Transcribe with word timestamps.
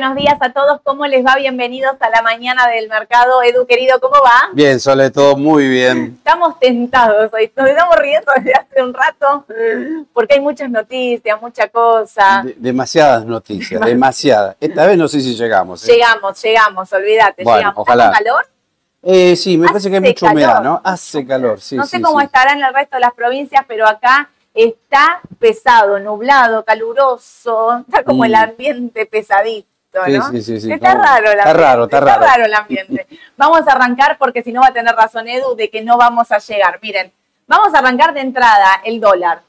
buenos 0.00 0.16
días 0.16 0.38
a 0.40 0.50
todos. 0.50 0.80
¿Cómo 0.82 1.06
les 1.06 1.22
va? 1.22 1.34
Bienvenidos 1.36 1.94
a 2.00 2.08
la 2.08 2.22
mañana 2.22 2.66
del 2.68 2.88
mercado. 2.88 3.42
Edu, 3.42 3.66
querido, 3.66 4.00
¿cómo 4.00 4.14
va? 4.24 4.48
Bien, 4.54 4.80
sobre 4.80 5.10
todo 5.10 5.36
muy 5.36 5.68
bien. 5.68 6.14
Estamos 6.16 6.58
tentados 6.58 7.30
hoy. 7.34 7.52
Nos 7.54 7.68
estamos 7.68 7.96
riendo 7.96 8.32
desde 8.34 8.54
hace 8.54 8.82
un 8.82 8.94
rato 8.94 9.44
porque 10.14 10.34
hay 10.36 10.40
muchas 10.40 10.70
noticias, 10.70 11.38
mucha 11.42 11.68
cosa. 11.68 12.40
De- 12.42 12.54
demasiadas 12.56 13.26
noticias, 13.26 13.78
demasiadas. 13.82 14.56
Esta 14.58 14.86
vez 14.86 14.96
no 14.96 15.06
sé 15.06 15.20
si 15.20 15.36
llegamos. 15.36 15.86
¿eh? 15.86 15.92
Llegamos, 15.92 16.42
llegamos, 16.42 16.92
olvídate. 16.94 17.44
Bueno, 17.44 17.58
llegamos. 17.58 17.78
ojalá. 17.82 18.04
¿Está 18.06 18.16
con 18.16 18.24
calor? 18.24 18.46
Eh, 19.02 19.36
sí, 19.36 19.58
me 19.58 19.66
parece 19.68 19.90
que 19.90 19.96
hay 19.96 20.00
mucha 20.02 20.32
humedad. 20.32 20.62
¿no? 20.62 20.80
Hace 20.82 21.26
calor, 21.26 21.60
sí. 21.60 21.76
no 21.76 21.84
sé 21.84 21.98
sí, 21.98 22.02
cómo 22.02 22.20
sí. 22.20 22.24
estará 22.24 22.52
en 22.54 22.62
el 22.62 22.72
resto 22.72 22.96
de 22.96 23.00
las 23.00 23.12
provincias, 23.12 23.66
pero 23.68 23.86
acá 23.86 24.30
está 24.54 25.20
pesado, 25.38 25.98
nublado, 25.98 26.64
caluroso. 26.64 27.84
Está 27.86 28.02
como 28.02 28.22
Mm. 28.22 28.24
el 28.24 28.34
ambiente 28.36 29.04
pesadito. 29.04 29.68
Sí, 29.92 30.12
¿no? 30.18 30.30
sí, 30.30 30.42
sí, 30.42 30.60
sí. 30.60 30.72
Está 30.72 30.94
No, 30.94 31.02
raro 31.02 31.26
el 31.32 31.38
está 31.38 31.50
ambiente. 31.50 31.62
raro, 31.62 31.84
está 31.84 32.00
raro. 32.00 32.44
el 32.44 32.54
ambiente. 32.54 33.06
Vamos 33.36 33.66
a 33.66 33.72
arrancar 33.72 34.18
porque 34.18 34.42
si 34.42 34.52
no 34.52 34.60
va 34.60 34.68
a 34.68 34.72
tener 34.72 34.94
razón 34.94 35.26
Edu 35.28 35.56
de 35.56 35.68
que 35.68 35.82
no 35.82 35.96
vamos 35.98 36.30
a 36.30 36.38
llegar. 36.38 36.78
Miren, 36.80 37.12
vamos 37.48 37.74
a 37.74 37.78
arrancar 37.78 38.14
de 38.14 38.20
entrada 38.20 38.80
el 38.84 39.00
dólar. 39.00 39.42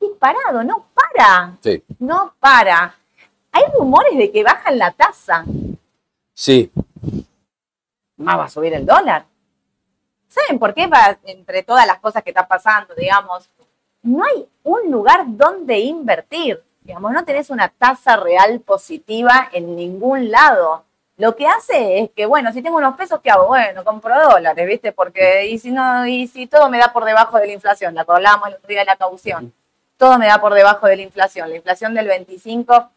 Disparado, 0.00 0.64
no 0.64 0.86
para. 0.94 1.52
Sí, 1.62 1.82
No 1.98 2.34
para. 2.40 2.94
Hay 3.52 3.64
rumores 3.78 4.16
de 4.16 4.30
que 4.30 4.42
bajan 4.42 4.78
la 4.78 4.90
tasa. 4.92 5.44
sí. 6.32 6.70
Más 8.16 8.36
va 8.38 8.44
a 8.44 8.48
subir 8.48 8.74
el 8.74 8.84
dólar. 8.84 9.24
¿Saben 10.26 10.58
por 10.58 10.74
qué? 10.74 10.86
Va, 10.88 11.16
entre 11.24 11.62
todas 11.62 11.86
las 11.86 12.00
cosas 12.00 12.22
que 12.24 12.30
están 12.30 12.48
pasando, 12.48 12.92
digamos, 12.96 13.48
no 14.02 14.24
hay 14.24 14.44
un 14.64 14.90
lugar 14.90 15.22
donde 15.26 15.78
invertir. 15.78 16.60
Digamos, 16.88 17.12
no 17.12 17.22
tenés 17.22 17.50
una 17.50 17.68
tasa 17.68 18.16
real 18.16 18.60
positiva 18.60 19.50
en 19.52 19.76
ningún 19.76 20.30
lado. 20.30 20.84
Lo 21.18 21.36
que 21.36 21.46
hace 21.46 21.98
es 21.98 22.10
que, 22.16 22.24
bueno, 22.24 22.50
si 22.50 22.62
tengo 22.62 22.78
unos 22.78 22.96
pesos, 22.96 23.20
¿qué 23.22 23.30
hago? 23.30 23.48
Bueno, 23.48 23.84
compro 23.84 24.14
dólares, 24.30 24.66
¿viste? 24.66 24.92
Porque, 24.92 25.48
y 25.48 25.58
si 25.58 25.70
no, 25.70 26.06
y 26.06 26.26
si 26.28 26.46
todo 26.46 26.70
me 26.70 26.78
da 26.78 26.90
por 26.90 27.04
debajo 27.04 27.36
de 27.36 27.46
la 27.48 27.52
inflación, 27.52 27.94
la 27.94 28.06
que 28.06 28.12
hablábamos 28.12 28.48
el 28.48 28.54
otro 28.54 28.68
día 28.68 28.78
de 28.78 28.84
la 28.86 28.96
caución, 28.96 29.52
todo 29.98 30.18
me 30.18 30.28
da 30.28 30.40
por 30.40 30.54
debajo 30.54 30.86
de 30.86 30.96
la 30.96 31.02
inflación. 31.02 31.50
La 31.50 31.56
inflación 31.56 31.92
del 31.92 32.06
25, 32.08 32.90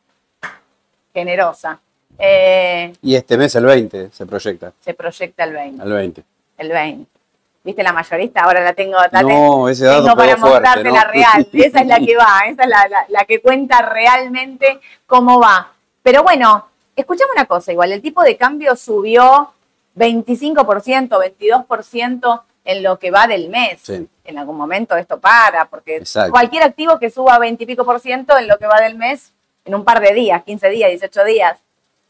generosa. 1.14 1.82
Eh, 2.18 2.94
Y 3.02 3.16
este 3.16 3.38
mes 3.38 3.54
el 3.56 3.66
20 3.66 4.12
se 4.14 4.26
proyecta, 4.26 4.72
se 4.80 4.94
proyecta 4.94 5.44
el 5.44 5.52
20 5.52 5.82
al 5.82 5.92
20. 5.92 6.24
el 6.60 6.70
20. 6.70 7.12
¿Viste 7.64 7.84
la 7.84 7.94
mayorista? 7.94 8.42
Ahora 8.42 8.62
la 8.64 8.74
tengo, 8.74 8.98
la 9.12 9.22
No, 9.22 9.70
ese 9.70 9.86
dato 9.86 10.04
tengo 10.04 10.16
para 10.16 10.36
mostrarte 10.38 10.84
¿no? 10.84 10.96
la 10.96 11.04
real. 11.04 11.48
Esa 11.54 11.82
es 11.82 11.88
la 11.88 12.00
que 12.00 12.16
va, 12.18 12.40
esa 12.48 12.64
es 12.64 12.70
la, 12.70 12.88
la- 12.88 13.06
la 13.10 13.26
que 13.26 13.40
cuenta 13.40 13.82
realmente 13.84 14.80
cómo 15.06 15.40
va. 15.40 15.72
Pero 16.02 16.24
bueno, 16.24 16.66
escuchame 16.96 17.32
una 17.36 17.46
cosa, 17.46 17.72
igual, 17.72 17.92
el 17.92 18.02
tipo 18.02 18.24
de 18.24 18.36
cambio 18.36 18.76
subió 18.76 19.52
25%, 19.96 21.10
22% 21.10 22.42
en 22.66 22.84
lo 22.84 22.98
que 23.00 23.12
va 23.12 23.28
del 23.28 23.50
mes. 23.50 23.80
Sí. 23.84 24.08
En 24.24 24.38
algún 24.38 24.58
momento 24.58 24.96
esto 24.96 25.20
para, 25.20 25.66
porque 25.66 25.98
Exacto. 25.98 26.32
cualquier 26.32 26.64
activo 26.64 26.98
que 27.00 27.10
suba 27.10 27.38
20 27.40 27.64
y 27.64 27.68
pico 27.68 27.86
por 27.86 28.00
ciento 28.00 28.38
en 28.38 28.48
lo 28.48 28.58
que 28.58 28.66
va 28.68 28.80
del 28.82 28.96
mes, 28.98 29.32
en 29.66 29.76
un 29.76 29.84
par 29.84 30.00
de 30.00 30.14
días, 30.14 30.44
15 30.44 30.70
días, 30.70 30.90
18 30.90 31.24
días, 31.26 31.58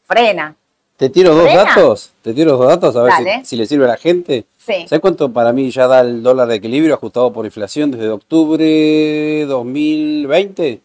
frena. 0.04 0.54
¿Te 0.96 1.08
tiro 1.10 1.34
dos 1.34 1.52
datos? 1.52 2.12
¿Te 2.22 2.32
tiro 2.32 2.56
dos 2.56 2.68
datos 2.68 2.94
a 2.96 3.02
ver 3.02 3.12
si, 3.40 3.44
si 3.46 3.56
le 3.56 3.66
sirve 3.66 3.86
a 3.86 3.88
la 3.88 3.96
gente? 3.96 4.44
Sí. 4.64 4.86
¿Sabes 4.86 5.00
cuánto 5.00 5.32
para 5.32 5.52
mí 5.52 5.70
ya 5.72 5.88
da 5.88 6.00
el 6.02 6.22
dólar 6.22 6.46
de 6.46 6.54
equilibrio 6.54 6.94
ajustado 6.94 7.32
por 7.32 7.44
inflación 7.44 7.90
desde 7.90 8.08
octubre 8.10 9.44
2020? 9.46 10.80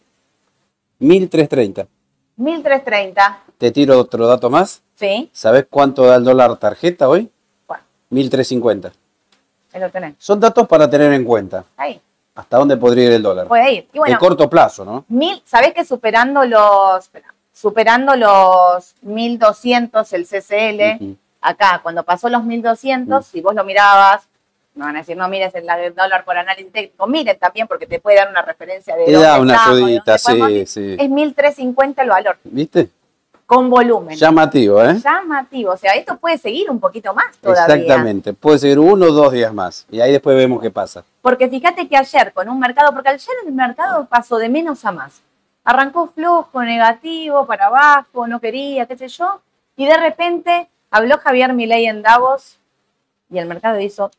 1330. 0.98 1.86
1330, 2.36 3.42
¿Te 3.56 3.70
tiro 3.70 3.98
otro 4.00 4.26
dato 4.26 4.50
más? 4.50 4.82
¿sí? 4.96 5.30
¿Sabes 5.32 5.66
cuánto 5.70 6.06
da 6.06 6.16
el 6.16 6.24
dólar 6.24 6.56
tarjeta 6.56 7.08
hoy? 7.08 7.30
Bueno, 7.68 7.84
1350. 8.10 8.92
ahí 9.72 9.80
lo 9.80 9.90
tenés. 9.90 10.14
Son 10.18 10.40
datos 10.40 10.66
para 10.66 10.90
tener 10.90 11.12
en 11.12 11.24
cuenta. 11.24 11.64
Ahí, 11.76 12.00
¿Hasta 12.34 12.56
dónde 12.56 12.76
podría 12.76 13.04
ir 13.06 13.12
el 13.12 13.22
dólar? 13.22 13.46
puede 13.46 13.72
ir. 13.74 13.88
Y 13.92 13.98
bueno, 13.98 14.14
de 14.14 14.18
corto 14.18 14.50
plazo, 14.50 14.84
¿no? 14.84 15.04
mil, 15.08 15.40
¿sabés 15.44 15.72
que 15.72 15.84
superando 15.84 16.44
los, 16.44 17.10
superando 17.52 18.16
los 18.16 18.94
1200 19.02 20.12
el 20.12 20.24
CCL. 20.26 21.16
Acá, 21.40 21.80
cuando 21.82 22.02
pasó 22.02 22.28
los 22.28 22.44
1200, 22.44 23.24
si 23.26 23.40
vos 23.40 23.54
lo 23.54 23.64
mirabas, 23.64 24.28
me 24.74 24.84
van 24.84 24.96
a 24.96 25.00
decir, 25.00 25.16
no 25.16 25.28
mires 25.28 25.54
el 25.54 25.66
dólar 25.94 26.24
por 26.24 26.36
análisis 26.36 26.72
técnico, 26.72 27.06
miren 27.06 27.38
también 27.38 27.66
porque 27.66 27.86
te 27.86 27.98
puede 27.98 28.16
dar 28.16 28.30
una 28.30 28.42
referencia 28.42 28.94
de 28.96 29.06
Te 29.06 29.12
da 29.12 29.40
una 29.40 29.64
ayudita, 29.64 30.18
sí, 30.18 30.66
sí. 30.66 30.96
Es 30.98 31.10
1350 31.10 32.02
el 32.02 32.08
valor, 32.08 32.38
¿Viste? 32.44 32.90
con 33.48 33.70
volumen. 33.70 34.14
Llamativo, 34.14 34.84
¿eh? 34.84 34.98
Llamativo, 35.02 35.72
o 35.72 35.76
sea, 35.78 35.92
esto 35.92 36.18
puede 36.18 36.36
seguir 36.36 36.70
un 36.70 36.78
poquito 36.78 37.14
más 37.14 37.34
todavía. 37.38 37.76
Exactamente. 37.76 38.34
Puede 38.34 38.58
ser 38.58 38.78
uno 38.78 39.06
o 39.06 39.10
dos 39.10 39.32
días 39.32 39.54
más. 39.54 39.86
Y 39.90 40.02
ahí 40.02 40.12
después 40.12 40.36
vemos 40.36 40.60
qué 40.60 40.70
pasa. 40.70 41.02
Porque 41.22 41.48
fíjate 41.48 41.88
que 41.88 41.96
ayer 41.96 42.34
con 42.34 42.50
un 42.50 42.60
mercado, 42.60 42.92
porque 42.92 43.08
ayer 43.08 43.34
el 43.46 43.54
mercado 43.54 44.04
pasó 44.04 44.36
de 44.36 44.50
menos 44.50 44.84
a 44.84 44.92
más. 44.92 45.22
Arrancó 45.64 46.08
flojo, 46.08 46.62
negativo, 46.62 47.46
para 47.46 47.68
abajo, 47.68 48.26
no 48.26 48.38
quería, 48.38 48.84
qué 48.84 48.98
sé 48.98 49.08
yo. 49.08 49.40
Y 49.76 49.86
de 49.86 49.96
repente 49.96 50.68
habló 50.90 51.18
Javier 51.18 51.52
Milei 51.52 51.86
en 51.86 52.02
Davos 52.02 52.58
y 53.30 53.38
el 53.38 53.46
mercado 53.46 53.78
hizo, 53.80 54.10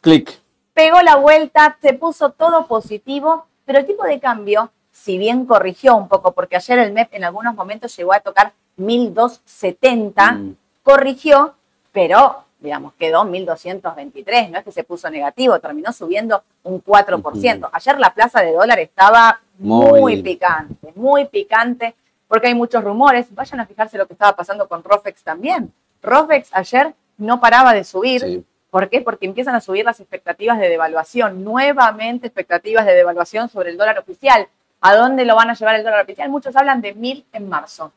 Clic. 0.00 0.40
pegó 0.74 1.00
la 1.02 1.16
vuelta, 1.16 1.76
se 1.80 1.92
puso 1.94 2.30
todo 2.30 2.66
positivo, 2.66 3.46
pero 3.64 3.78
el 3.80 3.86
tipo 3.86 4.04
de 4.04 4.18
cambio, 4.20 4.70
si 4.92 5.18
bien 5.18 5.46
corrigió 5.46 5.96
un 5.96 6.08
poco, 6.08 6.32
porque 6.32 6.56
ayer 6.56 6.78
el 6.78 6.92
MEP 6.92 7.14
en 7.14 7.24
algunos 7.24 7.54
momentos 7.54 7.96
llegó 7.96 8.12
a 8.12 8.20
tocar 8.20 8.52
1270, 8.76 10.32
Mm. 10.32 10.56
corrigió, 10.82 11.54
pero 11.92 12.44
digamos, 12.60 12.92
quedó 12.94 13.24
1223, 13.24 14.50
no 14.50 14.58
es 14.58 14.64
que 14.64 14.72
se 14.72 14.82
puso 14.82 15.08
negativo, 15.10 15.60
terminó 15.60 15.92
subiendo 15.92 16.42
un 16.64 16.80
4%. 16.80 17.68
Ayer 17.72 18.00
la 18.00 18.12
plaza 18.12 18.40
de 18.40 18.52
dólar 18.52 18.80
estaba 18.80 19.40
muy, 19.58 20.00
Muy- 20.00 20.22
picante, 20.22 20.92
muy 20.96 21.26
picante, 21.26 21.94
porque 22.26 22.48
hay 22.48 22.54
muchos 22.54 22.82
rumores. 22.82 23.32
Vayan 23.32 23.60
a 23.60 23.66
fijarse 23.66 23.96
lo 23.96 24.06
que 24.08 24.14
estaba 24.14 24.34
pasando 24.34 24.66
con 24.66 24.82
Rofex 24.82 25.22
también. 25.22 25.72
Rofex 26.02 26.50
ayer 26.52 26.94
no 27.16 27.40
paraba 27.40 27.74
de 27.74 27.84
subir. 27.84 28.20
Sí. 28.20 28.44
¿Por 28.70 28.90
qué? 28.90 29.00
Porque 29.00 29.26
empiezan 29.26 29.54
a 29.54 29.60
subir 29.60 29.84
las 29.84 29.98
expectativas 30.00 30.58
de 30.58 30.68
devaluación, 30.68 31.42
nuevamente 31.42 32.26
expectativas 32.26 32.84
de 32.84 32.94
devaluación 32.94 33.48
sobre 33.48 33.70
el 33.70 33.78
dólar 33.78 33.98
oficial. 33.98 34.48
¿A 34.80 34.94
dónde 34.94 35.24
lo 35.24 35.34
van 35.34 35.50
a 35.50 35.54
llevar 35.54 35.74
el 35.74 35.84
dólar 35.84 36.02
oficial? 36.02 36.28
Muchos 36.28 36.54
hablan 36.54 36.80
de 36.80 36.94
mil 36.94 37.24
en 37.32 37.48
marzo. 37.48 37.92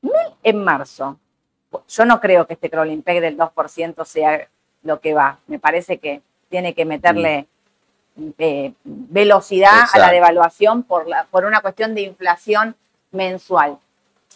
Mil 0.00 0.12
en 0.42 0.64
marzo. 0.64 1.18
Yo 1.88 2.04
no 2.04 2.20
creo 2.20 2.46
que 2.46 2.54
este 2.54 2.70
crawling 2.70 3.02
peg 3.02 3.20
del 3.20 3.36
2% 3.36 4.04
sea 4.04 4.48
lo 4.82 5.00
que 5.00 5.12
va. 5.12 5.38
Me 5.48 5.58
parece 5.58 5.98
que 5.98 6.22
tiene 6.48 6.74
que 6.74 6.84
meterle 6.84 7.46
eh, 8.38 8.72
velocidad 8.84 9.84
a 9.92 9.98
la 9.98 10.10
devaluación 10.10 10.82
por, 10.82 11.06
la, 11.06 11.24
por 11.24 11.44
una 11.44 11.60
cuestión 11.60 11.94
de 11.94 12.02
inflación 12.02 12.74
mensual. 13.10 13.78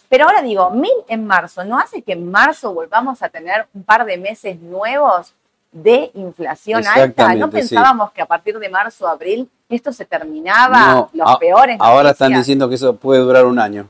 Pero 0.09 0.25
ahora 0.25 0.41
digo, 0.41 0.69
mil 0.71 0.91
en 1.07 1.25
marzo, 1.25 1.63
¿no 1.63 1.79
hace 1.79 2.01
que 2.01 2.13
en 2.13 2.29
marzo 2.29 2.73
volvamos 2.73 3.21
a 3.23 3.29
tener 3.29 3.67
un 3.73 3.83
par 3.83 4.05
de 4.05 4.17
meses 4.17 4.59
nuevos 4.59 5.33
de 5.71 6.11
inflación 6.13 6.83
alta? 6.85 7.33
¿No 7.35 7.47
sí. 7.47 7.51
pensábamos 7.53 8.11
que 8.11 8.21
a 8.21 8.25
partir 8.27 8.59
de 8.59 8.69
marzo, 8.69 9.07
abril, 9.07 9.49
esto 9.69 9.91
se 9.91 10.05
terminaba? 10.05 10.93
No, 10.93 11.09
los 11.13 11.29
a- 11.31 11.39
peores 11.39 11.77
Ahora 11.79 12.11
están 12.11 12.33
diciendo 12.33 12.69
que 12.69 12.75
eso 12.75 12.95
puede 12.95 13.21
durar 13.21 13.45
un 13.45 13.57
año. 13.59 13.87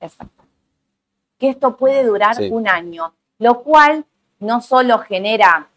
Exacto. 0.00 0.42
Que 1.38 1.50
esto 1.50 1.76
puede 1.76 2.04
durar 2.04 2.34
Sí. 2.34 2.48
un 2.50 2.66
año, 2.68 3.12
lo 3.38 3.62
cual 3.62 4.04
no 4.40 4.60
solo 4.60 4.98
genera 4.98 5.68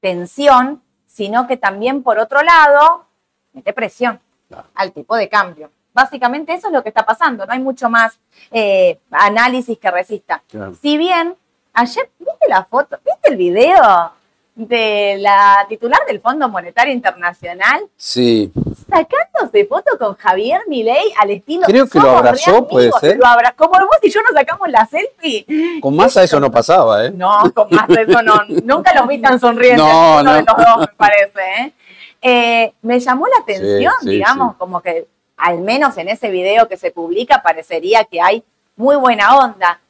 tensión, 0.00 0.82
sino 1.06 1.46
que 1.46 1.56
también, 1.56 2.02
por 2.02 2.18
otro 2.18 2.42
lado, 2.42 3.06
mete 3.52 3.72
presión 3.72 4.20
Claro. 4.48 4.66
al 4.74 4.92
tipo 4.92 5.16
de 5.16 5.28
cambio. 5.30 5.70
Básicamente 5.94 6.54
eso 6.54 6.68
es 6.68 6.72
lo 6.72 6.82
que 6.82 6.88
está 6.88 7.04
pasando, 7.04 7.44
no 7.46 7.52
hay 7.52 7.60
mucho 7.60 7.88
más 7.90 8.18
eh, 8.50 8.98
análisis 9.10 9.78
que 9.78 9.90
resista. 9.90 10.42
Claro. 10.50 10.74
Si 10.80 10.96
bien, 10.96 11.34
ayer, 11.74 12.08
¿viste 12.18 12.48
la 12.48 12.64
foto? 12.64 12.98
¿Viste 13.04 13.30
el 13.30 13.36
video 13.36 14.12
de 14.54 15.16
la 15.18 15.64
titular 15.68 16.00
del 16.06 16.20
Fondo 16.20 16.46
Monetario 16.48 16.92
Internacional 16.92 17.80
Sí. 17.96 18.52
sacándose 18.86 19.64
foto 19.64 19.96
con 19.98 20.14
Javier 20.16 20.60
Milei 20.68 21.10
al 21.18 21.30
estilo 21.30 21.62
Creo 21.66 21.86
que 21.88 21.98
lo 21.98 22.04
"Somos 22.04 22.18
abrazó, 22.18 22.50
re 22.50 22.56
amigos", 22.56 22.70
puede 22.70 22.92
ser. 23.00 23.16
Lo 23.18 23.24
abra- 23.26 23.54
como 23.56 23.72
vos 23.72 23.96
y 24.02 24.10
yo 24.10 24.20
nos 24.22 24.32
sacamos 24.38 24.68
la 24.68 24.84
selfie. 24.86 25.46
Con 25.80 25.96
masa 25.96 26.22
eso 26.22 26.38
no 26.38 26.50
pasaba, 26.50 27.06
¿eh? 27.06 27.10
No, 27.10 27.50
con 27.54 27.68
más 27.70 27.88
de 27.88 28.02
eso 28.06 28.22
no. 28.22 28.34
Nunca 28.64 28.94
los 28.94 29.08
vi 29.08 29.18
tan 29.22 29.40
sonrientes. 29.40 29.82
No, 29.82 30.20
uno 30.20 30.32
de 30.34 30.42
los 30.42 30.56
dos, 30.56 30.78
me 30.80 30.86
parece. 30.98 31.40
¿eh? 31.60 31.72
Eh, 32.20 32.74
me 32.82 33.00
llamó 33.00 33.26
la 33.26 33.42
atención, 33.42 33.92
Sí, 34.00 34.06
sí, 34.06 34.10
digamos, 34.10 34.52
sí. 34.52 34.58
como 34.58 34.80
que 34.82 35.06
al 35.42 35.60
menos 35.60 35.98
en 35.98 36.08
ese 36.08 36.30
video 36.30 36.68
que 36.68 36.76
se 36.76 36.92
publica 36.92 37.42
parecería 37.42 38.04
que 38.04 38.20
hay 38.20 38.44
muy 38.76 38.94
buena 38.94 39.36
onda. 39.36 39.80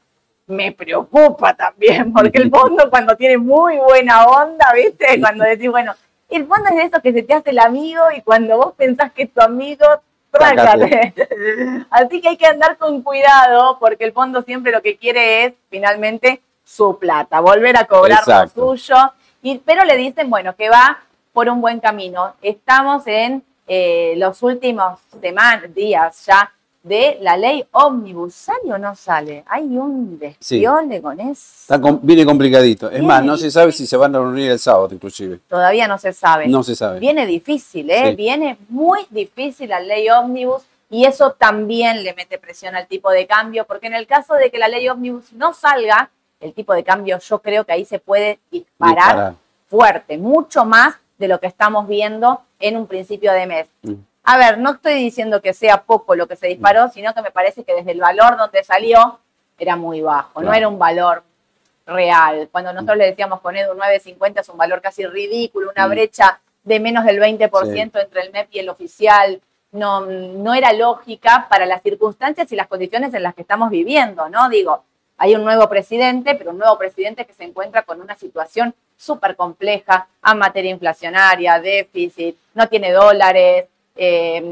Me 0.47 0.73
preocupa 0.73 1.55
también, 1.55 2.11
porque 2.13 2.39
el 2.39 2.51
fondo 2.51 2.89
cuando 2.89 3.15
tiene 3.17 3.37
muy 3.37 3.77
buena 3.77 4.25
onda, 4.25 4.73
¿viste? 4.75 5.21
Cuando 5.21 5.45
decís, 5.45 5.71
bueno, 5.71 5.95
el 6.31 6.47
fondo 6.47 6.71
es 6.71 6.77
de 6.77 6.83
eso 6.85 7.03
que 7.03 7.13
se 7.13 7.23
te 7.23 7.35
hace 7.35 7.51
el 7.51 7.59
amigo 7.59 8.03
y 8.17 8.23
cuando 8.23 8.57
vos 8.57 8.73
pensás 8.77 9.13
que 9.13 9.25
es 9.25 9.33
tu 9.33 9.43
amigo, 9.43 9.85
Sácate. 10.33 11.13
Así 11.91 12.23
que 12.23 12.31
hay 12.31 12.37
que 12.39 12.47
andar 12.47 12.79
con 12.79 13.03
cuidado 13.03 13.77
porque 13.79 14.05
el 14.05 14.13
fondo 14.13 14.41
siempre 14.41 14.73
lo 14.73 14.81
que 14.81 14.97
quiere 14.97 15.45
es 15.45 15.53
finalmente 15.69 16.41
su 16.65 16.99
plata, 16.99 17.41
volver 17.41 17.77
a 17.77 17.85
cobrar 17.85 18.21
Exacto. 18.21 18.61
lo 18.63 18.67
suyo. 18.69 18.97
Y, 19.43 19.59
pero 19.59 19.85
le 19.85 19.99
dicen, 19.99 20.31
bueno, 20.31 20.57
que 20.57 20.71
va 20.71 21.01
por 21.35 21.51
un 21.51 21.61
buen 21.61 21.81
camino. 21.81 22.33
Estamos 22.41 23.07
en 23.07 23.45
eh, 23.75 24.15
los 24.19 24.43
últimos 24.43 24.99
semanas, 25.21 25.75
días 25.75 26.27
ya 26.27 26.53
de 26.83 27.17
la 27.23 27.39
ley 27.39 27.65
ómnibus. 27.73 28.35
¿Sale 28.35 28.71
o 28.71 28.77
no 28.77 28.95
sale? 28.95 29.45
Hay 29.47 29.63
un 29.79 30.19
Sí. 30.41 30.57
despiole 30.57 31.01
con 31.01 31.19
eso. 31.21 31.75
Está 31.75 31.79
viene 32.03 32.27
complicadito. 32.27 32.87
Es 32.89 32.93
Viene 32.95 33.07
más, 33.07 33.25
no 33.25 33.37
se 33.39 33.51
sabe 33.51 33.73
si 33.73 33.87
se 33.87 33.97
van 33.97 34.15
a 34.15 34.19
reunir 34.19 34.51
el 34.51 34.59
sábado, 34.59 34.89
inclusive. 34.93 35.41
Todavía 35.49 35.89
no 35.89 35.97
se 35.97 36.13
sabe. 36.13 36.49
No 36.49 36.63
se 36.63 36.77
sabe. 36.77 36.99
Viene 37.01 37.25
difícil, 37.25 37.89
¿eh? 37.91 38.11
Sí. 38.11 38.17
Viene 38.17 38.59
muy 38.69 39.07
difícil 39.09 39.71
la 39.71 39.81
ley 39.81 40.11
ómnibus 40.11 40.65
y 40.91 41.07
eso 41.07 41.31
también 41.33 42.05
le 42.05 42.13
mete 42.13 42.37
presión 42.37 42.75
al 42.77 42.87
tipo 42.87 43.11
de 43.11 43.27
cambio, 43.27 43.65
porque 43.65 43.87
en 43.87 43.95
el 43.95 44.07
caso 44.07 44.35
de 44.35 44.51
que 44.51 44.59
la 44.59 44.69
ley 44.69 44.87
ómnibus 44.91 45.33
no 45.33 45.55
salga, 45.55 46.11
el 46.41 46.53
tipo 46.53 46.75
de 46.75 46.85
cambio 46.85 47.19
yo 47.21 47.39
creo 47.41 47.65
que 47.65 47.73
ahí 47.73 47.87
se 47.87 48.01
puede 48.01 48.39
disparar, 48.51 48.97
Disparar. 48.97 49.35
fuerte, 49.69 50.19
mucho 50.19 50.67
más 50.67 50.97
de 51.17 51.29
lo 51.29 51.39
que 51.41 51.47
estamos 51.47 51.87
viendo 51.89 52.43
en 52.63 52.77
un 52.77 52.87
principio 52.87 53.33
de 53.33 53.47
mes. 53.47 53.69
Mm. 53.83 53.95
A 54.25 54.39
ver, 54.39 54.59
no 54.59 54.73
estoy 54.73 54.95
diciendo 54.95 55.43
que 55.43 55.53
sea 55.53 55.83
poco 55.83 56.15
lo 56.15 56.27
que 56.29 56.37
se 56.37 56.47
disparó, 56.47 56.89
sino 56.89 57.13
que 57.13 57.23
me 57.23 57.33
parece 57.33 57.65
que 57.65 57.75
desde 57.75 57.91
el 57.91 58.01
valor 58.01 58.37
donde 58.39 58.63
salió 58.63 59.19
era 59.59 59.77
muy 59.77 60.01
bajo, 60.01 60.41
no 60.41 60.55
era 60.55 60.69
un 60.69 60.79
valor 60.79 61.25
real. 61.87 62.49
Cuando 62.53 62.73
nosotros 62.73 62.97
le 62.99 63.07
decíamos 63.07 63.41
con 63.41 63.57
Edu 63.57 63.75
9.50 63.75 64.41
es 64.41 64.49
un 64.49 64.57
valor 64.57 64.81
casi 64.81 65.05
ridículo, 65.07 65.71
una 65.75 65.87
Mm. 65.87 65.91
brecha 65.91 66.41
de 66.63 66.79
menos 66.81 67.05
del 67.05 67.19
20% 67.19 68.01
entre 68.01 68.23
el 68.23 68.33
MEP 68.33 68.49
y 68.53 68.59
el 68.61 68.69
oficial. 68.69 69.41
No, 69.73 70.03
no 70.03 70.55
era 70.55 70.73
lógica 70.73 71.47
para 71.49 71.67
las 71.67 71.83
circunstancias 71.83 72.53
y 72.53 72.57
las 72.57 72.69
condiciones 72.69 73.13
en 73.15 73.23
las 73.23 73.35
que 73.35 73.43
estamos 73.43 73.71
viviendo, 73.71 74.29
¿no? 74.29 74.49
Digo, 74.49 74.85
hay 75.17 75.35
un 75.35 75.45
nuevo 75.45 75.69
presidente, 75.69 76.35
pero 76.35 76.51
un 76.51 76.59
nuevo 76.59 76.79
presidente 76.79 77.25
que 77.25 77.33
se 77.33 77.45
encuentra 77.45 77.83
con 77.83 78.01
una 78.01 78.15
situación 78.15 78.75
súper 78.97 79.37
compleja 79.37 80.07
a 80.21 80.35
materia 80.35 80.71
inflacionaria, 80.71 81.61
déficit, 81.61 82.37
no 82.55 82.69
tiene 82.69 82.93
dólares, 82.93 83.67
eh, 83.97 84.43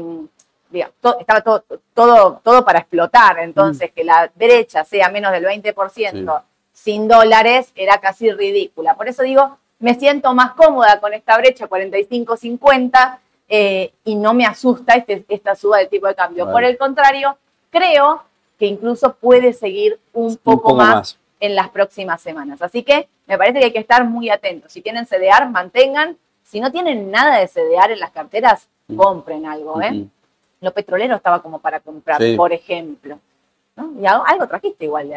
estaba 1.19 1.41
todo, 1.41 1.63
todo, 1.93 2.41
todo 2.43 2.63
para 2.65 2.79
explotar. 2.79 3.39
Entonces, 3.39 3.91
que 3.91 4.03
la 4.03 4.31
brecha 4.35 4.83
sea 4.83 5.09
menos 5.09 5.31
del 5.31 5.45
20% 5.45 6.41
sin 6.73 7.07
dólares 7.07 7.71
era 7.75 7.99
casi 7.99 8.31
ridícula. 8.31 8.95
Por 8.95 9.07
eso 9.07 9.23
digo, 9.23 9.57
me 9.79 9.95
siento 9.95 10.33
más 10.33 10.53
cómoda 10.53 10.99
con 10.99 11.13
esta 11.13 11.37
brecha 11.37 11.67
45-50 11.67 13.19
eh, 13.49 13.93
y 14.05 14.15
no 14.15 14.33
me 14.33 14.45
asusta 14.45 14.93
este- 14.95 15.25
esta 15.27 15.55
suba 15.55 15.79
del 15.79 15.89
tipo 15.89 16.07
de 16.07 16.15
cambio. 16.15 16.45
Vale. 16.45 16.53
Por 16.53 16.63
el 16.63 16.77
contrario, 16.77 17.37
creo 17.69 18.23
que 18.57 18.67
incluso 18.67 19.13
puede 19.15 19.53
seguir 19.53 19.99
un 20.13 20.37
poco, 20.37 20.61
poco 20.69 20.75
más, 20.75 20.95
más. 20.95 21.17
En 21.41 21.55
las 21.55 21.69
próximas 21.69 22.21
semanas. 22.21 22.61
Así 22.61 22.83
que 22.83 23.09
me 23.27 23.37
parece 23.37 23.59
que 23.59 23.65
hay 23.65 23.71
que 23.73 23.79
estar 23.79 24.05
muy 24.05 24.29
atentos. 24.29 24.71
Si 24.71 24.79
tienen 24.81 25.05
CDR, 25.05 25.49
mantengan. 25.49 26.15
Si 26.43 26.59
no 26.61 26.71
tienen 26.71 27.11
nada 27.11 27.39
de 27.39 27.47
CDR 27.47 27.91
en 27.93 27.99
las 27.99 28.11
carteras, 28.11 28.67
Mm. 28.87 28.95
compren 28.95 29.45
algo. 29.45 29.81
¿eh? 29.81 29.89
Ujú. 29.91 30.09
Lo 30.61 30.71
petrolero 30.73 31.15
estaba 31.15 31.41
como 31.41 31.59
para 31.59 31.79
comprar, 31.79 32.21
Sí. 32.21 32.35
por 32.37 32.53
ejemplo. 32.53 33.19
¿no? 33.75 33.93
Y 34.01 34.05
algo, 34.05 34.47
trajiste 34.47 34.85
igual. 34.85 35.09
De, 35.09 35.15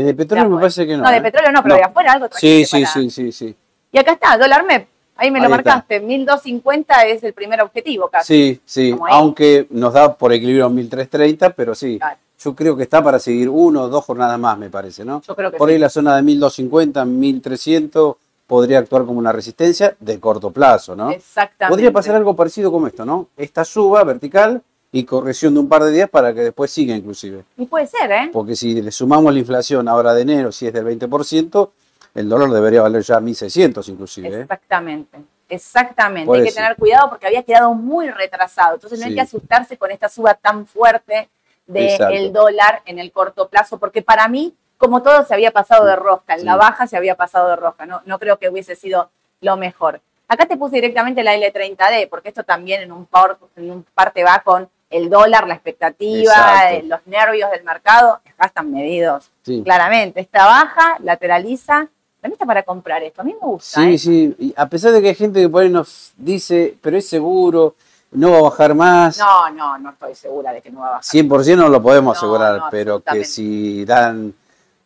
Eh, 0.00 0.04
de 0.04 0.14
petróleo 0.14 0.48
me 0.50 0.56
parece 0.58 0.86
que 0.86 0.96
no. 0.96 1.02
No, 1.04 1.10
de 1.10 1.16
¿eh? 1.16 1.22
petróleo 1.22 1.50
no, 1.52 1.62
pero 1.62 1.74
de 1.76 1.82
afuera 1.82 2.12
algo 2.12 2.26
Sí, 2.26 2.30
trajiste. 2.64 2.66
sí, 2.76 2.82
para- 2.82 2.92
sí, 2.92 3.10
sí, 3.10 3.32
sí. 3.32 3.56
Y 3.92 3.98
acá 3.98 4.12
está, 4.12 4.36
dólar 4.36 4.64
MEP. 4.64 4.86
Ahí 5.16 5.30
me 5.30 5.38
lo 5.40 5.46
Ahí 5.46 5.52
está. 5.52 5.70
marcaste. 5.70 6.00
1250 6.00 7.06
es 7.06 7.22
el 7.24 7.32
primer 7.32 7.62
objetivo 7.62 8.08
casi. 8.08 8.54
Sí, 8.56 8.60
sí, 8.64 8.96
aunque 9.08 9.66
nos 9.70 9.92
da 9.94 10.14
por 10.14 10.32
equilibrio 10.32 10.68
1330, 10.68 11.50
pero 11.50 11.74
sí. 11.74 11.98
Claro. 11.98 12.18
Yo 12.38 12.54
creo 12.54 12.76
que 12.76 12.82
está 12.82 13.02
para 13.02 13.18
seguir 13.18 13.48
uno 13.48 13.82
o 13.82 13.88
dos 13.88 14.04
jornadas 14.04 14.38
más, 14.38 14.58
me 14.58 14.70
parece, 14.70 15.04
¿no? 15.04 15.22
Yo 15.22 15.34
creo 15.34 15.50
que 15.50 15.56
Por 15.56 15.68
sí. 15.68 15.74
ahí 15.74 15.78
la 15.78 15.88
zona 15.88 16.16
de 16.16 16.22
1250, 16.22 17.04
1300 17.04 18.16
podría 18.46 18.78
actuar 18.78 19.04
como 19.04 19.18
una 19.18 19.32
resistencia 19.32 19.96
de 19.98 20.20
corto 20.20 20.50
plazo, 20.50 20.94
¿no? 20.94 21.10
Exactamente. 21.10 21.70
Podría 21.70 21.92
pasar 21.92 22.16
algo 22.16 22.36
parecido 22.36 22.70
como 22.70 22.86
esto, 22.86 23.04
¿no? 23.04 23.28
Esta 23.36 23.64
suba 23.64 24.04
vertical 24.04 24.62
y 24.92 25.04
corrección 25.04 25.54
de 25.54 25.60
un 25.60 25.68
par 25.68 25.82
de 25.84 25.90
días 25.90 26.10
para 26.10 26.34
que 26.34 26.40
después 26.40 26.70
siga 26.70 26.94
inclusive. 26.94 27.44
Y 27.56 27.66
puede 27.66 27.86
ser, 27.86 28.10
¿eh? 28.12 28.30
Porque 28.32 28.54
si 28.54 28.80
le 28.80 28.90
sumamos 28.90 29.32
la 29.32 29.38
inflación 29.38 29.88
ahora 29.88 30.14
de 30.14 30.22
enero, 30.22 30.52
si 30.52 30.66
es 30.66 30.72
del 30.72 30.84
20%, 30.84 31.70
el 32.14 32.28
dólar 32.28 32.50
debería 32.50 32.82
valer 32.82 33.02
ya 33.02 33.18
1.600 33.18 33.88
inclusive. 33.88 34.28
¿eh? 34.28 34.40
Exactamente. 34.42 35.18
Exactamente. 35.48 36.26
Por 36.26 36.38
hay 36.38 36.44
que 36.44 36.52
tener 36.52 36.76
cuidado 36.76 37.10
porque 37.10 37.26
había 37.26 37.42
quedado 37.42 37.74
muy 37.74 38.08
retrasado. 38.10 38.74
Entonces 38.74 38.98
no 39.00 39.06
hay 39.06 39.14
que 39.14 39.20
asustarse 39.20 39.76
con 39.76 39.90
esta 39.90 40.08
suba 40.08 40.34
tan 40.34 40.66
fuerte 40.66 41.28
Del 41.66 42.32
dólar 42.32 42.82
en 42.84 42.98
el 42.98 43.10
corto 43.12 43.48
plazo, 43.48 43.78
porque 43.78 44.02
para 44.02 44.28
mí, 44.28 44.54
como 44.76 45.02
todo, 45.02 45.24
se 45.24 45.32
había 45.34 45.50
pasado 45.50 45.86
de 45.86 45.96
rosca. 45.96 46.34
En 46.34 46.40
Sí. 46.40 46.46
la 46.46 46.56
baja 46.56 46.86
se 46.86 46.96
había 46.96 47.14
pasado 47.14 47.48
de 47.48 47.56
rosca. 47.56 47.86
No, 47.86 48.02
no 48.04 48.18
creo 48.18 48.38
que 48.38 48.48
hubiese 48.48 48.76
sido 48.76 49.10
lo 49.40 49.56
mejor. 49.56 50.00
Acá 50.28 50.46
te 50.46 50.56
puse 50.56 50.76
directamente 50.76 51.22
la 51.22 51.34
L30D, 51.36 52.08
porque 52.08 52.28
esto 52.28 52.44
también 52.44 52.82
en 52.82 52.92
un, 52.92 53.06
par- 53.06 53.36
en 53.56 53.70
un 53.70 53.82
parte 53.94 54.24
va 54.24 54.40
con 54.44 54.68
el 54.90 55.08
dólar, 55.10 55.46
la 55.48 55.54
expectativa, 55.54 56.32
Exacto. 56.32 56.74
eh, 56.76 56.82
los 56.86 57.06
nervios 57.06 57.50
del 57.50 57.64
mercado. 57.64 58.20
Acá 58.34 58.46
están 58.46 58.70
medidos 58.72 59.30
Sí. 59.42 59.62
claramente. 59.64 60.20
Esta 60.20 60.46
baja, 60.46 60.96
lateraliza. 61.00 61.88
Mí 62.22 62.32
está 62.32 62.46
para 62.46 62.62
comprar 62.62 63.02
esto. 63.02 63.20
A 63.20 63.24
mí 63.24 63.34
me 63.38 63.46
gusta. 63.46 63.82
Sí, 63.82 63.94
¿eh? 63.94 63.98
sí. 63.98 64.36
Y 64.38 64.54
a 64.56 64.66
pesar 64.66 64.92
de 64.92 65.02
que 65.02 65.08
hay 65.08 65.14
gente 65.14 65.40
que 65.42 65.48
por 65.48 65.62
ahí 65.62 65.68
nos 65.68 66.14
dice, 66.16 66.74
pero 66.80 66.96
es 66.96 67.06
seguro, 67.06 67.74
no 68.14 68.30
va 68.32 68.38
a 68.38 68.42
bajar 68.42 68.74
más. 68.74 69.18
No, 69.18 69.50
no, 69.50 69.78
no 69.78 69.90
estoy 69.90 70.14
segura 70.14 70.52
de 70.52 70.62
que 70.62 70.70
no 70.70 70.80
va 70.80 70.86
a 70.86 70.90
bajar. 70.92 71.04
100% 71.04 71.56
no 71.56 71.68
lo 71.68 71.82
podemos 71.82 72.14
No, 72.14 72.18
asegurar, 72.18 72.58
no, 72.58 72.66
pero 72.70 73.00
que 73.00 73.24
si 73.24 73.84
dan 73.84 74.34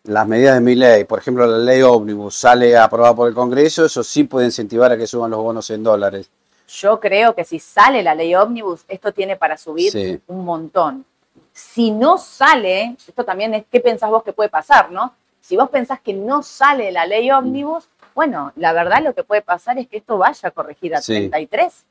las 0.05 0.27
medidas 0.27 0.55
de 0.55 0.61
mi 0.61 0.75
ley, 0.75 1.05
por 1.05 1.19
ejemplo 1.19 1.47
la 1.47 1.59
ley 1.59 1.83
ómnibus, 1.83 2.35
sale 2.37 2.77
aprobada 2.77 3.15
por 3.15 3.29
el 3.29 3.35
Congreso, 3.35 3.85
eso 3.85 4.03
sí 4.03 4.25
puede 4.25 4.47
incentivar 4.47 4.91
a 4.93 4.97
que 4.97 5.07
suban 5.07 5.31
los 5.31 5.41
bonos 5.41 5.69
en 5.71 5.83
dólares. 5.83 6.31
Yo 6.69 7.01
creo 7.01 7.35
que 7.35 7.45
si 7.45 7.59
sale 7.59 8.03
la 8.03 8.15
ley 8.15 8.35
ómnibus, 8.35 8.85
esto 8.89 9.13
tiene 9.13 9.37
para 9.37 9.57
subir 9.57 9.91
Sí. 9.93 10.21
un 10.27 10.45
montón. 10.45 11.05
Si 11.53 11.91
no 11.91 12.19
sale, 12.19 12.97
esto 13.07 13.25
también 13.25 13.55
es 13.55 13.65
qué 13.71 13.81
pensás 13.81 14.11
vos 14.11 14.23
que 14.23 14.33
puede 14.33 14.49
pasar, 14.49 14.91
¿no? 14.91 15.15
Si 15.41 15.57
vos 15.57 15.71
pensás 15.71 16.01
que 16.01 16.13
no 16.13 16.43
sale 16.43 16.93
la 16.93 17.07
ley 17.07 17.31
ómnibus, 17.31 17.89
bueno, 18.15 18.53
la 18.57 18.73
verdad 18.73 19.03
lo 19.03 19.15
que 19.15 19.25
puede 19.25 19.43
pasar 19.43 19.79
es 19.79 19.89
que 19.89 19.97
esto 19.99 20.19
vaya 20.19 20.49
a 20.49 20.53
corregir 20.53 20.95
a 20.95 21.01
Sí. 21.01 21.15
33. 21.15 21.85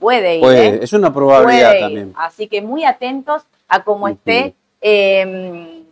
Puede 0.00 0.36
ir, 0.36 0.40
Puede, 0.40 0.66
¿eh? 0.68 0.80
es 0.82 0.92
una 0.94 1.12
probabilidad 1.12 1.68
Puede 1.68 1.78
ir. 1.78 1.84
también. 1.84 2.14
Así 2.16 2.48
que 2.48 2.62
muy 2.62 2.84
atentos 2.84 3.42
a 3.68 3.84
cómo 3.84 4.08
esté 4.08 4.54
eh, 4.80 5.82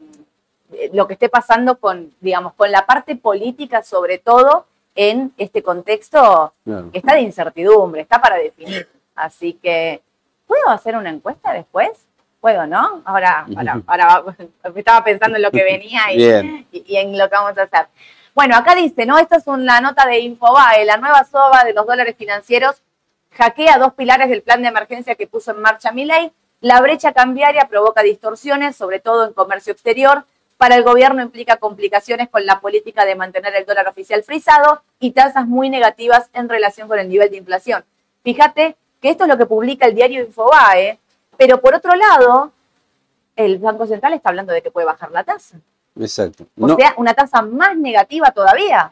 lo 0.93 1.07
que 1.07 1.15
esté 1.15 1.29
pasando 1.29 1.79
con, 1.79 2.13
digamos, 2.21 2.55
con 2.55 2.71
la 2.73 2.87
parte 2.87 3.17
política, 3.17 3.83
sobre 3.83 4.19
todo 4.19 4.67
en 4.95 5.33
este 5.37 5.63
contexto 5.63 6.53
Claro. 6.65 6.91
que 6.91 6.99
está 6.99 7.15
de 7.15 7.21
incertidumbre, 7.21 8.01
está 8.03 8.21
para 8.21 8.37
definir. 8.37 8.89
Así 9.15 9.53
que, 9.63 10.03
¿puedo 10.47 10.69
hacer 10.69 10.97
una 10.97 11.11
encuesta 11.11 11.53
después? 11.53 11.91
Puedo, 12.41 12.67
¿no? 12.67 13.03
Ahora, 13.05 13.47
ahora, 13.57 13.83
ahora 13.87 14.25
estaba 14.75 15.05
pensando 15.05 15.37
en 15.37 15.43
lo 15.43 15.51
que 15.51 15.65
venía 15.65 16.13
y, 16.13 16.17
Bien. 16.17 16.67
y- 16.73 16.85
y 16.87 16.97
en 16.97 17.17
lo 17.17 17.29
que 17.29 17.37
vamos 17.37 17.57
a 17.59 17.63
hacer. 17.63 17.87
Bueno, 18.35 18.57
acá 18.57 18.75
dice, 18.75 19.05
¿no? 19.05 19.19
Esta 19.19 19.37
es 19.37 19.47
una 19.47 19.81
nota 19.81 20.07
de 20.07 20.21
Infobae, 20.21 20.85
la 20.85 20.97
nueva 20.97 21.25
soba 21.25 21.65
de 21.65 21.73
los 21.75 21.87
dólares 21.87 22.15
financieros 22.17 22.83
hackea 23.33 23.79
dos 23.79 23.95
pilares 23.95 24.29
del 24.29 24.43
plan 24.43 24.63
de 24.63 24.69
emergencia 24.69 25.15
que 25.15 25.27
puso 25.27 25.53
en 25.53 25.61
marcha 25.61 25.93
Milei. 25.93 26.33
La 26.61 26.81
brecha 26.81 27.13
cambiaria 27.13 27.69
provoca 27.69 28.03
distorsiones, 28.03 28.75
sobre 28.77 29.01
todo 29.01 29.27
en 29.27 29.33
comercio 29.33 29.73
exterior. 29.73 30.25
Para 30.57 30.75
el 30.75 30.83
gobierno 30.83 31.23
implica 31.23 31.57
complicaciones 31.59 32.29
con 32.29 32.45
la 32.45 32.61
política 32.61 33.05
de 33.05 33.15
mantener 33.15 33.55
el 33.55 33.65
dólar 33.65 33.87
oficial 33.87 34.25
frisado 34.25 34.83
y 34.99 35.13
tasas 35.13 35.47
muy 35.47 35.71
negativas 35.71 36.29
en 36.33 36.49
relación 36.49 36.89
con 36.89 36.99
el 36.99 37.09
nivel 37.09 37.31
de 37.31 37.37
inflación. 37.37 37.85
Fíjate 38.25 38.77
que 39.01 39.11
esto 39.11 39.25
es 39.25 39.29
lo 39.29 39.39
que 39.39 39.47
publica 39.47 39.87
el 39.87 39.95
diario 39.95 40.21
Infobae, 40.25 40.99
pero 41.37 41.61
por 41.61 41.77
otro 41.77 41.95
lado, 41.95 42.51
el 43.37 43.59
Banco 43.59 43.87
Central 43.87 44.15
está 44.15 44.31
hablando 44.31 44.53
de 44.53 44.61
que 44.61 44.73
puede 44.73 44.85
bajar 44.87 45.13
la 45.13 45.23
tasa. 45.23 45.59
Exacto. 46.01 46.45
O 46.59 46.67
No, 46.67 46.75
sea, 46.77 46.95
una 46.97 47.15
tasa 47.15 47.41
más 47.43 47.77
negativa 47.77 48.33
todavía. 48.33 48.91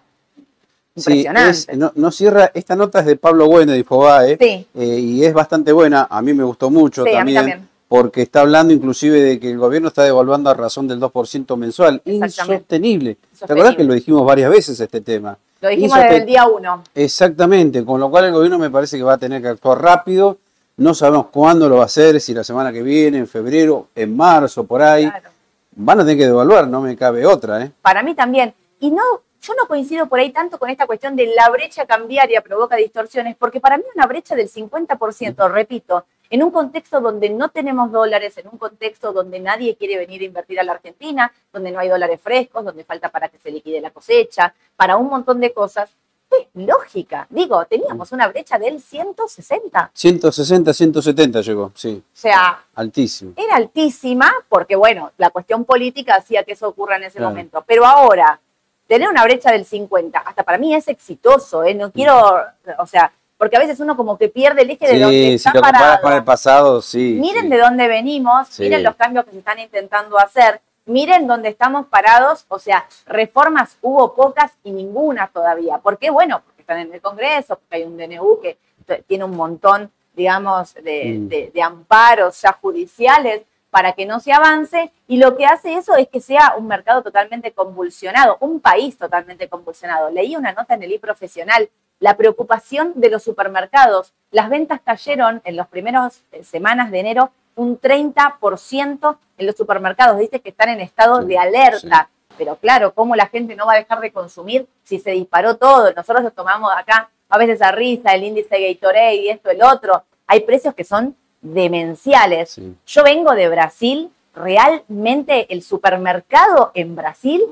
Sí, 0.96 1.02
Impresionante. 1.12 1.50
es- 1.50 1.76
no, 1.78 1.92
no 1.94 2.10
cierra, 2.10 2.50
esta 2.54 2.74
nota 2.76 3.00
es 3.00 3.06
de 3.06 3.16
Pablo 3.16 3.46
Bueno 3.46 3.72
de 3.72 3.78
Infobae 3.78 4.36
Sí. 4.40 4.66
eh, 4.74 4.98
y 5.00 5.24
es 5.24 5.32
bastante 5.34 5.72
buena, 5.72 6.06
a 6.10 6.22
mí 6.22 6.32
me 6.34 6.42
gustó 6.44 6.70
mucho 6.70 7.04
Sí, 7.04 7.12
también, 7.12 7.36
también. 7.36 7.68
porque 7.88 8.22
está 8.22 8.40
hablando 8.40 8.72
inclusive 8.72 9.20
de 9.20 9.38
que 9.38 9.50
el 9.50 9.58
gobierno 9.58 9.88
está 9.88 10.02
devaluando 10.02 10.50
a 10.50 10.54
razón 10.54 10.88
del 10.88 10.98
2% 10.98 11.56
mensual. 11.56 12.00
Insostenible. 12.04 13.16
¿Te 13.38 13.44
acordás 13.44 13.76
que 13.76 13.84
lo 13.84 13.94
dijimos 13.94 14.24
varias 14.24 14.50
veces 14.50 14.78
este 14.80 15.00
tema? 15.00 15.36
Lo 15.60 15.68
dijimos 15.68 15.98
desde 15.98 16.16
el 16.18 16.26
día 16.26 16.46
uno. 16.46 16.82
Exactamente, 16.94 17.84
con 17.84 17.98
lo 18.00 18.10
cual 18.10 18.26
el 18.26 18.32
gobierno 18.32 18.58
me 18.58 18.70
parece 18.70 18.96
que 18.96 19.02
va 19.02 19.14
a 19.14 19.18
tener 19.18 19.40
que 19.42 19.48
actuar 19.48 19.80
rápido. 19.80 20.38
No 20.78 20.92
sabemos 20.92 21.28
cuándo 21.32 21.68
lo 21.68 21.76
va 21.76 21.82
a 21.84 21.86
hacer, 21.86 22.20
si 22.20 22.34
la 22.34 22.44
semana 22.44 22.70
que 22.72 22.82
viene, 22.82 23.16
en 23.18 23.26
febrero, 23.26 23.88
en 23.94 24.14
marzo, 24.14 24.64
por 24.64 24.82
ahí. 24.82 25.08
Claro. 25.08 25.30
Van 25.76 26.00
a 26.00 26.02
tener 26.02 26.18
que 26.18 26.26
devaluar, 26.26 26.68
no 26.68 26.80
me 26.82 26.94
cabe 26.96 27.24
otra, 27.24 27.62
¿eh? 27.64 27.70
Para 27.80 28.02
mí 28.02 28.14
también. 28.14 28.52
Y 28.80 28.90
no, 28.90 29.02
yo 29.46 29.54
no 29.54 29.66
coincido 29.68 30.06
por 30.06 30.18
ahí 30.18 30.30
tanto 30.30 30.58
con 30.58 30.70
esta 30.70 30.86
cuestión 30.86 31.14
de 31.14 31.26
la 31.34 31.48
brecha 31.50 31.86
cambiaria 31.86 32.40
provoca 32.42 32.76
distorsiones, 32.76 33.36
porque 33.36 33.60
para 33.60 33.76
mí 33.76 33.84
una 33.94 34.06
brecha 34.06 34.34
del 34.34 34.48
50%, 34.50 35.50
repito, 35.50 36.04
en 36.30 36.42
un 36.42 36.50
contexto 36.50 37.00
donde 37.00 37.30
no 37.30 37.50
tenemos 37.50 37.92
dólares, 37.92 38.36
en 38.38 38.48
un 38.48 38.58
contexto 38.58 39.12
donde 39.12 39.38
nadie 39.38 39.76
quiere 39.76 39.96
venir 39.98 40.22
a 40.22 40.24
invertir 40.24 40.58
a 40.58 40.64
la 40.64 40.72
Argentina, 40.72 41.32
donde 41.52 41.70
no 41.70 41.78
hay 41.78 41.88
dólares 41.88 42.20
frescos, 42.20 42.64
donde 42.64 42.82
falta 42.84 43.08
para 43.10 43.28
que 43.28 43.38
se 43.38 43.50
liquide 43.50 43.80
la 43.80 43.90
cosecha, 43.90 44.52
para 44.74 44.96
un 44.96 45.08
montón 45.08 45.38
de 45.40 45.52
cosas, 45.52 45.88
es 46.28 46.48
lógica. 46.54 47.28
Digo, 47.30 47.64
teníamos 47.66 48.10
una 48.10 48.26
brecha 48.26 48.58
del 48.58 48.80
160. 48.80 49.90
160, 49.94 50.74
170 50.74 51.40
llegó, 51.42 51.70
sí. 51.76 52.02
O 52.04 52.08
sea, 52.12 52.64
Altísimo. 52.74 53.32
era 53.36 53.54
altísima 53.56 54.32
porque, 54.48 54.74
bueno, 54.74 55.12
la 55.18 55.30
cuestión 55.30 55.64
política 55.64 56.16
hacía 56.16 56.42
que 56.42 56.52
eso 56.52 56.66
ocurra 56.68 56.96
en 56.96 57.04
ese 57.04 57.18
Claro. 57.18 57.30
momento. 57.30 57.62
Pero 57.64 57.86
ahora, 57.86 58.40
tener 58.86 59.08
una 59.08 59.24
brecha 59.24 59.50
del 59.52 59.64
50, 59.64 60.18
hasta 60.18 60.42
para 60.42 60.58
mí 60.58 60.74
es 60.74 60.88
exitoso, 60.88 61.64
¿eh? 61.64 61.74
No 61.74 61.90
quiero, 61.90 62.40
o 62.78 62.86
sea, 62.86 63.12
porque 63.38 63.56
a 63.56 63.60
veces 63.60 63.80
uno 63.80 63.96
como 63.96 64.16
que 64.16 64.28
pierde 64.28 64.62
el 64.62 64.70
eje 64.70 64.86
de 64.86 65.00
donde 65.00 65.16
Sí, 65.16 65.28
si 65.30 65.34
está 65.34 65.50
lo 65.50 65.60
comparas 65.60 65.80
parado. 65.82 66.02
con 66.02 66.12
el 66.14 66.24
pasado, 66.24 66.80
sí. 66.82 67.18
miren 67.20 67.42
sí. 67.44 67.48
de 67.48 67.58
dónde 67.58 67.88
venimos, 67.88 68.48
Sí. 68.48 68.62
miren 68.62 68.82
los 68.82 68.94
cambios 68.96 69.24
que 69.26 69.32
se 69.32 69.38
están 69.38 69.58
intentando 69.58 70.18
hacer, 70.18 70.60
miren 70.86 71.26
dónde 71.26 71.48
estamos 71.50 71.86
parados, 71.86 72.44
o 72.48 72.58
sea, 72.58 72.86
reformas 73.06 73.76
hubo 73.82 74.14
pocas 74.14 74.52
y 74.64 74.70
ninguna 74.70 75.28
todavía. 75.28 75.78
¿Por 75.78 75.98
qué? 75.98 76.10
Bueno, 76.10 76.40
porque 76.46 76.62
están 76.62 76.78
en 76.78 76.94
el 76.94 77.00
Congreso, 77.00 77.56
porque 77.56 77.76
hay 77.76 77.82
un 77.84 77.96
DNU 77.96 78.40
que 78.40 78.58
tiene 79.06 79.24
un 79.24 79.36
montón, 79.36 79.90
digamos, 80.14 80.72
de, 80.74 81.04
Mm. 81.18 81.28
de- 81.28 81.50
de 81.52 81.62
amparos 81.62 82.40
ya 82.40 82.52
judiciales 82.52 83.42
para 83.70 83.92
que 83.92 84.06
no 84.06 84.20
se 84.20 84.32
avance, 84.32 84.92
y 85.06 85.18
lo 85.18 85.37
que 85.37 85.46
hace 85.46 85.75
eso 85.75 85.96
es 85.96 86.08
que 86.08 86.20
sea 86.20 86.54
un 86.56 86.66
mercado 86.66 87.02
totalmente 87.02 87.52
convulsionado, 87.52 88.38
un 88.40 88.61
país 88.61 88.96
totalmente 88.96 89.49
convulsionado. 89.49 90.11
Leí 90.11 90.37
una 90.37 90.52
nota 90.52 90.75
en 90.75 90.82
el 90.82 90.92
e-profesional, 90.92 91.68
la 91.99 92.16
preocupación 92.16 92.92
de 92.94 93.11
los 93.11 93.23
supermercados. 93.23 94.12
Las 94.30 94.49
ventas 94.49 94.80
cayeron 94.85 95.40
en 95.44 95.56
las 95.56 95.68
primeras 95.68 96.23
eh, 96.32 96.44
semanas 96.44 96.90
de 96.90 97.00
enero 97.00 97.30
un 97.54 97.80
30% 97.80 99.18
en 99.38 99.46
los 99.46 99.56
supermercados. 99.56 100.18
Dice 100.18 100.40
que 100.40 100.50
están 100.50 100.68
en 100.68 100.80
estado 100.80 101.23
Sí, 101.23 101.28
de 101.28 101.38
alerta. 101.38 102.11
Pero 102.38 102.56
claro, 102.56 102.92
¿cómo 102.92 103.16
la 103.16 103.28
gente 103.28 103.56
no 103.56 103.66
va 103.66 103.73
a 103.73 103.78
dejar 103.78 104.00
de 104.00 104.12
consumir 104.12 104.68
si 104.85 104.99
se 104.99 105.12
disparó 105.12 105.56
todo? 105.56 105.92
Nosotros 105.94 106.23
lo 106.23 106.30
tomamos 106.30 106.70
acá 106.76 107.08
a 107.28 107.38
veces 107.38 107.62
a 107.62 107.73
risa, 107.73 108.14
el 108.14 108.25
índice 108.25 108.61
Gatorade 108.61 109.16
y 109.16 109.28
esto, 109.28 109.50
el 109.50 109.62
otro. 109.62 110.04
Hay 110.26 110.40
precios 110.40 110.75
que 110.75 110.85
son 110.85 111.17
demenciales. 111.52 112.50
Sí. 112.50 112.75
Yo 112.87 113.02
vengo 113.04 113.32
de 113.32 113.49
Brasil, 113.49 114.11
realmente 114.35 115.52
el 115.52 115.63
supermercado 115.63 116.71
en 116.75 116.95
Brasil, 116.97 117.43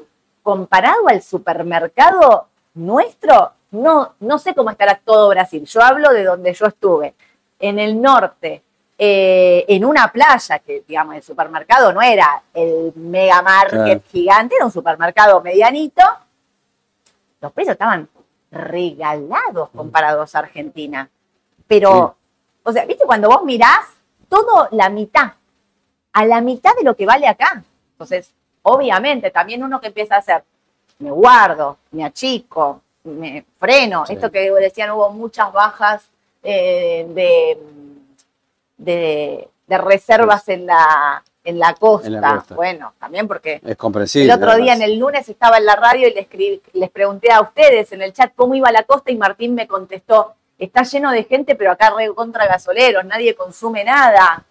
comparado 0.42 1.08
al 1.08 1.22
supermercado 1.22 2.48
nuestro, 2.74 3.52
no, 3.70 4.14
no 4.20 4.38
sé 4.38 4.54
cómo 4.54 4.70
estará 4.70 5.00
todo 5.04 5.28
Brasil. 5.30 5.64
Yo 5.64 5.82
hablo 5.82 6.10
de 6.12 6.24
donde 6.24 6.52
yo 6.52 6.66
estuve, 6.66 7.14
en 7.58 7.78
el 7.78 8.00
norte, 8.00 8.62
eh, 8.98 9.64
en 9.68 9.84
una 9.84 10.12
playa, 10.12 10.58
que 10.58 10.84
digamos 10.86 11.16
el 11.16 11.22
supermercado 11.22 11.92
no 11.92 12.00
era 12.02 12.42
el 12.52 12.92
mega 12.94 13.42
market 13.42 13.70
Claro. 13.80 14.02
gigante, 14.10 14.54
era 14.56 14.64
un 14.66 14.70
supermercado 14.72 15.40
medianito, 15.40 16.02
los 17.40 17.52
precios 17.52 17.72
estaban 17.72 18.08
regalados 18.50 19.70
comparados 19.70 20.34
a 20.34 20.38
Argentina. 20.40 21.08
Pero, 21.66 22.16
o 22.64 22.72
sea, 22.72 22.84
¿viste? 22.86 23.04
Cuando 23.06 23.28
vos 23.28 23.44
mirás, 23.44 23.86
todo 24.28 24.68
la 24.72 24.88
mitad, 24.88 25.32
a 26.12 26.24
la 26.24 26.40
mitad 26.40 26.74
de 26.76 26.82
lo 26.84 26.96
que 26.96 27.06
vale 27.06 27.28
acá. 27.28 27.62
Entonces, 27.92 28.32
obviamente, 28.62 29.30
también 29.30 29.62
uno 29.62 29.80
que 29.80 29.86
empieza 29.88 30.16
a 30.16 30.18
hacer, 30.18 30.42
me 30.98 31.10
guardo, 31.10 31.76
me 31.92 32.04
achico, 32.04 32.80
me 33.04 33.44
freno. 33.58 34.06
Sí. 34.06 34.14
Esto 34.14 34.30
que 34.32 34.50
decían, 34.50 34.90
hubo 34.90 35.10
muchas 35.10 35.52
bajas 35.52 36.02
eh, 36.42 37.06
de, 37.10 37.58
de, 38.76 39.48
de 39.66 39.78
reservas 39.78 40.48
en 40.48 40.66
la, 40.66 41.22
en 41.44 41.58
la 41.58 41.74
costa. 41.74 42.06
En 42.08 42.20
la 42.20 42.34
costa. 42.36 42.54
Bueno, 42.54 42.94
también 42.98 43.28
porque 43.28 43.60
Es 43.64 43.76
comprensible. 43.76 44.32
el 44.32 44.38
otro 44.42 44.56
día, 44.56 44.72
en 44.74 44.82
el 44.82 44.98
lunes, 44.98 45.28
estaba 45.28 45.58
en 45.58 45.66
la 45.66 45.76
radio 45.76 46.08
y 46.08 46.60
les 46.72 46.90
pregunté 46.90 47.30
a 47.32 47.40
ustedes 47.40 47.92
en 47.92 48.02
el 48.02 48.12
chat 48.12 48.32
cómo 48.34 48.54
iba 48.54 48.72
la 48.72 48.84
costa 48.84 49.10
y 49.10 49.16
Martín 49.16 49.54
me 49.54 49.66
contestó, 49.68 50.34
está 50.58 50.82
lleno 50.82 51.10
de 51.10 51.24
gente, 51.24 51.54
pero 51.54 51.72
acá 51.72 51.92
re 51.96 52.12
contra 52.14 52.46
gasoleros, 52.46 53.04
nadie 53.04 53.34
consume 53.34 53.84
nada. 53.84 54.44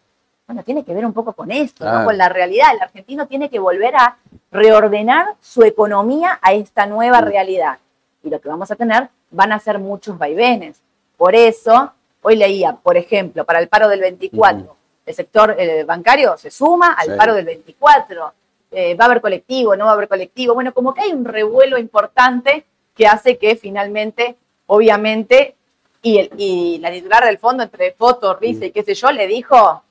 Bueno, 0.46 0.64
tiene 0.64 0.84
que 0.84 0.94
ver 0.94 1.06
un 1.06 1.14
poco 1.14 1.34
con 1.34 1.52
esto, 1.52 1.86
con 2.04 2.18
la 2.18 2.28
realidad. 2.30 2.74
El 2.74 2.82
argentino 2.82 3.28
tiene 3.28 3.50
que 3.50 3.60
volver 3.60 3.96
a 3.96 4.18
reordenar 4.52 5.36
su 5.40 5.64
economía 5.64 6.38
a 6.42 6.54
esta 6.54 6.86
nueva 6.86 7.22
realidad. 7.22 7.78
Y 8.24 8.30
lo 8.30 8.40
que 8.42 8.50
vamos 8.50 8.70
a 8.70 8.76
tener 8.76 9.10
van 9.32 9.52
a 9.52 9.60
ser 9.60 9.80
muchos 9.80 10.18
vaivenes. 10.18 10.82
Por 11.18 11.34
eso, 11.36 11.94
hoy 12.22 12.36
leía, 12.36 12.74
por 12.74 12.98
ejemplo, 12.98 13.46
para 13.46 13.60
el 13.60 13.68
paro 13.70 13.88
del 13.88 14.02
24, 14.02 14.64
Ujú. 14.64 14.76
el 15.06 15.14
sector 15.16 15.56
eh, 15.58 15.84
bancario 15.86 16.38
se 16.38 16.52
suma 16.52 16.94
al 16.94 17.08
Sí. 17.08 17.14
paro 17.18 17.34
del 17.34 17.46
24 17.46 18.34
eh, 18.76 18.96
va 18.96 19.06
a 19.06 19.08
haber 19.08 19.22
colectivo, 19.22 19.76
no 19.76 19.86
va 19.86 19.92
a 19.92 19.94
haber 19.94 20.08
colectivo. 20.08 20.54
Bueno, 20.56 20.74
como 20.74 20.94
que 20.94 21.02
hay 21.02 21.12
un 21.14 21.26
revuelo 21.26 21.78
importante 21.78 22.66
que 22.96 23.06
hace 23.08 23.38
que 23.38 23.56
finalmente, 23.56 24.36
obviamente, 24.66 25.56
y, 26.04 26.20
el- 26.20 26.30
y 26.38 26.78
la 26.78 26.92
titular 26.92 27.26
del 27.26 27.40
fondo, 27.40 27.64
entre 27.64 27.94
foto, 27.94 28.36
risa 28.36 28.66
y 28.66 28.72
qué 28.72 28.84
sé 28.84 28.94
yo, 28.94 29.12
le 29.12 29.26
dijo 29.26 29.82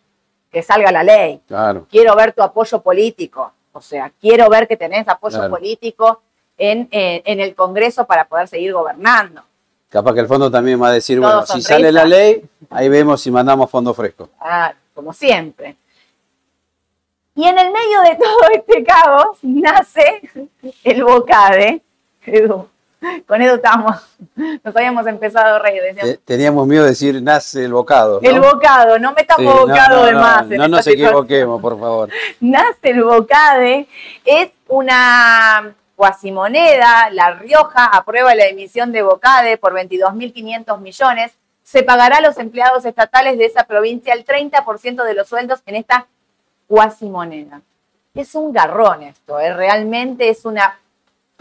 que 0.53 0.63
salga 0.63 0.93
la 0.93 1.03
ley. 1.03 1.41
Claro. 1.49 1.87
Quiero 1.91 2.15
ver 2.15 2.33
tu 2.33 2.43
apoyo 2.43 2.81
político. 2.83 3.53
O 3.73 3.81
sea, 3.81 4.13
quiero 4.21 4.49
ver 4.49 4.69
que 4.69 4.77
tenés 4.77 5.09
apoyo 5.09 5.39
Claro. 5.39 5.51
político 5.51 6.21
en, 6.59 6.87
en 6.93 7.41
el 7.41 7.55
Congreso 7.57 8.05
para 8.07 8.27
poder 8.27 8.47
seguir 8.47 8.73
gobernando. 8.75 9.43
Capaz 9.89 10.15
que 10.15 10.21
el 10.21 10.27
fondo 10.27 10.51
también 10.51 10.81
va 10.81 10.89
a 10.89 10.93
decir, 10.93 11.19
bueno, 11.21 11.45
si 11.45 11.61
sale 11.61 11.91
la 11.93 12.05
ley, 12.05 12.43
ahí 12.71 12.89
vemos 12.89 13.21
si 13.21 13.31
mandamos 13.31 13.71
fondo 13.71 13.93
fresco. 13.93 14.29
Ah, 14.41 14.73
como 14.95 15.13
siempre. 15.13 15.77
Y 17.35 17.45
en 17.45 17.59
el 17.59 17.71
medio 17.73 18.01
de 18.03 18.17
todo 18.23 18.49
este 18.55 18.85
caos 18.85 19.39
nace 19.43 20.21
el 20.85 21.05
Bocade. 21.05 21.81
Edu, 22.25 22.69
con 23.27 23.43
Edu 23.43 23.57
estamos, 23.57 23.97
nos 24.63 24.77
habíamos 24.77 25.07
empezado 25.07 25.57
a 25.57 25.59
reír. 25.59 25.83
decíamos, 25.83 26.19
Teníamos 26.25 26.67
miedo 26.67 26.83
de 26.85 26.91
decir, 26.91 27.23
nace 27.23 27.65
el 27.65 27.73
bocado. 27.73 28.21
¿no? 28.23 28.29
el 28.31 28.41
bocado, 28.41 28.99
no 28.99 29.13
metamos 29.13 29.53
Sí, 29.53 29.59
bocado 29.61 29.97
no, 30.01 30.05
de 30.07 30.13
no, 30.13 30.21
más. 30.21 30.43
en 30.51 30.57
No 30.59 30.69
nos 30.69 30.85
situación. 30.85 31.09
equivoquemos, 31.09 31.61
por 31.61 31.79
favor. 31.79 32.09
nace 32.41 32.91
el 32.91 33.03
Bocade, 33.05 33.89
es 34.25 34.51
una 34.69 35.75
cuasimoneda, 35.97 37.11
La 37.11 37.33
Rioja 37.35 37.87
aprueba 37.87 38.35
la 38.35 38.47
emisión 38.47 38.93
de 38.93 39.03
Bocade 39.03 39.57
por 39.59 39.73
22.500 39.75 40.79
millones, 40.81 41.33
se 41.63 41.83
pagará 41.83 42.17
a 42.19 42.21
los 42.21 42.39
empleados 42.39 42.85
estatales 42.85 43.39
de 43.39 43.45
esa 43.47 43.65
provincia 43.65 44.13
el 44.15 44.25
30% 44.25 45.05
de 45.05 45.15
los 45.15 45.29
sueldos 45.29 45.63
en 45.67 45.77
esta 45.77 46.07
cuasimoneda. 46.67 47.61
Es 48.15 48.35
un 48.35 48.53
garrón 48.53 49.03
esto, 49.05 49.39
¿eh? 49.41 49.53
realmente 49.55 50.29
es 50.29 50.45
una 50.45 50.79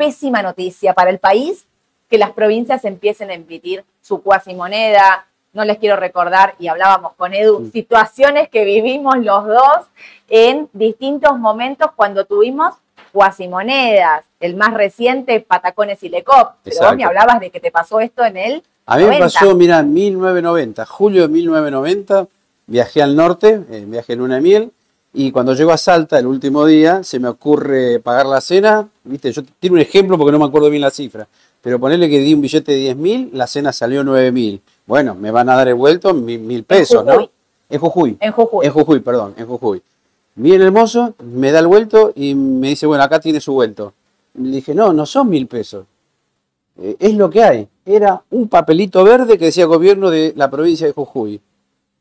pésima 0.02 0.42
noticia 0.42 0.96
para 0.96 1.12
el 1.12 1.20
país 1.20 1.68
que 2.10 2.18
las 2.18 2.32
provincias 2.32 2.86
empiecen 2.86 3.30
a 3.30 3.36
emitir 3.36 3.84
su 4.02 4.24
cuasimoneda. 4.24 5.28
No 5.54 5.64
les 5.64 5.78
quiero 5.78 5.96
recordar, 5.96 6.56
y 6.58 6.70
hablábamos 6.70 7.14
con 7.14 7.36
Edu, 7.36 7.70
situaciones 7.72 8.50
que 8.50 8.66
vivimos 8.66 9.18
los 9.20 9.46
dos 9.46 9.86
en 10.28 10.68
distintos 10.74 11.38
momentos 11.38 11.92
cuando 11.96 12.26
tuvimos 12.26 12.74
cuasimonedas. 13.12 14.24
El 14.40 14.56
más 14.56 14.74
reciente, 14.74 15.40
Patacones 15.40 16.02
y 16.02 16.10
Lecop. 16.10 16.54
Pero 16.64 16.78
vos 16.82 16.96
me 16.96 17.04
hablabas 17.04 17.40
de 17.40 17.52
que 17.52 17.60
te 17.60 17.70
pasó 17.70 18.00
esto 18.00 18.26
en 18.26 18.38
el 18.38 18.64
A 18.88 18.98
mí 18.98 19.04
me 19.04 19.20
90. 19.20 19.26
pasó, 19.26 19.56
mira, 19.56 19.80
en 19.82 19.94
1990, 19.94 20.84
julio 20.88 21.22
de 21.22 21.28
1990, 21.28 22.28
viajé 22.66 23.04
al 23.04 23.16
norte, 23.16 23.64
eh, 23.70 23.84
viaje 23.86 24.16
luna 24.16 24.36
de 24.36 24.42
miel, 24.42 24.72
y 25.14 25.32
cuando 25.32 25.54
llego 25.54 25.72
a 25.72 25.78
Salta 25.78 26.18
el 26.18 26.26
último 26.26 26.66
día, 26.66 27.04
se 27.04 27.20
me 27.20 27.28
ocurre 27.28 28.00
pagar 28.00 28.26
la 28.26 28.40
cena, 28.40 28.88
viste, 29.04 29.32
yo 29.32 29.44
tiro 29.60 29.74
un 29.74 29.82
ejemplo 29.82 30.18
porque 30.18 30.32
no 30.32 30.40
me 30.40 30.46
acuerdo 30.46 30.70
bien 30.70 30.82
la 30.82 30.92
cifra, 30.92 31.28
pero 31.62 31.80
ponerle 31.80 32.10
que 32.10 32.20
di 32.20 32.34
un 32.34 32.42
billete 32.42 32.72
de 32.72 32.78
10 32.78 32.96
mil, 32.98 33.30
la 33.34 33.46
cena 33.48 33.74
salió 33.74 34.04
9 34.04 34.32
mil. 34.32 34.62
Bueno, 34.86 35.14
me 35.14 35.30
van 35.32 35.50
a 35.50 35.56
dar 35.56 35.68
el 35.68 35.76
vuelto 35.76 36.14
mil, 36.14 36.40
mil 36.40 36.64
pesos. 36.64 37.06
¿no? 37.06 37.30
En 37.70 37.80
Jujuy. 37.80 38.18
En 38.20 38.32
Jujuy. 38.32 38.66
En 38.66 38.72
Jujuy, 38.72 39.00
perdón, 39.02 39.34
en 39.38 39.48
Jujuy. 39.48 39.82
Bien 40.36 40.62
hermoso, 40.62 41.14
me 41.24 41.52
da 41.52 41.60
el 41.60 41.68
vuelto 41.68 42.14
y 42.16 42.34
me 42.34 42.70
dice, 42.70 42.86
bueno, 42.86 43.04
acá 43.04 43.20
tiene 43.20 43.42
su 43.42 43.54
vuelto. 43.54 43.94
Le 44.36 44.58
dije, 44.58 44.74
no, 44.74 44.94
no 44.94 45.06
son 45.06 45.30
mil 45.30 45.46
pesos. 45.48 45.86
Eh, 46.80 46.96
es 47.00 47.16
lo 47.16 47.30
que 47.30 47.44
hay. 47.44 47.68
Era 47.86 48.22
un 48.30 48.48
papelito 48.48 49.04
verde 49.04 49.38
que 49.38 49.46
decía 49.46 49.66
gobierno 49.66 50.10
de 50.10 50.34
la 50.38 50.50
provincia 50.50 50.88
de 50.88 50.94
Jujuy. 50.94 51.42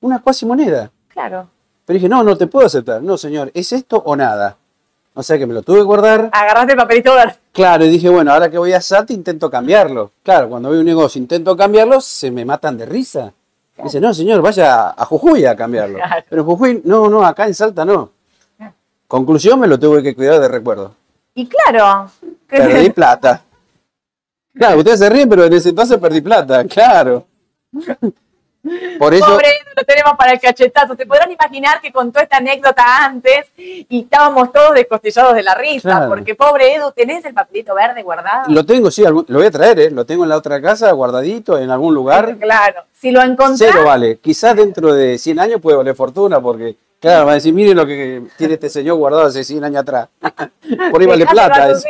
Una 0.01 0.21
cuasi 0.21 0.47
moneda. 0.47 0.93
Claro. 1.09 1.49
Pero 1.91 1.99
dije, 1.99 2.09
no, 2.09 2.23
no 2.23 2.37
te 2.37 2.47
puedo 2.47 2.69
aceptar. 2.69 3.03
No, 3.03 3.19
señor, 3.19 3.51
¿es 3.53 3.73
esto 3.73 4.01
o 4.07 4.15
nada? 4.15 4.57
O 5.13 5.25
sea 5.25 5.37
que 5.37 5.45
me 5.45 5.53
lo 5.53 5.63
tuve 5.63 5.79
que 5.79 5.83
guardar. 5.83 6.31
Agarraste 6.31 6.75
el 6.75 6.79
papelito. 6.79 7.13
Claro, 7.51 7.85
y 7.85 7.89
dije, 7.89 8.09
bueno, 8.09 8.33
ahora 8.33 8.49
que 8.49 8.59
voy 8.59 8.73
a 8.73 8.81
SAT 8.81 9.11
intento 9.11 9.51
cambiarlo. 9.51 10.13
Claro, 10.23 10.49
cuando 10.49 10.71
veo 10.71 10.79
un 10.79 10.87
negocio 10.87 11.21
intento 11.21 11.57
cambiarlo, 11.57 12.01
se 12.01 12.31
me 12.31 12.45
matan 12.45 12.79
de 12.79 12.87
risa. 12.87 13.33
Dice, 13.83 14.01
no, 14.01 14.15
señor, 14.15 14.41
vaya 14.41 14.91
a 14.91 15.05
Jujuy 15.05 15.45
a 15.47 15.57
cambiarlo. 15.57 15.97
Claro. 15.97 16.25
Pero 16.31 16.43
en 16.43 16.47
Jujuy, 16.47 16.83
no, 16.85 17.09
no, 17.09 17.27
acá 17.27 17.49
en 17.49 17.55
Salta 17.55 17.85
no. 17.85 18.13
Conclusión, 19.09 19.59
me 19.59 19.67
lo 19.67 19.77
tuve 19.77 20.01
que 20.01 20.15
cuidar 20.15 20.39
de 20.39 20.47
recuerdo. 20.47 20.95
Y 21.35 21.49
claro, 21.49 22.09
Perdí 22.47 22.91
plata. 22.95 23.43
Claro, 24.55 24.79
ustedes 24.79 25.01
se 25.01 25.11
ríen, 25.11 25.29
pero 25.29 25.45
en 25.45 25.55
ese 25.55 25.71
entonces 25.71 25.99
perdí 25.99 26.21
plata, 26.21 26.63
claro. 26.67 27.27
Por 28.99 29.15
eso, 29.15 29.25
Pobre 29.27 29.49
lo 29.75 29.85
tenemos 29.85 30.13
para 30.19 30.33
el 30.33 30.41
cachetazo. 30.41 30.95
Se 30.95 31.07
podrán 31.07 31.31
imaginar 31.33 31.81
que 31.81 31.91
contó 31.91 32.21
esta 32.21 32.37
anécdota 32.37 32.83
antes 33.05 33.47
y 33.57 34.03
estábamos 34.03 34.53
todos 34.53 34.75
descostillados 34.75 35.35
de 35.35 35.43
la 35.43 35.55
risa, 35.55 35.89
Claro. 35.97 36.09
porque 36.11 36.35
pobre 36.35 36.75
Edu, 36.75 36.93
¿tenés 36.93 37.25
el 37.25 37.33
papelito 37.33 37.75
verde 37.75 38.03
guardado? 38.03 38.45
lo 38.49 38.67
tengo, 38.67 38.91
sí, 38.91 39.03
lo 39.03 39.25
voy 39.27 39.47
a 39.47 39.51
traer, 39.51 39.81
¿eh? 39.81 39.91
lo 39.91 40.05
tengo 40.05 40.25
en 40.25 40.29
la 40.29 40.37
otra 40.37 40.61
casa, 40.61 40.93
guardadito, 40.93 41.59
en 41.59 41.71
algún 41.71 41.95
lugar. 41.95 42.37
Claro. 42.41 42.85
Si 42.93 43.11
lo 43.11 43.23
encontrás, 43.23 43.59
Cero 43.73 43.85
vale. 43.87 44.19
Quizás 44.19 44.55
dentro 44.57 44.93
de 44.93 45.17
100 45.17 45.39
años 45.41 45.61
puede 45.63 45.79
valer 45.79 45.95
fortuna, 45.95 46.39
porque, 46.39 46.77
claro, 47.01 47.25
va 47.27 47.33
a 47.33 47.35
decir, 47.37 47.55
miren 47.55 47.77
lo 47.79 47.87
que 47.87 48.23
tiene 48.37 48.55
este 48.55 48.69
señor 48.69 48.97
guardado 48.99 49.25
hace 49.27 49.43
100 49.43 49.65
años 49.65 49.81
atrás. 49.83 50.09
Por 50.91 51.01
ahí 51.01 51.07
vale 51.07 51.25
plata. 51.27 51.69
duda. 51.69 51.81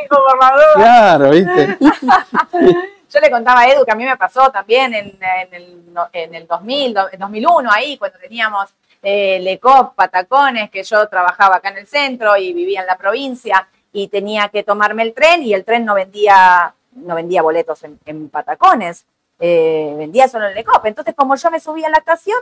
Claro, 0.77 1.31
¿viste? 1.31 1.79
Yo 3.13 3.21
le 3.21 3.31
contaba 3.31 3.61
a 3.63 3.69
Edu 3.69 3.85
que 3.85 3.91
a 3.93 3.95
mí 3.97 4.05
me 4.05 4.17
pasó 4.17 4.51
también 4.51 4.95
en, 4.95 5.19
en 5.21 5.55
el, 5.55 5.85
en 6.13 6.35
el 6.35 6.47
2000, 6.47 6.95
do- 6.95 7.09
en 7.13 7.19
2001, 7.19 7.71
ahí 7.73 7.99
cuando 7.99 8.19
teníamos 8.19 8.71
eh, 9.03 9.39
Lecop, 9.41 9.95
Patacones, 9.95 10.71
que 10.71 10.83
yo 10.83 11.09
trabajaba 11.09 11.57
acá 11.57 11.71
en 11.71 11.79
el 11.79 11.87
centro 11.87 12.37
y 12.37 12.53
vivía 12.53 12.81
en 12.81 12.87
la 12.87 12.97
provincia 12.97 13.67
y 13.93 14.09
tenía 14.09 14.49
que 14.49 14.63
tomarme 14.63 15.03
el 15.03 15.13
tren 15.15 15.43
y 15.43 15.53
el 15.55 15.65
tren 15.65 15.85
no 15.85 15.95
vendía, 15.95 16.73
no 16.93 17.15
vendía 17.17 17.43
boletos 17.43 17.83
en, 17.83 17.99
en 18.07 18.29
Patacones, 18.29 19.07
eh, 19.41 19.95
vendía 19.97 20.29
solo 20.29 20.47
en 20.49 20.55
Lecop. 20.55 20.85
Entonces, 20.87 21.15
como 21.17 21.35
yo 21.35 21.51
me 21.51 21.59
subía 21.61 21.89
a 21.89 21.91
la 21.91 21.99
estación, 21.99 22.39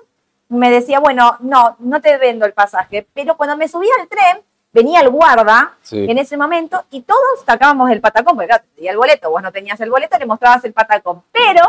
me 0.50 0.70
decía, 0.70 0.98
bueno, 1.00 1.36
no, 1.40 1.76
no 1.78 2.00
te 2.00 2.16
vendo 2.18 2.44
el 2.44 2.52
pasaje, 2.52 3.06
pero 3.14 3.36
cuando 3.36 3.56
me 3.56 3.68
subía 3.68 3.92
al 4.00 4.08
tren, 4.08 4.42
venía 4.72 5.00
el 5.00 5.08
guarda 5.10 5.74
Sí. 5.82 6.06
en 6.08 6.18
ese 6.18 6.36
momento 6.36 6.84
y 6.90 7.02
todos 7.02 7.40
sacábamos 7.46 7.90
el 7.90 8.00
patacón, 8.00 8.34
porque 8.36 8.48
claro, 8.48 8.64
te 8.64 8.76
pedía 8.76 8.90
el 8.92 8.96
boleto, 8.98 9.30
vos 9.30 9.42
no 9.42 9.50
tenías 9.52 9.80
el 9.80 9.90
boleto, 9.90 10.18
le 10.18 10.26
mostrabas 10.26 10.64
el 10.64 10.72
patacón. 10.72 11.22
Pero 11.32 11.62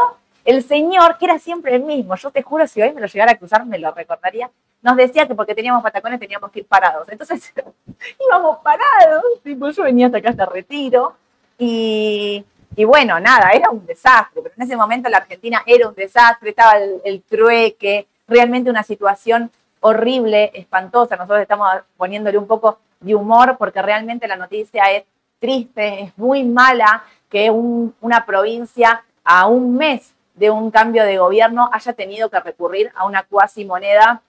el 0.46 0.64
señor, 0.64 1.18
que 1.18 1.26
era 1.26 1.40
siempre 1.40 1.76
el 1.76 1.84
mismo, 1.84 2.16
yo 2.16 2.32
te 2.32 2.42
juro, 2.42 2.68
si 2.68 2.82
hoy 2.82 2.92
me 2.94 3.02
lo 3.02 3.08
llegara 3.08 3.32
a 3.34 3.36
cruzar, 3.36 3.66
me 3.66 3.80
lo 3.80 3.92
recordaría, 3.94 4.50
nos 4.82 4.96
decía 4.96 5.28
que 5.28 5.36
porque 5.36 5.54
teníamos 5.56 5.84
patacones 5.84 6.20
teníamos 6.20 6.52
que 6.52 6.60
ir 6.60 6.66
parados. 6.66 7.08
Entonces 7.10 7.54
íbamos 8.28 8.58
parados, 8.60 9.24
tipo, 9.44 9.70
yo 9.70 9.84
venía 9.84 10.06
hasta 10.08 10.18
acá 10.20 10.30
hasta 10.30 10.46
retiro 10.46 11.16
y, 11.58 12.44
y 12.76 12.84
bueno, 12.86 13.20
nada, 13.20 13.52
era 13.52 13.70
un 13.70 13.86
desastre, 13.86 14.42
pero 14.42 14.54
en 14.56 14.64
ese 14.64 14.76
momento 14.78 15.10
la 15.10 15.18
Argentina 15.18 15.62
era 15.66 15.88
un 15.90 15.96
desastre, 15.96 16.52
estaba 16.52 16.78
el, 16.78 17.02
el 17.04 17.22
trueque, 17.24 18.08
realmente 18.28 18.70
una 18.70 18.84
situación 18.84 19.52
horrible, 19.82 20.52
espantosa. 20.54 21.16
Nosotros 21.16 21.42
estamos 21.42 21.70
poniéndole 21.98 22.38
un 22.38 22.48
poco 22.48 22.80
de 23.00 23.16
humor 23.16 23.56
porque 23.58 23.82
realmente 23.82 24.28
la 24.28 24.36
noticia 24.36 24.84
es 24.92 25.04
triste, 25.40 26.04
es 26.04 26.18
muy 26.18 26.44
mala 26.44 27.04
que 27.30 27.50
un- 27.50 27.94
una 28.02 28.26
provincia 28.26 29.04
a 29.24 29.48
un 29.48 29.76
mes 29.76 30.14
de 30.36 30.50
un 30.50 30.72
cambio 30.72 31.04
de 31.04 31.18
gobierno 31.18 31.70
haya 31.72 31.94
tenido 31.94 32.30
que 32.30 32.40
recurrir 32.40 32.92
a 32.96 33.06
una 33.06 33.24
cuasi 33.24 33.66
moneda 33.66 34.22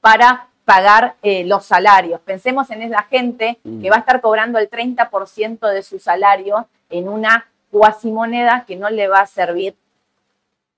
para 0.00 0.48
pagar 0.64 1.14
eh, 1.22 1.44
los 1.44 1.64
salarios. 1.66 2.20
Pensemos 2.20 2.70
en 2.70 2.82
esa 2.82 3.02
gente 3.04 3.58
que 3.82 3.90
va 3.90 3.96
a 3.96 4.00
estar 4.00 4.20
cobrando 4.20 4.58
el 4.58 4.68
30% 4.68 5.68
de 5.68 5.82
su 5.82 5.98
salario 5.98 6.66
en 6.90 7.08
una 7.08 7.46
cuasimoneda 7.70 8.64
que 8.66 8.76
no 8.76 8.88
le 8.90 9.08
va 9.08 9.20
a 9.20 9.26
servir 9.26 9.76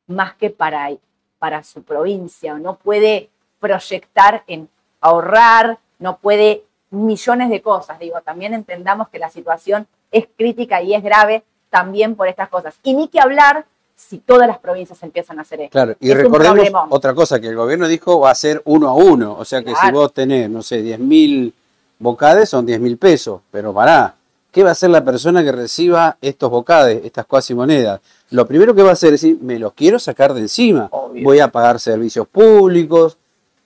más 0.07 0.35
que 0.35 0.51
para, 0.51 0.91
para 1.39 1.63
su 1.63 1.83
provincia. 1.83 2.55
No 2.55 2.77
puede 2.77 3.29
proyectar 3.61 4.43
en 4.47 4.69
ahorrar, 5.01 5.79
no 5.99 6.19
puede 6.19 6.63
millones 6.91 7.51
de 7.51 7.61
cosas. 7.63 7.99
Digo, 7.99 8.21
también 8.23 8.55
entendamos 8.55 9.09
que 9.09 9.19
la 9.19 9.31
situación 9.31 9.87
es 10.11 10.27
crítica 10.37 10.83
y 10.83 10.95
es 10.95 11.03
grave 11.03 11.43
también 11.71 12.15
por 12.15 12.29
estas 12.29 12.49
cosas. 12.49 12.75
Y 12.83 12.95
ni 12.95 13.09
que 13.09 13.21
hablar 13.21 13.67
si 13.97 14.19
todas 14.19 14.47
las 14.47 14.59
provincias 14.59 15.03
empiezan 15.03 15.39
a 15.39 15.43
hacer 15.43 15.63
esto. 15.63 15.73
Claro, 15.73 15.97
y 16.01 16.11
Es 16.11 16.17
recordemos 16.17 16.87
otra 16.91 17.15
cosa, 17.15 17.41
que 17.41 17.49
el 17.49 17.57
gobierno 17.57 17.89
dijo 17.89 18.21
va 18.21 18.31
a 18.31 18.35
ser 18.35 18.61
uno 18.67 18.89
a 18.89 18.95
uno. 18.95 19.37
O 19.39 19.45
sea 19.45 19.63
que 19.63 19.75
si 19.75 19.91
vos 19.91 20.13
tenés, 20.13 20.51
no 20.51 20.63
sé, 20.63 20.83
10 20.83 20.99
mil 21.01 21.53
bocades, 21.99 22.51
son 22.51 22.67
10 22.67 22.79
mil 22.81 22.99
pesos. 22.99 23.41
Pero 23.51 23.73
pará, 23.73 24.15
¿qué 24.53 24.63
va 24.63 24.71
a 24.71 24.73
hacer 24.73 24.91
la 24.91 25.03
persona 25.03 25.43
que 25.43 25.51
reciba 25.51 26.19
estos 26.21 26.51
bocades, 26.51 27.05
estas 27.05 27.25
cuasi 27.25 27.55
monedas? 27.55 28.01
Lo 28.31 28.47
primero 28.47 28.75
que 28.75 28.83
va 28.83 28.91
a 28.91 28.93
hacer 28.93 29.15
es 29.15 29.23
decir, 29.23 29.39
me 29.41 29.59
los 29.59 29.73
quiero 29.73 29.99
sacar 29.99 30.35
de 30.35 30.41
encima. 30.41 30.89
Obvio. 30.91 31.25
Voy 31.25 31.41
a 31.41 31.49
pagar 31.49 31.81
servicios 31.81 32.29
públicos, 32.29 33.17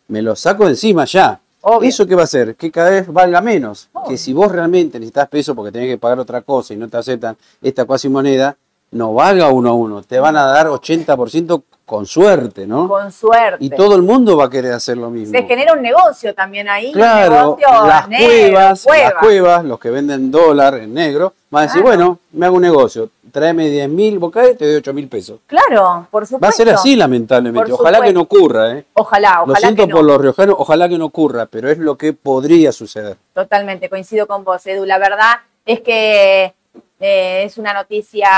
me 0.08 0.22
los 0.22 0.38
saco 0.38 0.64
de 0.64 0.70
encima 0.70 1.04
ya. 1.06 1.40
Obvio. 1.62 1.88
¿Eso 1.88 2.06
qué 2.06 2.14
va 2.14 2.22
a 2.22 2.24
hacer? 2.24 2.56
Que 2.56 2.70
cada 2.70 2.90
vez 2.90 3.06
valga 3.06 3.40
menos. 3.40 3.88
Obvio. 3.92 4.08
Que 4.08 4.16
si 4.16 4.32
vos 4.32 4.50
realmente 4.50 4.98
necesitas 4.98 5.28
peso 5.28 5.54
porque 5.54 5.72
tenés 5.72 5.88
que 5.88 5.98
pagar 5.98 6.18
otra 6.18 6.42
cosa 6.42 6.74
y 6.74 6.76
no 6.76 6.88
te 6.88 6.96
aceptan 6.96 7.36
esta 7.62 7.84
cuasi 7.84 8.08
moneda, 8.08 8.56
no 8.92 9.14
valga 9.14 9.48
uno 9.48 9.70
a 9.70 9.72
uno. 9.72 10.02
Te 10.02 10.18
van 10.18 10.36
a 10.36 10.44
dar 10.46 10.68
80% 10.68 11.62
con 11.90 12.06
suerte, 12.06 12.68
¿no? 12.68 12.86
Con 12.86 13.10
suerte. 13.10 13.56
Y 13.64 13.68
todo 13.68 13.96
el 13.96 14.02
mundo 14.02 14.36
va 14.36 14.44
a 14.44 14.48
querer 14.48 14.72
hacer 14.74 14.96
lo 14.96 15.10
mismo. 15.10 15.36
Se 15.36 15.44
genera 15.44 15.72
un 15.72 15.82
negocio 15.82 16.32
también 16.36 16.68
ahí. 16.68 16.92
Claro, 16.92 17.58
las 17.84 18.08
negro, 18.08 18.28
cuevas, 18.28 18.82
cueva. 18.84 19.02
las 19.10 19.14
cuevas, 19.14 19.64
los 19.64 19.80
que 19.80 19.90
venden 19.90 20.30
dólar 20.30 20.74
en 20.74 20.94
negro, 20.94 21.34
van 21.50 21.62
a 21.64 21.66
decir, 21.66 21.82
Claro. 21.82 21.96
bueno, 21.96 22.18
me 22.30 22.46
hago 22.46 22.54
un 22.54 22.62
negocio, 22.62 23.10
tráeme 23.32 23.68
10 23.68 23.88
mil 23.88 24.20
bocades, 24.20 24.56
te 24.56 24.66
doy 24.66 24.76
8 24.76 24.94
mil 24.94 25.08
pesos. 25.08 25.40
Claro, 25.48 26.06
por 26.12 26.26
supuesto. 26.26 26.44
Va 26.44 26.48
a 26.50 26.52
ser 26.52 26.70
así, 26.70 26.94
lamentablemente. 26.94 27.72
Por 27.72 27.80
Ojalá 27.80 28.00
que 28.02 28.12
no 28.12 28.20
ocurra, 28.20 28.70
¿eh? 28.76 28.84
Ojalá, 28.92 29.38
Lo 29.38 29.42
ojalá 29.52 29.58
siento 29.58 29.82
que 29.82 29.88
no. 29.88 29.96
por 29.96 30.04
los 30.04 30.20
riojanos, 30.20 30.54
ojalá 30.60 30.88
que 30.88 30.96
no 30.96 31.06
ocurra, 31.06 31.46
pero 31.46 31.68
es 31.68 31.78
lo 31.78 31.96
que 31.98 32.12
podría 32.12 32.70
suceder. 32.70 33.16
Totalmente, 33.34 33.88
coincido 33.88 34.28
con 34.28 34.44
vos, 34.44 34.64
Edu. 34.64 34.84
La 34.86 34.98
verdad 34.98 35.38
es 35.66 35.80
que 35.80 36.54
eh, 37.00 37.44
es 37.44 37.56
una 37.58 37.72
noticia 37.72 38.28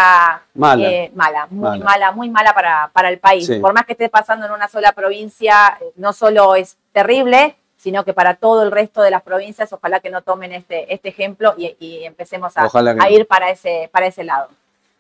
Mala. 0.55 0.89
eh, 0.89 1.11
mala, 1.15 1.47
muy 1.51 1.61
Mala. 1.81 1.85
mala, 1.85 2.13
muy 2.13 2.31
mala 2.31 2.55
para, 2.55 2.91
para 2.93 3.09
el 3.09 3.19
país. 3.19 3.47
Sí. 3.47 3.59
Por 3.59 3.75
más 3.75 3.85
que 3.85 3.93
esté 3.93 4.09
pasando 4.09 4.47
en 4.47 4.53
una 4.53 4.69
sola 4.69 4.93
provincia, 4.93 5.77
eh, 5.81 5.93
no 5.97 6.13
solo 6.13 6.55
es 6.55 6.79
terrible, 6.93 7.57
sino 7.77 8.05
que 8.05 8.15
para 8.15 8.35
todo 8.35 8.63
el 8.63 8.71
resto 8.71 9.03
de 9.03 9.11
las 9.11 9.23
provincias, 9.23 9.73
ojalá 9.73 9.99
que 9.99 10.11
no 10.11 10.23
tomen 10.23 10.53
este, 10.53 10.93
este 10.95 11.09
ejemplo 11.09 11.55
y, 11.59 11.77
y 11.81 12.05
empecemos 12.05 12.57
a, 12.57 12.69
no. 12.73 13.09
ir 13.11 13.27
para 13.27 13.51
ese, 13.51 13.91
para 13.93 14.07
ese 14.07 14.23
lado. 14.23 14.49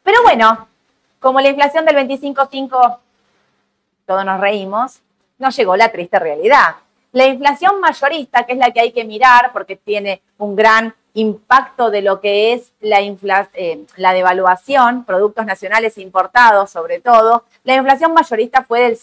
Pero 0.02 0.20
bueno, 0.24 0.66
como 1.20 1.40
la 1.40 1.48
inflación 1.48 1.84
del 1.84 1.94
25.5 1.96 2.98
todos 4.04 4.24
nos 4.24 4.40
reímos, 4.40 5.00
nos 5.38 5.56
llegó 5.56 5.76
la 5.76 5.90
triste 5.92 6.18
realidad. 6.18 6.74
La 7.12 7.26
inflación 7.26 7.78
mayorista, 7.80 8.44
que 8.44 8.54
es 8.54 8.58
la 8.58 8.72
que 8.72 8.80
hay 8.80 8.92
que 8.92 9.04
mirar 9.04 9.50
porque 9.52 9.76
tiene 9.76 10.20
un 10.38 10.56
gran 10.56 10.92
impacto 11.14 11.90
de 11.90 12.00
lo 12.02 12.20
que 12.20 12.52
es 12.54 12.72
la, 12.80 13.00
infla- 13.02 13.48
eh, 13.54 13.84
la 13.96 14.12
devaluación, 14.14 15.04
productos 15.04 15.44
nacionales 15.46 15.98
importados 15.98 16.70
sobre 16.70 17.00
todo, 17.00 17.44
la 17.64 17.74
inflación 17.74 18.14
mayorista 18.14 18.62
fue 18.64 18.80
del 18.80 18.96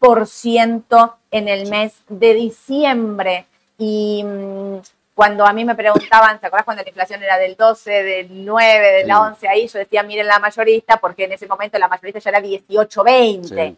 54% 0.00 1.14
en 1.30 1.48
el 1.48 1.68
mes 1.70 2.02
de 2.08 2.34
diciembre. 2.34 3.46
Y 3.78 4.24
mm, 4.24 4.76
cuando 5.14 5.44
a 5.46 5.52
mí 5.52 5.64
me 5.64 5.74
preguntaban, 5.74 6.38
¿te 6.40 6.46
acuerdas 6.46 6.64
cuando 6.64 6.82
la 6.82 6.88
inflación 6.88 7.22
era 7.22 7.38
del 7.38 7.56
12, 7.56 7.90
del 8.02 8.44
9, 8.44 8.92
de 8.92 9.04
la 9.04 9.14
Sí. 9.14 9.20
11 9.20 9.48
ahí? 9.48 9.68
Yo 9.68 9.78
decía, 9.78 10.02
miren 10.02 10.26
la 10.26 10.38
mayorista, 10.38 10.96
porque 10.98 11.24
en 11.24 11.32
ese 11.32 11.46
momento 11.46 11.78
la 11.78 11.88
mayorista 11.88 12.18
ya 12.20 12.30
era 12.30 12.40
18-20 12.40 13.44
Sí. 13.48 13.76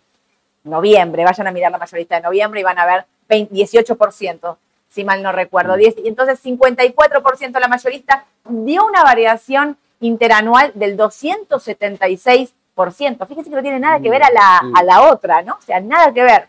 noviembre, 0.65 1.25
vayan 1.25 1.47
a 1.47 1.53
mirar 1.53 1.73
la 1.73 1.79
mayorista 1.79 2.17
de 2.17 2.23
noviembre 2.23 2.61
y 2.61 2.63
van 2.63 2.79
a 2.79 2.87
ver 2.87 3.05
20 3.29 3.55
18%, 3.55 4.57
si 4.91 5.05
mal 5.05 5.23
no 5.23 5.33
recuerdo. 5.33 5.77
Mm. 5.77 5.79
10 5.79 5.95
y 6.05 6.09
entonces 6.09 6.45
54% 6.45 7.59
la 7.59 7.69
mayorista 7.69 8.27
dio 8.49 8.85
una 8.85 9.03
variación 9.03 9.79
interanual 10.01 10.73
del 10.75 10.97
276%. 10.99 13.27
Fíjense 13.27 13.49
que 13.51 13.57
no 13.57 13.63
tiene 13.63 13.81
nada 13.81 14.01
que 14.01 14.11
ver 14.11 14.23
a 14.23 14.31
la, 14.31 14.61
Mm. 14.63 14.77
a 14.77 14.83
la 14.83 15.11
otra, 15.11 15.43
¿no? 15.43 15.55
O 15.55 15.63
sea, 15.63 15.81
nada 15.81 16.13
que 16.13 16.23
ver. 16.23 16.49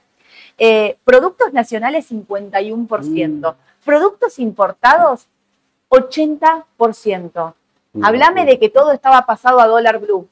Eh, 0.58 0.98
productos 1.06 1.54
nacionales 1.54 2.12
51%. 2.12 3.54
Mm. 3.54 3.86
Productos 3.86 4.38
importados 4.40 5.28
80%. 5.90 7.54
Mm. 7.94 8.06
Háblame 8.06 8.46
de 8.46 8.60
que 8.60 8.70
todo 8.70 8.92
estaba 8.92 9.26
pasado 9.26 9.60
a 9.60 9.68
dólar 9.68 10.00
blue 10.00 10.28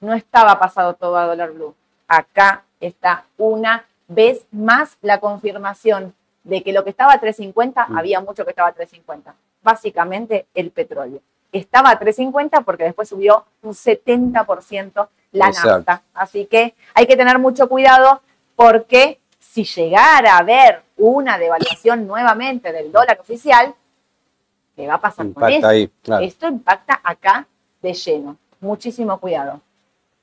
no 0.00 0.14
estaba 0.14 0.58
pasado 0.58 0.94
todo 0.94 1.16
a 1.16 1.26
dólar 1.26 1.52
blue. 1.52 1.74
Acá 2.08 2.64
está 2.80 3.24
una 3.36 3.84
vez 4.08 4.46
más 4.50 4.96
la 5.02 5.18
confirmación 5.18 6.14
de 6.46 6.62
que 6.62 6.72
lo 6.72 6.84
que 6.84 6.90
estaba 6.90 7.12
a 7.12 7.20
350, 7.20 7.86
Mm. 7.88 7.98
había 7.98 8.20
mucho 8.20 8.44
que 8.44 8.50
estaba 8.50 8.68
a 8.68 8.72
350. 8.72 9.34
Básicamente 9.62 10.46
el 10.54 10.70
petróleo. 10.70 11.20
Estaba 11.52 11.90
a 11.90 11.98
350 11.98 12.60
porque 12.62 12.84
después 12.84 13.08
subió 13.08 13.44
un 13.62 13.74
70% 13.74 15.08
la 15.32 15.48
Exacto. 15.48 15.68
nafta. 15.70 16.02
Así 16.14 16.46
que 16.46 16.74
hay 16.94 17.06
que 17.06 17.16
tener 17.16 17.38
mucho 17.38 17.68
cuidado 17.68 18.22
porque 18.54 19.18
si 19.38 19.64
llegara 19.64 20.34
a 20.34 20.38
haber 20.38 20.82
una 20.96 21.36
devaluación 21.38 22.06
nuevamente 22.06 22.72
del 22.72 22.92
dólar 22.92 23.18
oficial, 23.20 23.74
¿qué 24.76 24.86
va 24.86 24.94
a 24.94 25.00
pasar 25.00 25.24
con 25.26 25.28
Impacta 25.28 25.54
esto? 25.56 25.68
ahí, 25.68 25.90
claro. 26.02 26.24
Esto 26.24 26.46
impacta 26.48 27.00
acá 27.02 27.46
de 27.82 27.92
lleno. 27.92 28.36
Muchísimo 28.60 29.18
cuidado. 29.18 29.60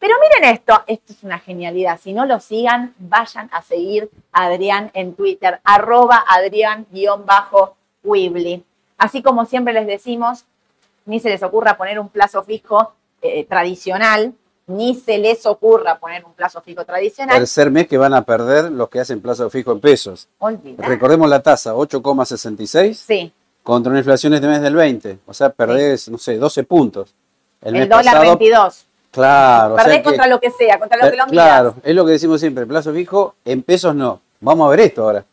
Pero 0.04 0.16
miren 0.20 0.54
esto, 0.54 0.84
esto 0.86 1.14
es 1.14 1.24
una 1.24 1.40
genialidad. 1.40 1.98
Si 1.98 2.12
no 2.12 2.26
lo 2.26 2.42
sigan, 2.42 2.94
vayan 3.00 3.50
a 3.54 3.62
seguir 3.62 4.10
a 4.34 4.48
Adrián 4.48 4.92
en 4.94 5.14
Twitter, 5.14 5.62
arroba 5.64 6.26
Adrián-Wibli. 6.28 7.06
Así 8.98 9.22
como 9.22 9.46
siempre 9.46 9.72
les 9.72 9.88
decimos, 9.88 10.44
ni 11.06 11.22
se 11.22 11.30
les 11.30 11.42
ocurra 11.42 11.78
poner 11.78 12.00
un 12.00 12.10
plazo 12.10 12.44
fijo 12.44 12.92
eh, 13.22 13.46
tradicional, 13.46 14.34
ni 14.68 14.94
se 14.94 15.20
les 15.20 15.46
ocurra 15.46 15.98
poner 16.00 16.26
un 16.26 16.34
plazo 16.34 16.60
fijo 16.60 16.84
tradicional. 16.84 17.38
Tercer 17.38 17.72
mes 17.72 17.88
que 17.88 17.98
van 17.98 18.14
a 18.14 18.24
perder 18.24 18.74
los 18.74 18.90
que 18.90 19.00
hacen 19.00 19.22
plazo 19.22 19.50
fijo 19.50 19.72
en 19.72 19.80
pesos. 19.80 20.28
Recordemos 20.80 21.30
la 21.30 21.42
tasa, 21.42 21.76
8,66 21.76 22.94
Sí, 22.96 23.32
contra 23.64 23.90
una 23.90 24.00
inflación 24.00 24.34
este 24.34 24.48
mes 24.50 24.62
del 24.62 24.76
20. 24.76 25.20
O 25.26 25.34
sea, 25.34 25.50
perdés, 25.52 26.10
no 26.10 26.18
sé, 26.18 26.36
12 26.36 26.66
puntos. 26.66 27.16
el, 27.62 27.72
mes 27.72 27.88
dólar 27.88 28.04
pasado, 28.04 28.38
22. 28.38 28.88
Claro, 29.14 29.76
o 29.76 29.78
sea 29.78 29.86
Perdés 29.86 30.00
que- 30.00 30.04
contra 30.06 30.28
lo 30.28 30.40
que 30.42 30.50
sea, 30.52 30.78
contra 30.80 30.98
lo 30.98 31.10
que 31.12 31.16
lo 31.18 31.24
Eh, 31.24 31.28
claro, 31.30 31.72
miras. 31.76 31.86
es 31.90 31.96
lo 31.96 32.06
que 32.06 32.12
decimos 32.14 32.40
siempre, 32.42 32.66
plazo 32.66 32.92
fijo 32.94 33.36
en 33.46 33.62
pesos 33.64 33.94
no. 33.96 34.20
Vamos 34.42 34.68
a 34.68 34.72
ver 34.72 34.80
esto 34.82 35.04
ahora. 35.04 35.24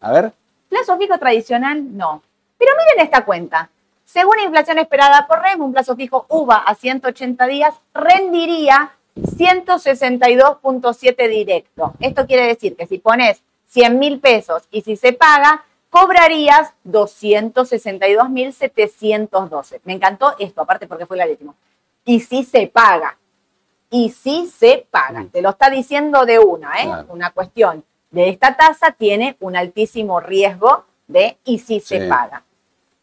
A 0.00 0.12
ver, 0.12 0.32
Plazo 0.68 0.96
fijo 0.98 1.16
tradicional, 1.18 1.96
no. 1.96 2.22
Pero 2.58 2.72
miren 2.76 3.04
esta 3.06 3.24
cuenta. 3.24 3.70
Según 4.04 4.38
inflación 4.40 4.78
esperada 4.78 5.26
por 5.26 5.40
REM, 5.40 5.62
un 5.62 5.72
plazo 5.72 5.96
fijo 5.96 6.26
UVA 6.28 6.56
a 6.58 6.74
180 6.74 7.46
días 7.46 7.74
rendiría 7.94 8.90
162.7 9.36 11.28
directo. 11.28 11.94
Esto 12.00 12.26
quiere 12.26 12.46
decir 12.46 12.76
que 12.76 12.86
si 12.86 12.98
pones 12.98 13.42
100 13.68 13.98
mil 13.98 14.20
pesos 14.20 14.62
y 14.70 14.82
si 14.82 14.96
se 14.96 15.12
paga, 15.12 15.64
cobrarías 15.90 16.72
262.712. 16.84 19.80
Me 19.84 19.92
encantó 19.94 20.34
esto, 20.38 20.60
aparte 20.62 20.86
porque 20.86 21.06
fue 21.06 21.16
clarísimo. 21.16 21.54
Y 22.04 22.20
si 22.20 22.44
se 22.44 22.66
paga. 22.68 23.16
Y 23.90 24.10
si 24.10 24.46
se 24.46 24.86
paga. 24.90 25.20
Mm. 25.20 25.28
Te 25.30 25.42
lo 25.42 25.50
está 25.50 25.68
diciendo 25.68 26.24
de 26.24 26.38
una, 26.38 26.80
¿eh? 26.80 26.84
Claro. 26.86 27.06
Una 27.10 27.30
cuestión 27.32 27.84
de 28.10 28.28
esta 28.28 28.56
tasa 28.56 28.92
tiene 28.92 29.36
un 29.40 29.56
altísimo 29.56 30.20
riesgo 30.20 30.84
de 31.08 31.36
y 31.44 31.58
si 31.58 31.80
se 31.80 32.02
Sí. 32.02 32.08
paga. 32.08 32.44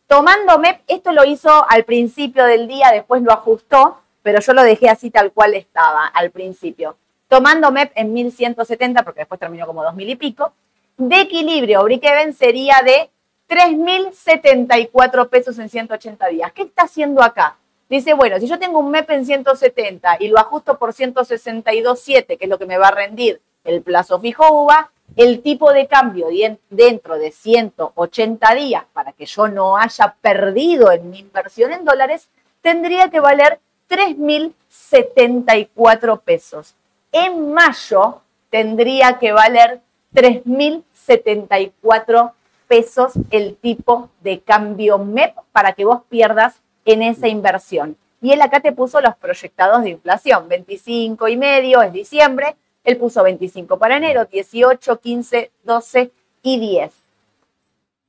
Tomando 0.08 0.58
MEP, 0.60 0.82
esto 0.88 1.12
lo 1.12 1.26
hizo 1.26 1.50
al 1.69 1.84
principio 1.84 2.45
del 2.45 2.67
día, 2.67 2.91
después 2.93 3.21
lo 3.21 3.34
ajustó, 3.34 4.00
pero 4.23 4.39
yo 4.39 4.54
lo 4.54 4.63
dejé 4.63 4.89
así 4.89 5.12
tal 5.12 5.34
cual 5.34 5.54
estaba 5.54 6.08
al 6.08 6.32
principio. 6.32 6.95
Tomando 7.28 7.71
MEP 7.71 7.91
en 7.95 8.13
1170, 8.13 9.04
porque 9.04 9.19
después 9.21 9.39
terminó 9.39 9.65
como 9.67 9.84
2000 9.84 10.10
y 10.10 10.15
pico, 10.15 10.54
de 10.95 11.19
equilibrio, 11.21 11.84
break-even 11.84 12.34
sería 12.34 12.78
de 12.86 13.10
3.074 13.50 15.30
pesos 15.30 15.58
en 15.60 15.69
180 15.69 16.28
días. 16.28 16.52
¿Qué 16.54 16.63
está 16.63 16.84
haciendo 16.84 17.21
acá? 17.21 17.58
Dice, 17.89 18.13
bueno, 18.13 18.38
si 18.39 18.47
yo 18.47 18.60
tengo 18.60 18.80
un 18.80 18.91
MEP 18.91 19.10
en 19.12 19.26
170 19.26 20.17
y 20.19 20.28
lo 20.28 20.38
ajusto 20.39 20.78
por 20.78 20.93
162.7, 20.93 22.38
que 22.38 22.45
es 22.45 22.50
lo 22.50 22.58
que 22.58 22.65
me 22.65 22.78
va 22.78 22.89
a 22.89 22.91
rendir 22.91 23.39
el 23.63 23.82
plazo 23.82 24.19
fijo 24.19 24.45
UVA, 24.52 24.91
el 25.15 25.41
tipo 25.41 25.71
de 25.71 25.88
cambio 25.88 26.28
dentro 26.69 27.17
de 27.17 27.32
180 27.32 28.56
días, 28.56 28.84
para 28.91 29.13
que 29.13 29.26
yo 29.26 29.47
no 29.47 29.78
haya 29.78 30.17
perdido 30.19 30.91
en 30.91 31.10
mi 31.10 31.19
inversión 31.19 31.71
en 31.71 31.86
dólares, 31.86 32.28
tendría 32.62 33.10
que 33.10 33.21
valer 33.21 33.62
3.074 33.89 36.19
pesos. 36.21 36.76
En 37.13 37.54
mayo 37.54 38.19
tendría 38.50 39.17
que 39.17 39.32
valer 39.32 39.80
3.074 40.13 42.34
pesos 42.67 43.13
el 43.32 43.56
tipo 43.56 44.10
de 44.21 44.41
cambio 44.41 44.97
MEP 44.97 45.38
para 45.54 45.71
que 45.71 45.86
vos 45.86 46.02
pierdas 46.10 46.60
en 46.88 47.04
esa 47.04 47.28
inversión. 47.28 47.97
Y 48.21 48.32
él 48.32 48.41
acá 48.41 48.60
te 48.62 48.71
puso 48.71 49.00
los 49.02 49.15
proyectados 49.17 49.84
de 49.84 49.91
inflación, 49.91 50.47
25 50.47 51.28
y 51.28 51.38
medio 51.38 51.82
es 51.84 51.93
diciembre, 51.93 52.56
él 52.84 52.97
puso 52.97 53.21
25 53.21 53.78
para 53.78 53.97
enero, 53.97 54.26
18, 54.26 55.00
15, 55.00 55.52
12 55.63 56.12
y 56.41 56.60
10. 56.60 56.91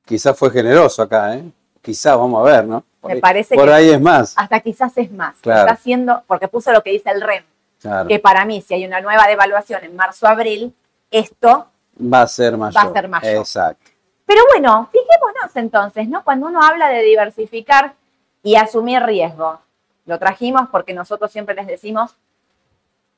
quizás 0.05 0.35
fue 0.37 0.49
generoso 0.49 1.03
acá, 1.03 1.35
¿eh? 1.35 1.43
Quizás, 1.81 2.17
vamos 2.17 2.41
a 2.47 2.51
ver, 2.51 2.65
¿no? 2.65 2.83
Por 2.99 3.09
Me 3.09 3.15
ahí, 3.15 3.21
parece 3.21 3.55
por 3.55 3.65
que- 3.65 3.73
ahí 3.73 3.89
es 3.91 4.01
más. 4.01 4.33
Hasta 4.35 4.59
quizás 4.59 4.97
es 4.97 5.11
más. 5.11 5.35
Claro. 5.41 5.59
Está 5.61 5.73
haciendo, 5.73 6.23
porque 6.25 6.47
puso 6.47 6.71
lo 6.71 6.81
que 6.81 6.89
dice 6.91 7.11
el 7.11 7.21
REM, 7.21 7.43
Claro. 7.79 8.07
que 8.07 8.17
para 8.19 8.43
mí 8.45 8.61
si 8.61 8.73
hay 8.73 8.85
una 8.85 9.01
nueva 9.01 9.27
devaluación 9.27 9.83
en 9.83 9.95
marzo-abril, 9.95 10.73
esto 11.11 11.67
Va 12.01 12.21
a 12.21 12.27
ser 12.27 12.57
mayor. 12.57 12.77
Va 12.85 12.89
a 12.89 12.93
ser 12.93 13.07
mayor. 13.09 13.35
Exacto. 13.35 13.91
Pero 14.25 14.41
bueno, 14.51 14.89
fijémonos 14.91 15.55
entonces, 15.55 16.07
¿no? 16.07 16.23
Cuando 16.23 16.47
uno 16.47 16.61
habla 16.63 16.87
de 16.89 17.03
diversificar 17.03 17.93
y 18.43 18.55
asumir 18.55 19.03
riesgo, 19.03 19.59
lo 20.05 20.19
trajimos 20.19 20.69
porque 20.69 20.93
nosotros 20.93 21.31
siempre 21.31 21.55
les 21.55 21.67
decimos 21.67 22.15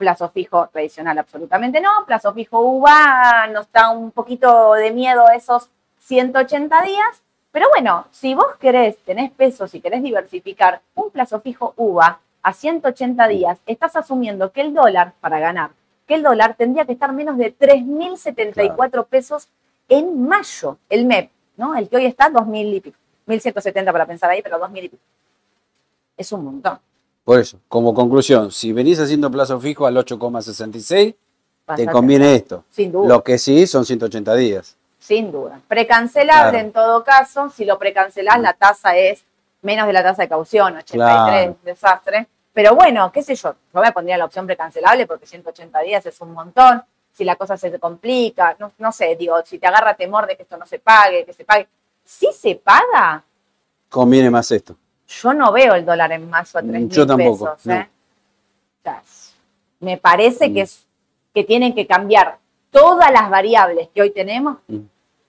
plazo 0.02 0.30
fijo 0.30 0.68
tradicional, 0.74 1.20
absolutamente 1.20 1.80
no, 1.80 2.06
plazo 2.08 2.34
fijo 2.34 2.60
UVA 2.60 3.48
nos 3.54 3.72
da 3.72 3.92
un 3.92 4.10
poquito 4.10 4.74
de 4.74 4.90
miedo 4.90 5.26
esos 5.30 5.70
180 6.00 6.82
días, 6.82 7.22
pero 7.52 7.68
bueno, 7.70 8.08
si 8.10 8.34
vos 8.34 8.56
querés, 8.60 8.98
tenés 9.06 9.30
pesos 9.32 9.76
y 9.76 9.80
querés 9.80 10.02
diversificar 10.02 10.82
un 10.96 11.12
plazo 11.12 11.40
fijo 11.40 11.76
UVA 11.78 12.20
a 12.42 12.54
180 12.54 13.28
días, 13.28 13.60
estás 13.68 13.96
asumiendo 13.96 14.52
que 14.52 14.62
el 14.62 14.74
dólar, 14.74 15.14
para 15.22 15.40
ganar, 15.40 15.70
que 16.08 16.16
el 16.16 16.24
dólar 16.24 16.56
tendría 16.56 16.86
que 16.86 16.94
estar 16.94 17.14
menos 17.14 17.38
de 17.38 17.56
3.074 17.56 19.06
pesos 19.06 19.50
en 19.88 20.28
mayo, 20.28 20.78
el 20.90 21.06
MEP, 21.06 21.30
¿no? 21.58 21.76
El 21.76 21.90
que 21.90 21.98
hoy 21.98 22.06
está 22.06 22.32
2.000 22.32 22.76
y 22.76 22.80
pico, 22.80 22.98
1.170 23.28 23.92
para 23.92 24.06
pensar 24.06 24.30
ahí, 24.30 24.42
pero 24.42 24.60
2.000 24.60 24.84
y 24.84 24.90
pico. 24.90 25.04
Es 26.18 26.32
un 26.32 26.44
montón. 26.46 26.80
Por 27.24 27.40
eso, 27.40 27.60
como 27.68 27.94
conclusión, 27.94 28.52
si 28.52 28.74
venís 28.74 29.00
haciendo 29.00 29.30
plazo 29.30 29.60
fijo 29.60 29.86
al 29.86 29.96
8,66, 29.96 31.16
Vas 31.68 31.78
te 31.78 31.86
conviene 31.88 32.36
esto. 32.36 32.64
Sin 32.72 32.92
duda. 32.92 33.08
Lo 33.08 33.24
que 33.24 33.38
sí 33.38 33.68
son 33.68 33.86
180 33.86 34.34
días. 34.36 34.76
Sin 35.00 35.32
duda. 35.32 35.60
Precancelable 35.68 36.50
Claro. 36.52 36.58
en 36.58 36.72
todo 36.74 37.04
caso. 37.04 37.50
Si 37.50 37.66
lo 37.66 37.78
precancelás, 37.80 38.40
la 38.40 38.54
tasa 38.54 38.96
es 38.98 39.24
menos 39.62 39.86
de 39.88 39.94
la 39.94 40.04
tasa 40.04 40.24
de 40.24 40.30
caución, 40.30 40.76
83, 40.78 40.96
Claro. 40.96 41.58
desastre. 41.64 42.28
Pero 42.54 42.76
bueno, 42.76 43.12
qué 43.12 43.22
sé 43.24 43.36
yo, 43.36 43.56
yo 43.74 43.82
me 43.82 43.92
pondría 43.92 44.18
la 44.18 44.26
opción 44.26 44.46
precancelable 44.46 45.06
porque 45.08 45.26
180 45.26 45.80
días 45.82 46.06
es 46.06 46.20
un 46.22 46.34
montón. 46.34 46.84
Si 47.14 47.24
la 47.24 47.36
cosa 47.36 47.56
se 47.58 47.78
complica, 47.80 48.56
no, 48.60 48.72
no 48.80 48.92
sé, 48.92 49.16
digo, 49.16 49.36
si 49.46 49.60
te 49.60 49.68
agarra 49.68 49.94
temor 49.94 50.28
de 50.28 50.36
que 50.36 50.44
esto 50.44 50.58
no 50.58 50.66
se 50.66 50.80
pague, 50.80 51.24
que 51.26 51.34
se 51.34 51.46
pague. 51.46 51.68
Si 52.12 52.28
se 52.34 52.56
paga, 52.56 53.24
Conviene 53.90 54.30
más 54.30 54.52
esto. 54.52 54.76
yo 55.08 55.34
no 55.34 55.52
veo 55.54 55.76
el 55.76 55.86
dólar 55.86 56.12
en 56.12 56.30
mayo 56.30 56.60
a 56.60 56.62
3 56.62 56.66
Mm, 56.66 56.72
mil 56.74 56.90
yo 56.90 57.08
tampoco, 57.08 57.56
pesos. 57.56 57.68
¿eh? 57.68 57.88
Me 59.80 59.98
parece 59.98 60.50
Mm. 60.50 60.54
que, 60.54 60.62
es, 60.62 60.86
que 61.34 61.44
tienen 61.46 61.74
que 61.74 61.88
cambiar 61.88 62.38
todas 62.70 63.12
las 63.12 63.30
variables 63.30 63.88
que 63.94 64.02
hoy 64.02 64.12
tenemos 64.12 64.58
Mm. 64.68 64.80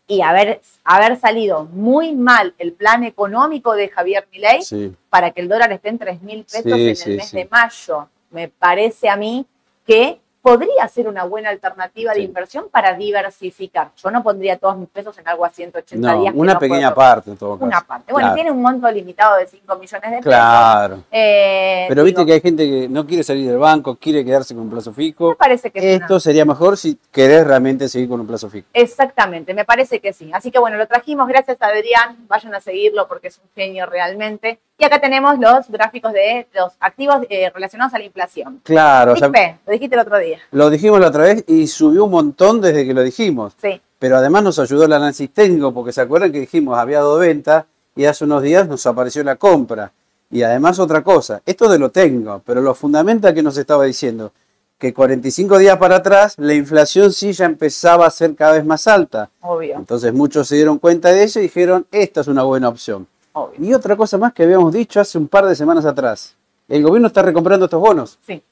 y 0.09 0.23
haber, 0.23 0.61
haber 0.83 1.17
salido 1.19 1.65
muy 1.67 2.15
mal 2.17 2.53
el 2.59 2.73
plan 2.73 3.05
económico 3.05 3.75
de 3.75 3.89
Javier 3.89 4.27
Milei 4.33 4.63
Sí. 4.63 4.95
para 5.09 5.31
que 5.31 5.41
el 5.41 5.49
dólar 5.49 5.71
esté 5.73 5.89
en 5.89 5.99
3 5.99 6.21
mil 6.21 6.45
pesos 6.45 6.63
Sí, 6.65 6.71
en 6.73 6.89
el 6.89 6.97
sí, 6.97 7.11
mes 7.17 7.29
sí. 7.29 7.37
de 7.37 7.49
mayo. 7.51 8.09
Me 8.31 8.49
parece 8.49 9.09
a 9.09 9.17
mí 9.17 9.47
que 9.87 10.21
podría 10.43 10.87
ser 10.89 11.07
una 11.09 11.25
buena 11.25 11.51
alternativa 11.51 12.13
de 12.13 12.19
Sí. 12.21 12.25
inversión 12.27 12.67
para 12.71 12.95
diversificar. 12.95 13.91
Yo 13.97 14.11
no 14.11 14.23
pondría 14.23 14.59
todos 14.59 14.77
mis 14.77 14.89
pesos 14.89 15.17
en 15.19 15.29
algo 15.29 15.45
a 15.45 15.51
180 15.51 16.13
No, 16.15 16.21
días. 16.21 16.35
una 16.37 16.55
no 16.55 16.59
pequeña 16.59 16.93
parte 16.95 17.31
en 17.31 17.37
todo 17.37 17.55
caso. 17.55 17.65
Una 17.65 17.81
parte. 17.81 18.13
Bueno, 18.13 18.27
Claro. 18.27 18.35
tiene 18.35 18.51
un 18.51 18.61
monto 18.61 18.91
limitado 18.91 19.37
de 19.39 19.47
5 19.47 19.77
millones 19.77 20.11
de 20.11 20.17
pesos. 20.17 20.25
Claro. 20.25 20.99
Eh, 21.11 21.87
Pero 21.89 22.03
viste 22.05 22.27
que 22.27 22.33
hay 22.33 22.41
gente 22.41 22.69
que 22.69 22.89
no 22.89 23.07
quiere 23.07 23.23
salir 23.23 23.49
del 23.49 23.59
banco, 23.59 23.95
quiere 23.97 24.25
quedarse 24.25 24.53
con 24.55 24.65
un 24.65 24.71
plazo 24.71 24.91
Me 24.91 24.97
fijo. 24.97 25.35
parece 25.37 25.71
que 25.71 25.95
Esto 25.95 26.19
sería 26.19 26.45
mejor 26.45 26.77
si 26.77 26.99
querés 27.13 27.47
realmente 27.47 27.89
seguir 27.89 28.09
con 28.09 28.21
un 28.21 28.27
plazo 28.27 28.51
fijo. 28.51 28.67
Exactamente, 28.73 29.55
me 29.55 29.65
parece 29.65 30.01
que 30.01 30.13
sí. 30.13 30.31
Así 30.35 30.51
que 30.51 30.59
bueno, 30.59 30.77
lo 30.77 30.87
trajimos, 30.89 31.29
gracias 31.29 31.63
a 31.63 31.67
Adrián, 31.67 32.17
vayan 32.29 32.55
a 32.55 32.61
seguirlo 32.61 33.07
porque 33.07 33.29
es 33.29 33.39
un 33.39 33.49
genio 33.55 33.87
realmente. 33.87 34.59
Y 34.83 34.85
acá 34.85 35.01
tenemos 35.01 35.39
los 35.39 35.69
gráficos 35.69 36.13
de 36.13 36.49
los 36.55 36.73
activos 36.81 37.19
eh, 37.31 37.49
relacionados 37.55 37.95
a 37.95 37.99
la 38.01 38.05
inflación. 38.05 38.61
Claro, 38.65 39.13
o 39.13 39.17
sea, 39.17 39.29
lo 39.29 39.73
dijiste 39.73 39.95
el 39.95 40.01
otro 40.01 40.19
día. 40.19 40.41
lo 40.51 40.71
dijimos 40.71 40.99
la 40.99 41.07
otra 41.07 41.23
vez 41.23 41.45
y 41.47 41.69
subió 41.69 42.07
un 42.07 42.11
montón 42.11 42.61
desde 42.61 42.85
que 42.85 42.93
lo 42.93 43.05
dijimos. 43.05 43.53
Sí, 43.63 43.81
Pero 44.01 44.17
además 44.17 44.43
nos 44.43 44.59
ayudó 44.59 44.87
el 44.87 44.93
análisis 44.93 45.33
técnico 45.33 45.73
porque 45.73 45.93
se 45.93 46.01
acuerdan 46.01 46.33
que 46.33 46.41
dijimos 46.41 46.77
había 46.77 46.99
dos 46.99 47.21
ventas 47.21 47.65
y 47.95 48.07
hace 48.07 48.25
unos 48.25 48.43
días 48.43 48.67
nos 48.67 48.85
apareció 48.85 49.23
la 49.23 49.37
compra. 49.37 49.93
Y 50.33 50.43
además 50.43 50.81
otra 50.81 51.05
cosa, 51.05 51.43
esto 51.47 51.69
de 51.69 51.79
lo 51.79 51.93
técnico, 51.93 52.43
pero 52.45 52.61
lo 52.61 52.75
fundamental 52.75 53.33
que 53.33 53.43
nos 53.45 53.57
estaba 53.57 53.85
diciendo, 53.85 54.33
que 54.79 54.93
45 54.93 55.59
días 55.59 55.77
para 55.77 55.99
atrás 55.99 56.35
la 56.39 56.55
inflación 56.55 57.13
sí 57.13 57.33
ya 57.33 57.45
empezaba 57.45 58.05
a 58.05 58.11
ser 58.11 58.35
cada 58.35 58.55
vez 58.55 58.65
más 58.65 58.89
alta. 58.89 59.31
obvio, 59.43 59.77
Entonces 59.77 60.13
muchos 60.13 60.49
se 60.49 60.57
dieron 60.57 60.81
cuenta 60.81 61.11
de 61.11 61.23
eso 61.23 61.39
y 61.39 61.43
dijeron, 61.43 61.87
esta 61.93 62.23
es 62.23 62.27
una 62.27 62.43
buena 62.43 62.69
opción. 62.69 63.07
Obvio. 63.33 63.55
Y 63.65 63.75
otra 63.75 63.97
cosa 63.97 64.19
más 64.19 64.33
que 64.33 64.43
habíamos 64.43 64.73
dicho 64.73 65.01
hace 65.01 65.19
un 65.19 65.29
par 65.29 65.47
de 65.47 65.55
semanas 65.57 65.85
atrás, 65.85 66.37
el 66.69 66.83
gobierno 66.83 67.09
está 67.09 67.23
recomprando 67.23 67.67
estos 67.67 67.81
bonos. 67.81 68.19
Sí, 68.27 68.43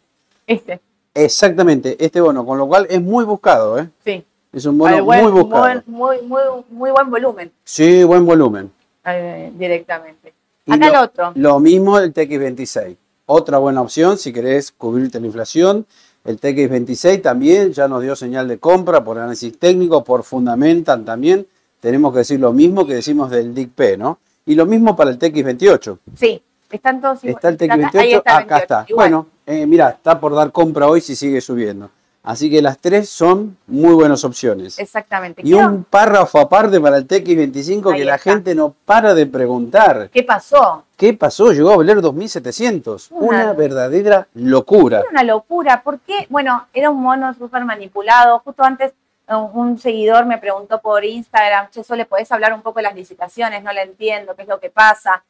este, 0.46 0.80
Exactamente, 1.14 1.96
este 2.04 2.20
bono, 2.20 2.46
con 2.46 2.56
lo 2.56 2.66
cual 2.68 2.86
es 2.88 3.00
muy 3.02 3.24
buscado, 3.24 3.78
¿eh? 3.78 3.88
sí. 4.04 4.24
Es 4.52 4.64
un 4.66 4.78
bono 4.78 5.04
buen- 5.04 5.22
muy 5.22 5.32
buscado. 5.32 5.62
buen- 5.62 5.82
muy, 5.86 6.22
muy, 6.22 6.40
muy 6.70 6.90
buen 6.90 7.08
volumen 7.10 7.52
Sí, 7.64 8.02
buen 8.04 8.24
volumen. 8.26 8.70
eh, 9.04 9.52
directamente. 9.56 10.32
Y 10.66 10.72
Acá 10.72 10.86
lo, 10.86 10.92
el 10.92 11.04
otro. 11.04 11.32
Lo 11.36 11.60
mismo 11.60 11.98
el 11.98 12.12
TX26. 12.12 12.96
Otra 13.26 13.58
buena 13.58 13.80
opción 13.80 14.18
si 14.18 14.32
querés 14.32 14.72
cubrirte 14.72 15.20
la 15.20 15.26
inflación. 15.26 15.86
El 16.24 16.38
TX26 16.40 17.22
también 17.22 17.72
ya 17.72 17.86
nos 17.88 18.02
dio 18.02 18.14
señal 18.16 18.46
de 18.48 18.58
compra 18.58 19.02
por 19.04 19.18
análisis 19.18 19.56
técnico, 19.58 20.02
por 20.04 20.22
Fundamental 20.24 21.04
también. 21.04 21.46
Tenemos 21.80 22.12
que 22.12 22.18
decir 22.18 22.40
lo 22.40 22.52
mismo 22.52 22.86
que 22.86 22.94
decimos 22.94 23.30
del 23.30 23.54
DICP, 23.54 23.96
¿no? 23.98 24.18
Y 24.50 24.56
lo 24.56 24.66
mismo 24.66 24.96
para 24.96 25.10
el 25.10 25.18
TX28. 25.18 25.98
Sí, 26.16 26.42
Están 26.72 27.00
todos 27.00 27.22
Está 27.22 27.50
el 27.50 27.54
iguales. 27.54 27.86
TX28, 27.92 27.98
Ahí 28.00 28.12
está 28.14 28.36
acá 28.38 28.58
está. 28.58 28.76
28, 28.78 28.92
igual. 28.92 29.08
Bueno, 29.10 29.26
eh, 29.46 29.64
mira, 29.64 29.90
está 29.90 30.18
por 30.18 30.34
dar 30.34 30.50
compra 30.50 30.88
hoy 30.88 31.00
si 31.00 31.14
sigue 31.14 31.40
subiendo. 31.40 31.88
Así 32.24 32.50
que 32.50 32.60
las 32.60 32.76
tres 32.78 33.08
son 33.08 33.56
muy 33.68 33.94
buenas 33.94 34.24
opciones. 34.24 34.76
Exactamente. 34.80 35.40
Y 35.44 35.54
un 35.54 35.84
párrafo 35.84 36.40
aparte 36.40 36.80
para 36.80 36.96
el 36.98 37.06
TX25 37.06 37.92
Ahí 37.92 38.00
que 38.00 38.04
la 38.04 38.16
está. 38.16 38.30
gente 38.32 38.54
no 38.56 38.74
para 38.84 39.14
de 39.14 39.26
preguntar. 39.26 40.10
¿Qué 40.12 40.24
pasó? 40.24 40.84
¿Qué 40.96 41.14
pasó? 41.14 41.52
Llegó 41.52 41.70
a 41.70 41.76
valer 41.76 41.98
2.700. 42.02 43.06
Una- 43.12 43.26
Una 43.44 43.52
verdadera 43.52 44.26
locura. 44.34 44.98
Era 44.98 45.10
una 45.10 45.22
locura. 45.22 45.82
¿Por 45.84 46.00
qué? 46.00 46.26
Bueno, 46.28 46.66
era 46.74 46.90
un 46.90 47.00
mono 47.00 47.32
súper 47.34 47.64
manipulado. 47.64 48.40
Justo 48.44 48.64
antes 48.64 48.92
un 49.38 49.78
seguidor 49.78 50.26
me 50.26 50.38
preguntó 50.38 50.80
por 50.80 51.04
Instagram, 51.04 51.70
che, 51.70 51.84
Sole, 51.84 52.04
¿podés 52.04 52.30
hablar 52.32 52.52
un 52.52 52.62
poco 52.62 52.78
de 52.78 52.84
las 52.84 52.94
licitaciones? 52.94 53.62
No 53.62 53.72
la 53.72 53.82
entiendo, 53.82 54.34
¿qué 54.34 54.42
es 54.42 54.48
lo 54.48 54.58
que 54.58 54.70
pasa? 54.70 55.22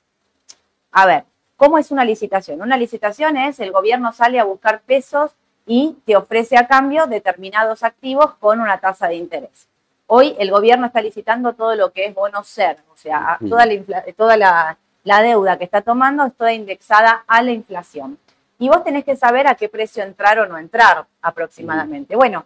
A 0.93 1.07
ver, 1.07 1.25
¿cómo 1.57 1.79
es 1.79 1.91
una 1.91 2.05
licitación? 2.05 2.63
Una 2.63 2.77
licitación 2.77 3.37
es 3.37 3.61
el 3.61 3.73
gobierno 3.73 4.13
sale 4.13 4.41
a 4.41 4.45
buscar 4.45 4.81
pesos 4.81 5.33
y 5.67 5.99
te 6.05 6.17
ofrece 6.17 6.57
a 6.57 6.67
cambio 6.67 7.07
determinados 7.07 7.83
activos 7.83 8.35
con 8.41 8.61
una 8.61 8.79
tasa 8.79 9.07
de 9.09 9.17
interés. 9.17 9.69
Hoy 10.07 10.35
el 10.39 10.51
gobierno 10.51 10.87
está 10.87 11.01
licitando 11.01 11.53
todo 11.53 11.77
lo 11.77 11.93
que 11.93 12.07
es 12.07 12.15
bono 12.15 12.43
ser, 12.43 12.79
o 12.93 12.97
sea, 12.97 13.39
toda, 13.49 13.67
la, 13.67 13.75
infla- 13.75 14.15
toda 14.17 14.37
la, 14.37 14.77
la 15.05 15.23
deuda 15.23 15.59
que 15.59 15.65
está 15.65 15.83
tomando 15.83 16.25
es 16.25 16.35
toda 16.35 16.53
indexada 16.53 17.23
a 17.27 17.43
la 17.43 17.53
inflación. 17.53 18.19
Y 18.59 18.69
vos 18.69 18.83
tenés 18.83 19.05
que 19.05 19.15
saber 19.15 19.47
a 19.47 19.55
qué 19.55 19.69
precio 19.69 20.03
entrar 20.03 20.39
o 20.41 20.47
no 20.47 20.59
entrar 20.59 21.07
aproximadamente. 21.23 22.17
Bueno, 22.17 22.45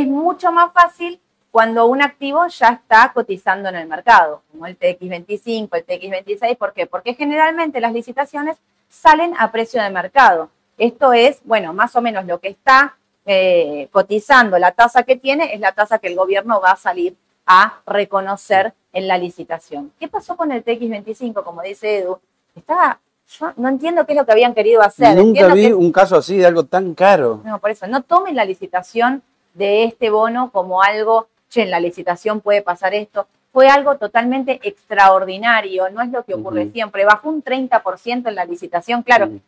es 0.00 0.06
mucho 0.06 0.50
más 0.52 0.72
fácil 0.72 1.20
cuando 1.50 1.86
un 1.86 2.02
activo 2.02 2.46
ya 2.48 2.68
está 2.68 3.12
cotizando 3.14 3.68
en 3.68 3.76
el 3.76 3.86
mercado, 3.86 4.42
como 4.50 4.66
el 4.66 4.76
TX25, 4.78 5.68
el 5.72 5.86
TX26. 5.86 6.56
¿Por 6.56 6.72
qué? 6.72 6.86
Porque 6.86 7.14
generalmente 7.14 7.80
las 7.80 7.92
licitaciones 7.92 8.56
salen 8.88 9.34
a 9.38 9.52
precio 9.52 9.80
de 9.82 9.90
mercado. 9.90 10.50
Esto 10.78 11.12
es, 11.12 11.40
bueno, 11.44 11.72
más 11.72 11.94
o 11.94 12.00
menos 12.00 12.24
lo 12.26 12.40
que 12.40 12.48
está 12.48 12.96
eh, 13.26 13.88
cotizando, 13.92 14.58
la 14.58 14.72
tasa 14.72 15.04
que 15.04 15.14
tiene, 15.16 15.54
es 15.54 15.60
la 15.60 15.72
tasa 15.72 15.98
que 16.00 16.08
el 16.08 16.16
gobierno 16.16 16.60
va 16.60 16.72
a 16.72 16.76
salir 16.76 17.16
a 17.46 17.80
reconocer 17.86 18.74
en 18.92 19.06
la 19.06 19.16
licitación. 19.16 19.92
¿Qué 20.00 20.08
pasó 20.08 20.36
con 20.36 20.50
el 20.50 20.64
TX25? 20.64 21.44
Como 21.44 21.62
dice 21.62 21.98
Edu, 21.98 22.18
estaba, 22.56 22.98
yo 23.28 23.52
no 23.56 23.68
entiendo 23.68 24.04
qué 24.06 24.12
es 24.14 24.18
lo 24.18 24.26
que 24.26 24.32
habían 24.32 24.54
querido 24.54 24.82
hacer. 24.82 25.16
Nunca 25.16 25.40
Entiendo 25.40 25.54
vi 25.54 25.60
que 25.62 25.68
es- 25.68 25.74
un 25.74 25.92
caso 25.92 26.16
así 26.16 26.36
de 26.36 26.46
algo 26.46 26.64
tan 26.64 26.94
caro. 26.94 27.40
no, 27.44 27.58
por 27.60 27.70
eso, 27.70 27.86
no 27.86 28.02
tomen 28.02 28.34
la 28.34 28.44
licitación 28.44 29.22
de 29.54 29.84
este 29.84 30.10
bono 30.10 30.50
como 30.50 30.82
algo, 30.82 31.28
che, 31.48 31.62
en 31.62 31.70
la 31.70 31.80
licitación 31.80 32.40
puede 32.40 32.62
pasar 32.62 32.94
esto. 32.94 33.26
Fue 33.52 33.68
algo 33.68 33.96
totalmente 33.96 34.60
extraordinario, 34.64 35.88
no 35.90 36.02
es 36.02 36.10
lo 36.10 36.24
que 36.24 36.34
ocurre 36.34 36.68
siempre. 36.68 37.04
Bajó 37.04 37.28
un 37.28 37.42
30% 37.42 38.28
en 38.28 38.34
la 38.34 38.44
licitación, 38.44 39.02
claro. 39.02 39.28
Sí, 39.28 39.40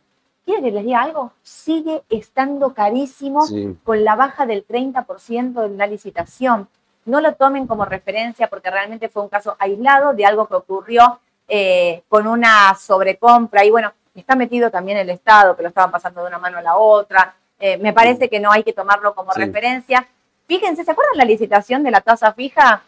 ¿Quiere 0.47 0.61
que 0.61 0.71
les 0.71 0.85
diga 0.85 1.01
algo? 1.01 1.33
Sigue 1.43 2.03
estando 2.09 2.73
carísimo 2.73 3.45
sí. 3.45 3.77
con 3.83 4.05
la 4.05 4.15
baja 4.15 4.45
del 4.45 4.65
30% 4.65 5.65
en 5.65 5.77
la 5.77 5.87
licitación. 5.87 6.69
No 7.03 7.19
lo 7.19 7.33
tomen 7.33 7.67
como 7.67 7.83
referencia 7.83 8.47
porque 8.47 8.71
realmente 8.71 9.09
fue 9.09 9.23
un 9.23 9.27
caso 9.27 9.57
aislado 9.59 10.13
de 10.13 10.25
algo 10.25 10.47
que 10.47 10.55
ocurrió 10.55 11.19
eh, 11.49 12.01
con 12.07 12.27
una 12.27 12.73
sobrecompra. 12.75 13.65
Y 13.65 13.71
bueno, 13.71 13.91
está 14.15 14.37
metido 14.37 14.71
también 14.71 14.97
el 14.97 15.09
Estado, 15.09 15.53
que 15.53 15.63
lo 15.63 15.67
estaban 15.67 15.91
pasando 15.91 16.21
de 16.21 16.27
una 16.27 16.39
mano 16.39 16.59
a 16.59 16.61
la 16.61 16.77
otra. 16.77 17.35
Eh, 17.59 17.77
me 17.77 17.93
parece 17.93 18.29
que 18.29 18.39
no 18.39 18.51
hay 18.51 18.63
que 18.63 18.73
tomarlo 18.73 19.13
como 19.15 19.31
Sí. 19.33 19.39
referencia. 19.41 20.07
Fíjense, 20.47 20.83
¿se 20.83 20.91
acuerdan 20.91 21.17
la 21.17 21.25
licitación 21.25 21.83
de 21.83 21.91
la 21.91 22.01
tasa 22.01 22.31
fija? 22.33 22.81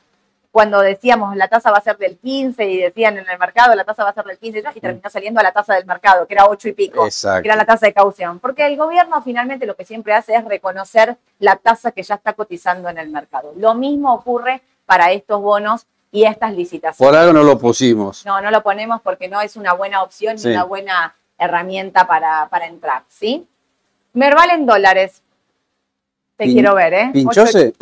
Cuando 0.51 0.79
decíamos 0.82 1.36
la 1.36 1.47
tasa 1.47 1.69
va 1.69 1.77
a 1.77 1.82
ser 1.82 1.97
del 1.97 2.17
15 2.17 2.65
y 2.65 2.77
decían 2.77 3.17
en 3.19 3.29
el 3.29 3.38
mercado 3.38 3.75
la 3.75 3.84
tasa 3.84 4.03
va 4.03 4.10
a 4.10 4.13
ser 4.13 4.25
del 4.25 4.39
15 4.39 4.63
y 4.73 4.79
terminó 4.79 5.08
saliendo 5.10 5.39
a 5.39 5.43
la 5.43 5.51
tasa 5.51 5.75
del 5.75 5.86
mercado, 5.86 6.25
que 6.25 6.34
era 6.34 6.47
8 6.47 6.69
y 6.69 6.71
pico 6.73 7.05
Exacto. 7.05 7.43
que 7.43 7.49
era 7.49 7.55
la 7.55 7.65
tasa 7.65 7.86
de 7.86 7.93
caución. 7.93 8.39
Porque 8.39 8.65
el 8.65 8.75
gobierno 8.75 9.21
finalmente 9.21 9.67
lo 9.67 9.75
que 9.75 9.86
siempre 9.86 10.13
hace 10.13 10.34
es 10.36 10.43
reconocer 10.45 11.17
la 11.38 11.55
tasa 11.58 11.91
que 11.91 12.01
ya 12.01 12.15
está 12.15 12.34
cotizando 12.34 12.89
en 12.89 12.97
el 12.97 13.10
mercado. 13.10 13.53
Lo 13.58 13.75
mismo 13.75 14.12
ocurre 14.13 14.62
para 14.88 15.12
estos 15.12 15.39
bonos 15.39 15.86
y 16.12 16.23
estas 16.23 16.53
licitaciones. 16.53 16.97
Por 17.12 17.15
algo 17.15 17.32
no 17.34 17.43
lo 17.43 17.60
pusimos. 17.60 18.25
No, 18.25 18.41
no 18.41 18.49
lo 18.49 18.63
ponemos 18.63 19.01
porque 19.01 19.27
no 19.27 19.41
es 19.41 19.55
una 19.55 19.73
buena 19.73 20.01
opción 20.01 20.36
ni 20.43 20.51
una 20.51 20.63
buena 20.63 21.13
herramienta 21.38 22.08
para, 22.08 22.47
para 22.49 22.65
entrar, 22.65 23.03
¿sí? 23.08 23.47
Merval 24.13 24.49
en 24.51 24.65
dólares. 24.65 25.21
Te 26.37 26.45
Pin- 26.45 26.53
quiero 26.53 26.75
ver, 26.75 26.93
¿eh? 26.93 27.09
¿Pinchose? 27.13 27.73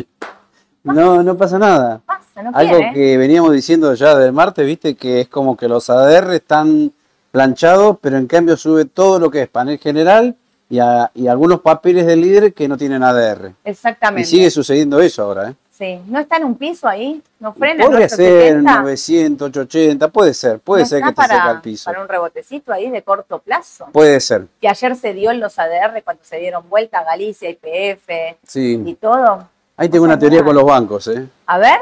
no, 0.84 1.22
no 1.22 1.36
pasa 1.36 1.58
nada. 1.58 1.96
Ocho- 1.96 2.04
Pasa, 2.06 2.42
no 2.42 2.50
Algo 2.54 2.76
quiere. 2.78 2.92
que 2.94 3.16
veníamos 3.16 3.52
diciendo 3.52 3.92
ya 3.94 4.14
del 4.16 4.32
martes, 4.32 4.64
viste, 4.66 4.94
que 4.94 5.22
es 5.22 5.28
como 5.28 5.56
que 5.56 5.68
los 5.68 5.88
ADR 5.90 6.34
están 6.34 6.92
planchados, 7.32 7.96
pero 8.00 8.16
en 8.16 8.26
cambio 8.26 8.56
sube 8.56 8.84
todo 8.84 9.18
lo 9.18 9.30
que 9.30 9.42
es 9.42 9.48
panel 9.48 9.78
general 9.78 10.36
y, 10.68 10.78
a- 10.78 11.10
y 11.14 11.26
algunos 11.26 11.60
papeles 11.60 12.06
del 12.06 12.20
líder 12.20 12.52
que 12.54 12.68
no 12.68 12.76
tienen 12.76 13.02
ADR. 13.02 13.52
Y 13.64 13.70
Exactamente. 13.70 14.28
sigue 14.28 14.50
sucediendo 14.50 15.00
eso 15.00 15.22
ahora, 15.24 15.50
¿eh? 15.50 15.54
Sí. 15.80 15.98
¿No 16.08 16.20
está 16.20 16.36
en 16.36 16.44
un 16.44 16.56
piso 16.56 16.86
ahí? 16.86 17.22
¿No 17.38 17.54
frena? 17.54 17.86
Podría 17.86 18.06
ser 18.06 18.58
870? 18.58 18.80
900, 18.82 19.48
880, 19.48 20.08
puede 20.08 20.34
ser, 20.34 20.58
puede 20.60 20.82
¿No 20.82 20.88
ser 20.88 20.98
que 21.02 21.08
te 21.08 21.22
seca 21.22 21.28
para, 21.38 21.50
el 21.52 21.60
piso. 21.62 21.84
para 21.90 22.02
un 22.02 22.08
rebotecito 22.08 22.70
ahí 22.70 22.90
de 22.90 23.02
corto 23.02 23.38
plazo. 23.38 23.86
Puede 23.90 24.20
ser, 24.20 24.46
que 24.60 24.68
ayer 24.68 24.94
se 24.94 25.14
dio 25.14 25.30
en 25.30 25.40
los 25.40 25.58
ADR 25.58 26.02
cuando 26.04 26.22
se 26.22 26.36
dieron 26.36 26.68
vuelta 26.68 27.02
Galicia, 27.02 27.48
IPF 27.48 28.10
y 28.10 28.36
sí. 28.46 28.98
todo. 29.00 29.48
Ahí 29.78 29.88
tengo 29.88 30.04
una 30.04 30.18
teoría 30.18 30.40
nada. 30.40 30.46
con 30.48 30.56
los 30.56 30.64
bancos, 30.66 31.08
¿eh? 31.08 31.26
A 31.46 31.56
ver, 31.56 31.78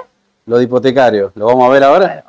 Lo 0.47 0.59
de 0.59 0.63
hipotecarios. 0.65 1.33
¿Lo 1.35 1.47
vamos 1.47 1.69
a 1.69 1.73
ver 1.73 1.83
ahora? 1.83 2.25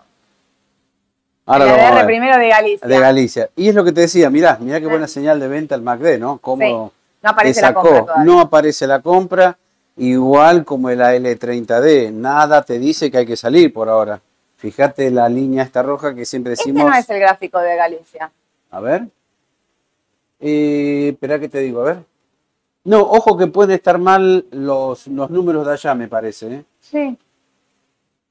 Ahora 1.46 1.66
el 1.66 1.70
lo 1.70 1.76
vamos 1.78 1.86
a 1.86 1.90
ADR 1.90 1.96
ver. 1.98 2.06
primero 2.08 2.38
de 2.40 2.50
Galicia. 2.50 2.88
De 2.88 3.00
Galicia. 3.00 3.50
Y 3.56 3.70
es 3.70 3.76
lo 3.76 3.84
que 3.84 3.92
te 3.92 4.02
decía, 4.02 4.32
mirá, 4.32 4.58
mirá 4.60 4.80
qué 4.80 4.88
buena 4.88 5.08
señal 5.08 5.40
de 5.40 5.48
venta 5.48 5.76
el 5.76 5.84
MACD, 5.84 6.18
¿no? 6.20 6.40
Cómo 6.40 6.66
No 6.66 6.92
te 7.22 7.28
aparece 7.28 7.62
la 7.62 7.74
compra 7.76 8.02
todavía. 8.02 8.24
no 8.24 8.40
aparece 8.40 8.88
la 8.88 9.00
compra, 9.02 9.58
igual 10.00 10.66
como 10.66 10.90
el 10.90 11.00
AL30D. 11.00 12.12
Nada 12.12 12.64
te 12.64 12.80
dice 12.80 13.12
que 13.12 13.20
hay 13.20 13.26
que 13.26 13.38
salir 13.38 13.72
por 13.72 13.88
ahora. 13.90 14.22
Fíjate 14.58 15.10
la 15.12 15.30
línea 15.30 15.64
esta 15.64 15.82
roja 15.84 16.14
que 16.16 16.26
siempre 16.26 16.54
este 16.54 16.70
decimos. 16.72 16.90
no 16.92 16.98
es 16.98 17.10
el 17.10 17.20
gráfico 17.20 17.60
de 17.60 17.76
Galicia. 17.76 18.32
A 18.72 18.80
ver. 18.80 19.08
Eh, 20.40 21.10
espera 21.14 21.40
que 21.40 21.50
te 21.50 21.60
digo, 21.60 21.82
a 21.82 21.86
ver. 21.86 22.04
No, 22.86 23.02
ojo 23.02 23.38
que 23.38 23.48
pueden 23.48 23.76
estar 23.76 23.98
mal 24.00 24.46
los, 24.52 25.08
los 25.08 25.30
números 25.30 25.66
de 25.66 25.74
allá, 25.74 25.94
me 25.96 26.08
parece. 26.08 26.54
¿eh? 26.56 26.66
Sí. 26.80 27.18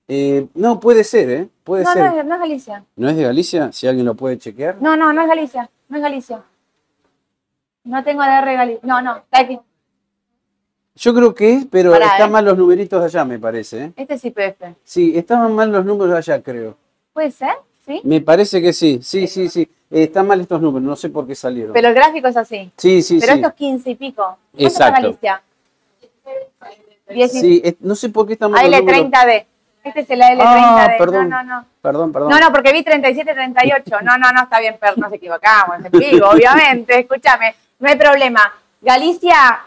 Eh, 0.09 0.46
no, 0.54 0.81
puede 0.81 1.04
ser, 1.04 1.31
¿eh? 1.31 1.48
Puede 1.64 1.85
No, 1.85 1.92
ser. 1.92 2.02
no 2.12 2.20
es, 2.20 2.26
no 2.26 2.35
es 2.35 2.40
Galicia. 2.40 2.85
¿No 2.96 3.09
es 3.11 3.16
de 3.16 3.22
Galicia? 3.24 3.72
Si 3.72 3.86
alguien 3.86 4.07
lo 4.07 4.14
puede 4.14 4.38
chequear. 4.38 4.76
No, 4.80 4.97
no, 4.97 5.12
no 5.12 5.22
es 5.22 5.28
Galicia. 5.28 5.70
No 5.88 5.97
es 5.99 6.03
Galicia. 6.03 6.42
No 7.84 8.03
tengo 8.05 8.22
ADR 8.22 8.47
de 8.49 8.55
Galicia. 8.57 8.80
No, 8.84 9.03
no, 9.03 9.16
está 9.18 9.40
aquí. 9.40 9.59
Yo 10.99 11.14
creo 11.14 11.34
que 11.34 11.55
es, 11.55 11.66
pero 11.70 11.92
Pará, 11.92 12.07
están 12.07 12.28
¿eh? 12.28 12.32
mal 12.32 12.44
los 12.44 12.59
numeritos 12.59 13.01
de 13.01 13.07
allá, 13.07 13.24
me 13.24 13.38
parece. 13.38 13.84
¿eh? 13.84 13.92
Este 13.96 14.14
es 14.14 14.24
IPF. 14.24 14.62
Sí, 14.82 15.16
estaban 15.16 15.55
mal 15.55 15.70
los 15.70 15.84
números 15.84 16.12
de 16.12 16.18
allá, 16.18 16.42
creo. 16.42 16.76
¿Puede 17.12 17.30
ser? 17.30 17.53
¿Sí? 17.86 18.01
Me 18.05 18.20
parece 18.20 18.61
que 18.61 18.72
sí, 18.72 18.99
sí, 19.03 19.26
sí, 19.28 19.49
sí. 19.49 19.62
Eh, 19.90 20.03
están 20.05 20.26
mal 20.26 20.40
estos 20.40 20.61
números, 20.61 20.86
no 20.86 20.96
sé 20.96 21.09
por 21.09 21.26
qué 21.26 21.34
salieron. 21.34 21.72
Pero 21.72 21.88
el 21.88 21.94
gráfico 21.94 22.28
es 22.28 22.36
así. 22.36 22.70
sí, 22.76 23.01
sí, 23.03 23.18
Pero 23.20 23.32
sí. 23.32 23.38
esto 23.38 23.49
es 23.49 23.55
15 23.55 23.90
y 23.90 23.94
pico. 23.94 24.22
¿Cuánto 24.22 24.66
está 24.66 24.86
Exacto. 24.88 25.03
Galicia? 25.03 25.42
10 27.09 27.34
y- 27.34 27.40
Sí, 27.40 27.76
no 27.80 27.94
sé 27.94 28.09
por 28.11 28.26
qué 28.26 28.34
están 28.34 28.51
mal 28.51 28.70
los 28.70 28.80
números. 28.80 29.01
AL30D. 29.01 29.46
Este 29.84 30.01
es 30.01 30.11
el 30.11 30.20
AL30D. 30.20 30.40
Ah, 30.44 30.90
perdón. 30.99 31.28
No, 31.30 31.42
no, 31.42 31.61
no. 31.61 31.66
Perdón, 31.80 32.12
perdón. 32.12 32.30
No, 32.30 32.38
no, 32.40 32.53
porque 32.53 32.72
vi 32.72 32.82
37, 32.82 33.32
38. 33.32 33.96
No, 34.03 34.18
no, 34.18 34.30
no, 34.32 34.42
está 34.42 34.61
bien, 34.61 34.76
pero 34.80 34.94
nos 34.96 35.12
equivocamos, 35.12 35.76
en 35.84 35.90
vivo, 35.92 36.28
obviamente. 36.28 36.99
Escúchame, 36.99 37.55
no 37.78 37.88
hay 37.88 37.96
problema. 37.96 38.53
Galicia, 38.82 39.61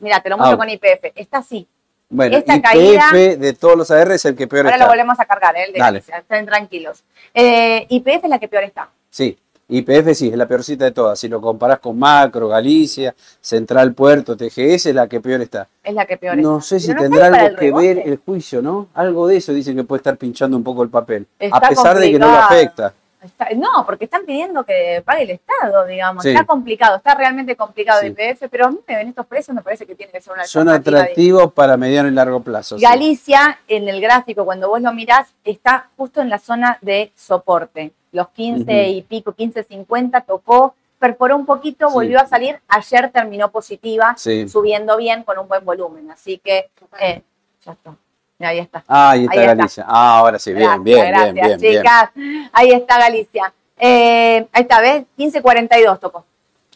mira, 0.00 0.20
te 0.20 0.28
lo 0.28 0.36
muestro 0.36 0.54
Ah. 0.54 0.58
con 0.58 0.68
IPF, 0.70 1.12
está 1.14 1.38
así. 1.38 1.66
bueno, 2.10 2.36
esta 2.38 2.54
IPF 2.56 2.62
caída- 2.62 3.36
de 3.36 3.52
todos 3.52 3.76
los 3.76 3.90
AR 3.90 4.12
es 4.14 4.24
el 4.24 4.34
que 4.34 4.46
peor 4.46 4.64
Ahora 4.66 4.76
está. 4.76 4.86
lo 4.86 4.92
volvemos 4.92 5.20
a 5.20 5.24
cargar, 5.26 5.56
¿eh? 5.56 5.64
el 5.66 5.72
de 5.74 5.78
Dale. 5.78 5.98
Galicia, 5.98 6.18
estén 6.18 6.46
tranquilos. 6.46 7.04
Eh, 7.34 7.86
IPF 7.90 8.24
es 8.24 8.30
la 8.30 8.38
que 8.38 8.48
peor 8.48 8.64
está. 8.64 8.88
Sí, 9.10 9.36
IPF 9.70 10.14
sí, 10.14 10.28
es 10.28 10.36
la 10.36 10.46
peorcita 10.48 10.86
de 10.86 10.92
todas. 10.92 11.18
Si 11.20 11.28
lo 11.28 11.42
comparás 11.42 11.78
con 11.80 11.98
Macro, 11.98 12.48
Galicia, 12.48 13.14
Central 13.42 13.92
Puerto, 13.92 14.34
TGS, 14.34 14.86
es 14.88 14.94
la 14.94 15.06
que 15.06 15.20
peor 15.20 15.42
está. 15.42 15.68
Es 15.84 15.92
la 15.94 16.06
que 16.06 16.16
peor 16.16 16.38
No 16.38 16.56
está. 16.58 16.68
sé 16.68 16.80
si 16.80 16.94
no 16.94 17.00
tendrá 17.02 17.26
algo 17.26 17.56
que 17.56 17.70
ver 17.72 17.98
el 17.98 18.16
juicio, 18.24 18.62
¿no? 18.62 18.88
Algo 18.94 19.26
de 19.26 19.36
eso 19.36 19.52
dicen 19.52 19.76
que 19.76 19.84
puede 19.84 19.98
estar 19.98 20.16
pinchando 20.16 20.56
un 20.56 20.64
poco 20.64 20.82
el 20.82 20.88
papel. 20.88 21.26
Está 21.38 21.58
a 21.58 21.68
pesar 21.68 21.98
de 21.98 22.10
que 22.10 22.18
no 22.18 22.28
lo 22.28 22.38
afecta. 22.38 22.94
Está- 23.20 23.48
no, 23.56 23.84
porque 23.84 24.04
están 24.04 24.24
pidiendo 24.24 24.64
que 24.64 25.02
pague 25.04 25.24
el 25.24 25.30
Estado, 25.30 25.84
digamos. 25.86 26.22
Sí. 26.22 26.30
Está 26.30 26.44
complicado, 26.44 26.96
está 26.96 27.14
realmente 27.16 27.56
complicado 27.56 28.00
Sí. 28.00 28.06
el 28.06 28.12
IPF, 28.12 28.48
pero 28.48 28.66
a 28.66 28.70
mí 28.70 28.78
en 28.86 29.08
estos 29.08 29.26
precios 29.26 29.54
me 29.54 29.62
parece 29.62 29.86
que 29.86 29.94
tiene 29.96 30.12
que 30.12 30.20
ser 30.20 30.32
una 30.34 30.44
Son 30.44 30.68
atractivos 30.68 31.52
para 31.52 31.76
mediano 31.76 32.08
y 32.08 32.12
largo 32.12 32.40
plazo. 32.40 32.78
sí. 32.78 32.84
Galicia, 32.84 33.58
en 33.66 33.88
el 33.88 34.00
gráfico, 34.00 34.44
cuando 34.44 34.68
vos 34.68 34.80
lo 34.80 34.92
mirás, 34.92 35.34
está 35.44 35.88
justo 35.96 36.20
en 36.20 36.28
la 36.30 36.38
zona 36.38 36.78
de 36.80 37.12
soporte. 37.16 37.92
Los 38.12 38.28
15 38.28 38.62
Ujú. 38.70 38.90
y 38.90 39.02
pico, 39.02 39.32
15.50 39.32 40.20
tocó, 40.22 40.74
perforó 40.98 41.36
un 41.36 41.44
poquito, 41.46 41.88
Sí. 41.88 41.94
volvió 41.94 42.20
a 42.20 42.26
salir. 42.26 42.60
Ayer 42.68 43.10
terminó 43.10 43.50
positiva, 43.50 44.14
Sí. 44.16 44.48
subiendo 44.48 44.96
bien 44.96 45.24
con 45.24 45.38
un 45.38 45.48
buen 45.48 45.64
volumen. 45.64 46.10
Así 46.10 46.38
que, 46.38 46.70
eh, 47.00 47.22
ya 47.64 47.72
está. 47.72 47.94
Ahí 48.40 48.58
está. 48.60 48.84
Ah, 48.86 49.10
ahí 49.10 49.24
está 49.24 49.32
Ahí 49.32 49.40
está. 49.40 49.54
Galicia. 49.54 49.84
Ah, 49.88 50.18
ahora 50.18 50.38
sí, 50.38 50.52
bien, 50.52 50.64
Gracias, 50.68 50.84
bien, 50.84 51.08
gracias, 51.08 51.34
bien, 51.34 51.46
bien, 51.46 51.60
bien. 51.60 51.82
chicas. 51.82 52.10
Ahí 52.52 52.70
está 52.72 52.98
Galicia. 52.98 53.52
Eh, 53.78 54.46
ahí 54.52 54.62
está, 54.62 54.80
¿ves? 54.80 55.04
15.42 55.18 55.98
tocó. 55.98 56.24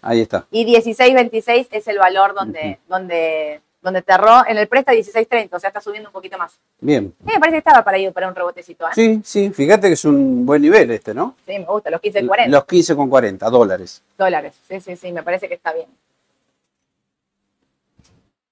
Ahí 0.02 0.20
está. 0.20 0.44
Y 0.50 0.64
16.26 0.64 1.68
es 1.70 1.86
el 1.88 1.98
valor 1.98 2.34
donde, 2.34 2.80
donde, 2.88 3.60
donde 3.80 4.02
cerró. 4.02 4.44
En 4.48 4.58
el 4.58 4.66
presta 4.66 4.92
16.30, 4.92 5.48
o 5.52 5.60
sea, 5.60 5.68
está 5.68 5.80
subiendo 5.80 6.08
un 6.08 6.12
poquito 6.12 6.36
más. 6.36 6.58
Bien. 6.80 7.14
Sí, 7.20 7.24
me 7.32 7.38
parece 7.38 7.52
que 7.52 7.58
estaba 7.58 7.84
para 7.84 7.98
ir 7.98 8.12
para 8.12 8.26
un 8.28 8.34
rebotecito, 8.34 8.84
¿eh? 8.86 8.90
Sí, 8.94 9.20
sí, 9.24 9.50
fíjate 9.50 9.86
que 9.86 9.94
es 9.94 10.04
un 10.04 10.44
buen 10.44 10.60
nivel 10.62 10.90
este, 10.90 11.14
¿no? 11.14 11.36
Sí, 11.46 11.56
me 11.56 11.64
gusta, 11.66 11.90
los 11.90 12.00
15.40 12.00 12.48
Los 12.48 12.64
15,40 12.66 13.50
dólares. 13.50 14.02
dólares. 14.18 14.54
Sí, 14.68 14.80
sí, 14.80 14.96
sí, 14.96 15.12
me 15.12 15.22
parece 15.22 15.48
que 15.48 15.54
está 15.54 15.72
bien. 15.72 15.86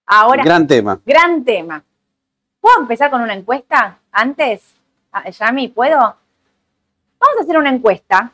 Ahora, 0.06 0.42
Gran 0.44 0.66
tema. 0.66 1.00
gran 1.04 1.44
tema. 1.44 1.82
¿Puedo 2.61 2.78
empezar 2.80 3.11
con 3.11 3.22
una 3.22 3.34
encuesta 3.34 3.98
antes? 4.12 4.74
Ah, 5.12 5.28
Yami, 5.30 5.68
¿puedo? 5.68 5.98
Vamos 5.98 7.36
a 7.38 7.42
hacer 7.42 7.56
una 7.56 7.70
encuesta 7.70 8.32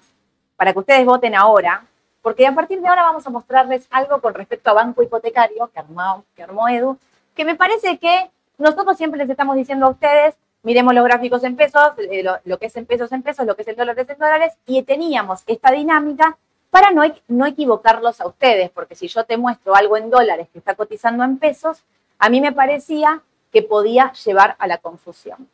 para 0.57 0.73
que 0.73 0.79
ustedes 0.81 1.07
voten 1.07 1.35
ahora, 1.35 1.85
porque 2.23 2.47
a 2.47 2.55
partir 2.55 2.81
de 2.81 2.89
ahora 2.89 3.03
vamos 3.03 3.25
a 3.27 3.31
mostrarles 3.31 3.87
algo 3.91 4.21
con 4.21 4.35
respecto 4.35 4.71
a 4.71 4.75
banco 4.75 5.03
hipotecario 5.03 5.71
que 5.73 5.79
armó, 5.79 6.25
que 6.35 6.43
armó 6.43 6.69
Edu, 6.69 6.99
que 7.37 7.45
me 7.45 7.55
parece 7.55 7.99
que 7.99 8.31
nosotros 8.59 8.97
siempre 8.97 9.19
les 9.19 9.31
estamos 9.31 9.55
diciendo 9.55 9.87
a 9.87 9.91
ustedes, 9.91 10.35
miremos 10.65 10.93
los 10.93 11.05
gráficos 11.05 11.45
en 11.45 11.55
pesos, 11.55 11.93
eh, 11.99 12.25
lo, 12.25 12.39
lo 12.45 12.59
que 12.59 12.67
es 12.67 12.77
en 12.77 12.87
pesos 12.87 13.13
en 13.13 13.23
pesos, 13.23 13.47
lo 13.47 13.55
que 13.55 13.63
es 13.63 13.69
en 13.69 13.77
dólares 13.77 14.09
en 14.09 14.19
dólares, 14.19 14.55
y 14.67 14.83
teníamos 14.83 15.45
esta 15.47 15.71
dinámica 15.71 16.37
para 16.71 16.91
no, 16.91 17.03
no 17.29 17.47
equivocarlos 17.47 18.21
a 18.21 18.27
ustedes, 18.27 18.71
porque 18.71 18.97
si 18.97 19.07
yo 19.07 19.25
te 19.25 19.37
muestro 19.37 19.77
algo 19.77 19.97
en 19.97 20.11
dólares 20.11 20.49
que 20.53 20.59
está 20.59 20.75
cotizando 20.75 21.23
en 21.23 21.39
pesos, 21.39 21.85
a 22.19 22.29
mí 22.29 22.41
me 22.41 22.51
parecía 22.51 23.23
que 23.57 23.63
podía 23.63 24.13
llevar 24.13 24.55
a 24.59 24.67
la 24.67 24.77
confusión. 24.77 25.49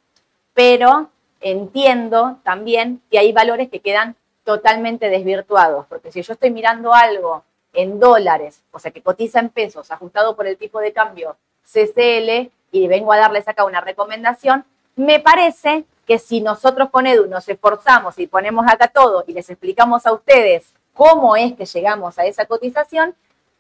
Pero 0.54 1.10
entiendo 1.40 2.38
también 2.42 3.00
que 3.08 3.20
hay 3.20 3.32
valores 3.32 3.70
que 3.70 3.78
quedan 3.78 4.16
totalmente 4.42 5.08
desvirtuados, 5.08 5.86
porque 5.86 6.10
si 6.10 6.20
yo 6.20 6.32
estoy 6.32 6.50
mirando 6.50 6.92
algo 6.92 7.44
en 7.72 8.00
dólares, 8.00 8.64
o 8.72 8.80
sea, 8.80 8.90
que 8.90 9.02
cotiza 9.02 9.38
en 9.38 9.50
pesos, 9.50 9.92
ajustado 9.92 10.34
por 10.34 10.48
el 10.48 10.56
tipo 10.56 10.80
de 10.80 10.92
cambio 10.92 11.36
CCL, 11.62 12.50
y 12.72 12.88
vengo 12.88 13.12
a 13.12 13.18
darles 13.18 13.46
acá 13.46 13.64
una 13.64 13.80
recomendación, 13.80 14.64
me 14.96 15.20
parece 15.20 15.84
que 16.04 16.18
si 16.18 16.40
nosotros 16.40 16.90
con 16.90 17.06
Edu 17.06 17.28
nos 17.28 17.48
esforzamos 17.48 18.18
y 18.18 18.26
ponemos 18.26 18.66
acá 18.68 18.88
todo 18.88 19.22
y 19.28 19.32
les 19.32 19.48
explicamos 19.48 20.06
a 20.06 20.12
ustedes 20.12 20.74
cómo 20.92 21.36
es 21.36 21.52
que 21.52 21.66
llegamos 21.66 22.18
a 22.18 22.24
esa 22.24 22.46
cotización, 22.46 23.14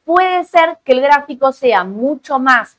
puede 0.04 0.42
ser 0.42 0.78
que 0.82 0.94
el 0.94 1.00
gráfico 1.00 1.52
sea 1.52 1.84
mucho 1.84 2.40
más 2.40 2.76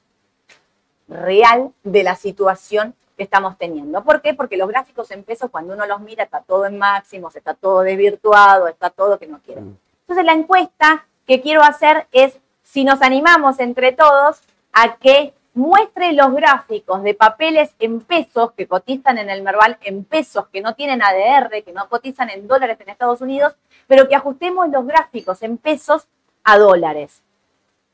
real 1.07 1.71
de 1.83 2.03
la 2.03 2.15
situación 2.15 2.95
que 3.17 3.23
estamos 3.23 3.57
teniendo. 3.57 4.03
¿Por 4.03 4.21
qué? 4.21 4.33
Porque 4.33 4.57
los 4.57 4.67
gráficos 4.67 5.11
en 5.11 5.23
pesos, 5.23 5.51
cuando 5.51 5.73
uno 5.73 5.85
los 5.85 6.01
mira, 6.01 6.23
está 6.23 6.41
todo 6.41 6.65
en 6.65 6.77
máximos, 6.77 7.35
está 7.35 7.53
todo 7.53 7.81
desvirtuado, 7.81 8.67
está 8.67 8.89
todo 8.89 9.19
que 9.19 9.27
no 9.27 9.39
quiere. 9.39 9.61
Entonces, 10.01 10.25
la 10.25 10.33
encuesta 10.33 11.05
que 11.25 11.41
quiero 11.41 11.61
hacer 11.61 12.07
es 12.11 12.39
si 12.63 12.83
nos 12.83 13.01
animamos 13.01 13.59
entre 13.59 13.91
todos 13.91 14.41
a 14.71 14.95
que 14.97 15.33
muestre 15.53 16.13
los 16.13 16.33
gráficos 16.33 17.03
de 17.03 17.13
papeles 17.13 17.75
en 17.79 18.01
pesos 18.01 18.53
que 18.53 18.67
cotizan 18.67 19.19
en 19.19 19.29
el 19.29 19.43
Merval 19.43 19.77
en 19.81 20.03
pesos, 20.03 20.47
que 20.47 20.61
no 20.61 20.73
tienen 20.73 21.03
ADR, 21.03 21.63
que 21.63 21.73
no 21.73 21.87
cotizan 21.87 22.29
en 22.31 22.47
dólares 22.47 22.79
en 22.81 22.89
Estados 22.89 23.21
Unidos, 23.21 23.55
pero 23.87 24.07
que 24.07 24.15
ajustemos 24.15 24.69
los 24.69 24.87
gráficos 24.87 25.43
en 25.43 25.57
pesos 25.57 26.07
a 26.43 26.57
dólares. 26.57 27.21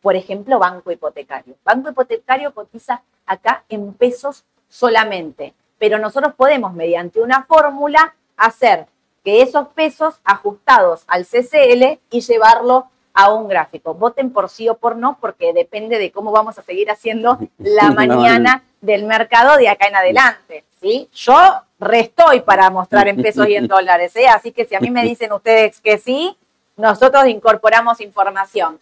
Por 0.01 0.15
ejemplo, 0.15 0.59
banco 0.59 0.91
hipotecario. 0.91 1.55
Banco 1.63 1.89
hipotecario 1.89 2.53
cotiza 2.53 3.03
acá 3.25 3.63
en 3.69 3.93
pesos 3.93 4.45
solamente, 4.67 5.53
pero 5.77 5.99
nosotros 5.99 6.33
podemos, 6.35 6.73
mediante 6.73 7.21
una 7.21 7.43
fórmula, 7.43 8.15
hacer 8.37 8.87
que 9.23 9.41
esos 9.41 9.67
pesos 9.69 10.19
ajustados 10.23 11.03
al 11.07 11.25
CCL 11.25 11.99
y 12.09 12.21
llevarlo 12.21 12.87
a 13.13 13.33
un 13.33 13.47
gráfico. 13.47 13.93
Voten 13.93 14.31
por 14.31 14.49
sí 14.49 14.69
o 14.69 14.77
por 14.77 14.95
no, 14.95 15.17
porque 15.19 15.53
depende 15.53 15.97
de 15.97 16.11
cómo 16.11 16.31
vamos 16.31 16.57
a 16.57 16.61
seguir 16.61 16.89
haciendo 16.89 17.37
la 17.57 17.91
mañana 17.95 18.63
del 18.81 19.03
mercado 19.05 19.57
de 19.57 19.67
acá 19.67 19.87
en 19.87 19.95
adelante. 19.95 20.63
¿sí? 20.81 21.09
Yo 21.13 21.35
restoy 21.79 22.41
para 22.41 22.69
mostrar 22.69 23.07
en 23.07 23.21
pesos 23.21 23.47
y 23.47 23.55
en 23.55 23.67
dólares, 23.67 24.15
¿eh? 24.15 24.27
así 24.27 24.51
que 24.51 24.65
si 24.65 24.75
a 24.75 24.79
mí 24.79 24.89
me 24.89 25.03
dicen 25.03 25.33
ustedes 25.33 25.81
que 25.81 25.97
sí, 25.97 26.37
nosotros 26.77 27.27
incorporamos 27.27 27.99
información. 27.99 28.79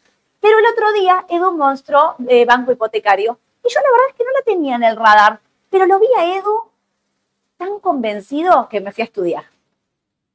Pero 0.48 0.60
el 0.60 0.66
otro 0.68 0.94
día 0.94 1.26
Edu 1.28 1.52
mostró 1.52 2.16
eh, 2.26 2.46
Banco 2.46 2.72
Hipotecario 2.72 3.38
y 3.66 3.70
yo 3.70 3.82
la 3.82 3.92
verdad 3.92 4.08
es 4.08 4.16
que 4.16 4.24
no 4.24 4.32
la 4.32 4.42
tenía 4.44 4.76
en 4.78 4.84
el 4.86 4.96
radar, 4.96 5.42
pero 5.70 5.86
lo 5.86 6.00
vi 6.00 6.08
a 6.18 6.38
Edu 6.38 6.72
tan 7.58 7.80
convencido 7.82 8.70
que 8.70 8.80
me 8.80 8.94
fui 8.94 9.02
a 9.02 9.06
estudiar. 9.06 9.44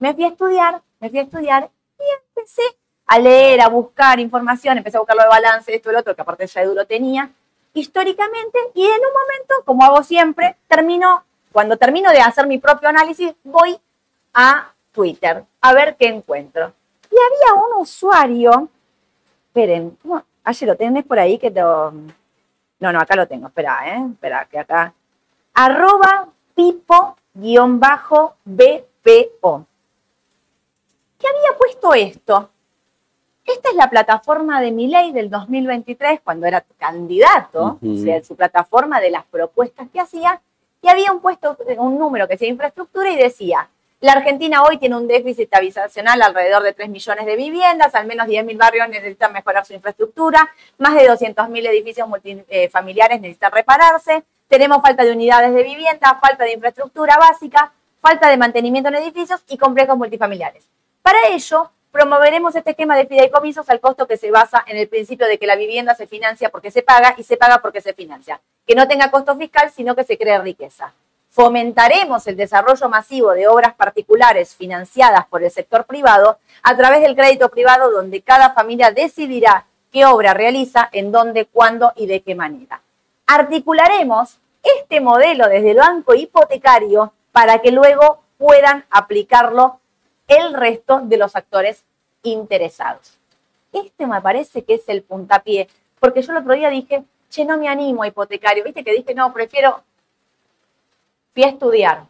Me 0.01 0.13
fui 0.13 0.25
a 0.25 0.29
estudiar, 0.29 0.83
me 1.01 1.09
fui 1.09 1.19
a 1.19 1.23
estudiar 1.23 1.71
y 1.99 2.03
empecé 2.29 2.61
a 3.07 3.19
leer, 3.19 3.63
a 3.63 3.69
buscar 3.69 4.21
información, 4.21 4.77
empecé 4.77 4.99
a 4.99 5.01
buscar 5.01 5.17
lo 5.17 5.23
de 5.23 5.31
balance, 5.31 5.75
esto 5.75 5.91
lo 5.91 6.01
otro, 6.01 6.15
que 6.15 6.21
aparte 6.21 6.47
ya 6.47 6.61
Edu 6.61 6.75
lo 6.75 6.87
tenía, 6.87 7.33
históricamente, 7.73 8.59
y 8.75 8.83
en 8.83 8.91
un 8.91 9.13
momento, 9.15 9.55
como 9.65 9.83
hago 9.83 10.03
siempre, 10.03 10.59
termino, 10.69 11.25
cuando 11.53 11.79
termino 11.79 12.11
de 12.11 12.21
hacer 12.21 12.47
mi 12.47 12.59
propio 12.59 12.91
análisis, 12.91 13.33
voy 13.45 13.81
a 14.35 14.75
Twitter 14.93 15.43
a 15.63 15.73
ver 15.73 15.97
qué 15.97 16.09
encuentro. 16.09 16.75
Y 17.11 17.17
había 17.17 17.63
un 17.65 17.81
usuario, 17.81 18.69
esperen, 19.53 19.99
¿cómo? 20.01 20.25
Ayer 20.45 20.69
lo 20.69 20.77
tenés 20.77 21.05
por 21.05 21.19
ahí 21.19 21.39
que 21.39 21.51
lo... 21.51 21.93
No, 22.81 22.91
no, 22.91 22.99
acá 22.99 23.15
lo 23.15 23.29
tengo, 23.29 23.49
espera, 23.49 23.81
¿eh? 23.87 24.07
Espera, 24.13 24.49
que 24.51 24.59
acá... 24.59 24.95
Arroba 25.55 26.29
pipo-bpo. 26.55 27.17
¿Qué 31.19 31.29
había 31.29 31.59
puesto 31.59 31.95
esto? 31.95 32.51
Esta 33.45 33.69
es 33.69 33.77
la 33.77 33.91
plataforma 33.91 34.61
de 34.61 34.73
Milei 34.73 35.13
del 35.13 35.29
2023, 35.29 36.21
cuando 36.25 36.47
era 36.47 36.65
candidato, 36.79 37.79
o 37.83 37.97
sea, 37.97 38.25
su 38.25 38.35
plataforma 38.35 39.01
de 39.01 39.11
las 39.11 39.25
propuestas 39.27 39.89
que 39.93 40.01
hacía, 40.01 40.41
y 40.81 40.89
había 40.89 41.13
un 41.13 41.21
puesto, 41.21 41.57
un 41.77 41.99
número 41.99 42.27
que 42.27 42.35
decía 42.35 42.49
infraestructura 42.49 43.11
y 43.11 43.17
decía, 43.17 43.69
la 44.03 44.13
Argentina 44.15 44.65
hoy 44.65 44.79
tiene 44.79 44.97
un 44.97 45.07
déficit 45.07 45.55
habitacional 45.55 46.21
alrededor 46.21 46.65
de 46.65 46.73
3 46.73 46.89
millones 46.89 47.25
de 47.25 47.37
viviendas, 47.37 47.95
al 47.95 48.05
menos 48.05 48.27
10.000 48.27 48.59
barrios 48.59 48.89
necesitan 48.89 49.33
mejorar 49.33 49.65
su 49.65 49.75
infraestructura, 49.75 50.51
más 50.79 50.95
de 50.95 51.09
200.000 51.09 51.69
edificios 51.69 52.09
multifamiliares 52.09 53.21
necesitan 53.21 53.53
repararse, 53.53 54.25
tenemos 54.49 54.83
falta 54.83 55.05
de 55.05 55.13
unidades 55.13 55.55
de 55.55 55.63
vivienda, 55.63 56.19
falta 56.21 56.43
de 56.43 56.53
infraestructura 56.53 57.17
básica, 57.17 57.73
falta 58.01 58.29
de 58.29 58.37
mantenimiento 58.37 58.89
en 58.89 58.97
edificios 58.97 59.41
y 59.49 59.57
complejos 59.57 59.97
multifamiliares. 59.97 60.69
Para 61.01 61.29
ello, 61.29 61.71
promoveremos 61.93 62.57
este 62.57 62.71
esquema 62.71 62.97
de 62.97 63.07
fideicomisos 63.07 63.71
al 63.71 63.79
costo 63.79 64.09
que 64.09 64.17
se 64.17 64.33
basa 64.33 64.65
en 64.67 64.79
el 64.79 64.89
principio 64.89 65.29
de 65.29 65.39
que 65.39 65.47
la 65.47 65.55
vivienda 65.55 65.95
se 65.95 66.09
financia 66.09 66.51
porque 66.51 66.73
se 66.73 66.83
paga 66.83 67.15
y 67.17 67.23
se 67.23 67.37
paga 67.37 67.63
porque 67.63 67.81
se 67.81 67.95
financia. 67.95 68.41
Que 68.67 68.75
no 68.75 68.89
tenga 68.89 69.13
costo 69.13 69.37
fiscal, 69.37 69.71
sino 69.71 69.95
que 69.95 70.03
se 70.03 70.19
cree 70.19 70.39
riqueza. 70.39 70.93
Fomentaremos 71.33 72.27
el 72.27 72.37
desarrollo 72.37 72.91
masivo 72.91 73.31
de 73.31 73.49
obras 73.49 73.75
particulares 73.75 74.55
financiadas 74.55 75.27
por 75.29 75.43
el 75.43 75.51
sector 75.51 75.87
privado 75.87 76.39
a 76.63 76.77
través 76.77 77.01
del 77.01 77.17
crédito 77.17 77.49
privado 77.49 77.91
donde 77.91 78.21
cada 78.21 78.53
familia 78.53 78.91
decidirá 78.91 79.65
qué 79.91 80.05
obra 80.05 80.35
realiza, 80.35 80.91
en 80.93 81.11
dónde, 81.11 81.47
cuándo 81.47 81.95
y 81.97 82.05
de 82.05 82.21
qué 82.21 82.35
manera. 82.35 82.83
Articularemos 83.27 84.41
este 84.63 85.01
modelo 85.01 85.49
desde 85.49 85.71
el 85.71 85.79
banco 85.79 86.15
hipotecario 86.15 87.15
para 87.33 87.61
que 87.61 87.73
luego 87.73 88.23
puedan 88.37 88.85
aplicarlo 88.91 89.81
el 90.29 90.53
resto 90.53 91.01
de 91.03 91.17
los 91.17 91.35
actores 91.35 91.83
interesados. 92.23 93.19
Este 93.73 94.07
me 94.07 94.21
parece 94.21 94.65
que 94.65 94.75
es 94.75 94.87
el 94.87 95.03
puntapié, 95.03 95.67
porque 95.99 96.21
yo 96.21 96.33
el 96.33 96.39
otro 96.39 96.53
día 96.53 96.69
dije, 96.69 97.05
che, 97.31 97.47
no 97.47 97.57
me 97.57 97.69
animo 97.69 98.03
a 98.03 98.09
hipotecario, 98.09 98.65
viste 98.65 98.85
que 98.85 98.93
dije, 98.93 99.15
no, 99.15 99.33
prefiero, 99.33 99.83
fui 101.35 101.45
a 101.45 101.49
estudiar 101.49 102.07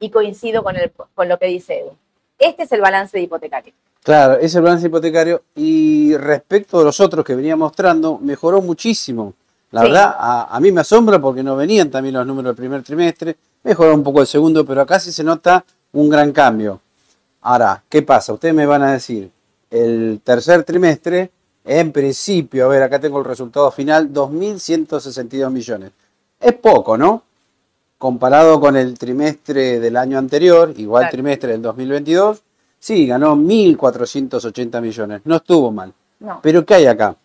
y 0.00 0.10
coincido 0.10 0.62
con, 0.62 0.76
el, 0.76 0.92
con 1.14 1.28
lo 1.28 1.38
que 1.38 1.46
dice 1.46 1.80
Edu. 1.80 1.92
Este 2.38 2.62
es 2.64 2.72
el 2.72 2.80
balance 2.80 3.16
de 3.16 3.24
hipotecario. 3.24 3.72
Claro, 4.02 4.34
es 4.34 4.54
el 4.54 4.62
balance 4.62 4.86
hipotecario. 4.86 5.42
Y 5.56 6.16
respecto 6.16 6.78
de 6.78 6.84
los 6.84 7.00
otros 7.00 7.24
que 7.24 7.34
venía 7.34 7.56
mostrando, 7.56 8.18
mejoró 8.18 8.60
muchísimo. 8.62 9.34
La 9.72 9.82
Sí. 9.82 9.86
verdad, 9.88 10.16
a, 10.18 10.56
a 10.56 10.60
mí 10.60 10.70
me 10.72 10.80
asombra 10.80 11.18
porque 11.20 11.42
no 11.42 11.56
venían 11.56 11.90
también 11.90 12.14
los 12.14 12.26
números 12.26 12.50
del 12.50 12.56
primer 12.56 12.82
trimestre. 12.82 13.36
Mejoró 13.64 13.92
un 13.94 14.02
poco 14.04 14.20
el 14.20 14.26
segundo, 14.26 14.64
pero 14.64 14.80
acá 14.82 15.00
sí 15.00 15.10
se 15.12 15.24
nota 15.24 15.64
un 15.92 16.08
gran 16.08 16.32
cambio. 16.32 16.80
Ahora, 17.42 17.82
¿qué 17.88 18.02
pasa? 18.02 18.32
Ustedes 18.32 18.54
me 18.54 18.66
van 18.66 18.82
a 18.82 18.92
decir, 18.92 19.30
el 19.70 20.20
tercer 20.24 20.62
trimestre, 20.64 21.30
en 21.64 21.92
principio, 21.92 22.64
a 22.64 22.68
ver, 22.68 22.82
acá 22.82 22.98
tengo 22.98 23.18
el 23.18 23.24
resultado 23.24 23.70
final, 23.70 24.12
2.162 24.12 25.50
millones. 25.50 25.90
Es 26.40 26.54
poco, 26.54 26.96
¿no? 26.96 27.24
Comparado 27.98 28.60
con 28.60 28.76
el 28.76 28.96
trimestre 28.96 29.80
del 29.80 29.96
año 29.96 30.18
anterior, 30.18 30.72
igual 30.76 31.02
Claro. 31.02 31.12
trimestre 31.12 31.52
del 31.52 31.62
2022, 31.62 32.42
sí, 32.78 33.06
ganó 33.06 33.34
1.480 33.34 34.80
millones. 34.80 35.20
No 35.24 35.36
estuvo 35.36 35.72
mal. 35.72 35.92
No. 36.20 36.40
Pero 36.42 36.64
¿qué 36.64 36.74
hay 36.74 36.86
acá? 36.86 37.16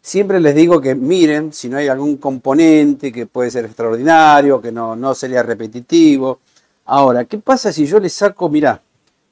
Siempre 0.00 0.40
les 0.40 0.54
digo 0.54 0.80
que 0.80 0.94
miren 0.94 1.52
si 1.52 1.68
no 1.68 1.76
hay 1.76 1.88
algún 1.88 2.16
componente 2.16 3.12
que 3.12 3.26
puede 3.26 3.50
ser 3.50 3.64
extraordinario, 3.64 4.60
que 4.60 4.72
no, 4.72 4.96
no 4.96 5.14
sería 5.14 5.42
repetitivo. 5.42 6.38
Ahora, 6.86 7.24
¿qué 7.24 7.38
pasa 7.38 7.72
si 7.72 7.86
yo 7.86 7.98
le 8.00 8.08
saco, 8.08 8.48
mirá, 8.48 8.80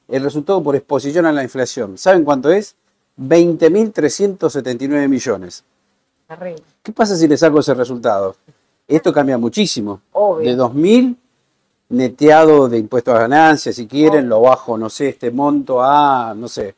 el 0.07 0.23
resultado 0.23 0.63
por 0.63 0.75
exposición 0.75 1.25
a 1.25 1.31
la 1.31 1.43
inflación. 1.43 1.97
¿Saben 1.97 2.23
cuánto 2.23 2.49
es? 2.51 2.75
20.379 3.19 5.07
millones. 5.07 5.63
Terrible. 6.27 6.63
¿Qué 6.83 6.91
pasa 6.91 7.15
si 7.15 7.27
le 7.27 7.37
saco 7.37 7.59
ese 7.59 7.73
resultado? 7.73 8.35
Esto 8.87 9.11
cambia 9.11 9.37
muchísimo. 9.37 10.01
Obvio. 10.13 10.49
De 10.49 10.57
2.000 10.57 11.15
neteado 11.89 12.67
de 12.67 12.77
impuestos 12.77 13.15
a 13.15 13.19
ganancias, 13.19 13.75
si 13.75 13.87
quieren, 13.87 14.27
lo 14.27 14.41
bajo, 14.41 14.77
no 14.77 14.89
sé, 14.89 15.09
este 15.09 15.31
monto 15.31 15.81
a, 15.81 16.33
no 16.35 16.47
sé, 16.47 16.75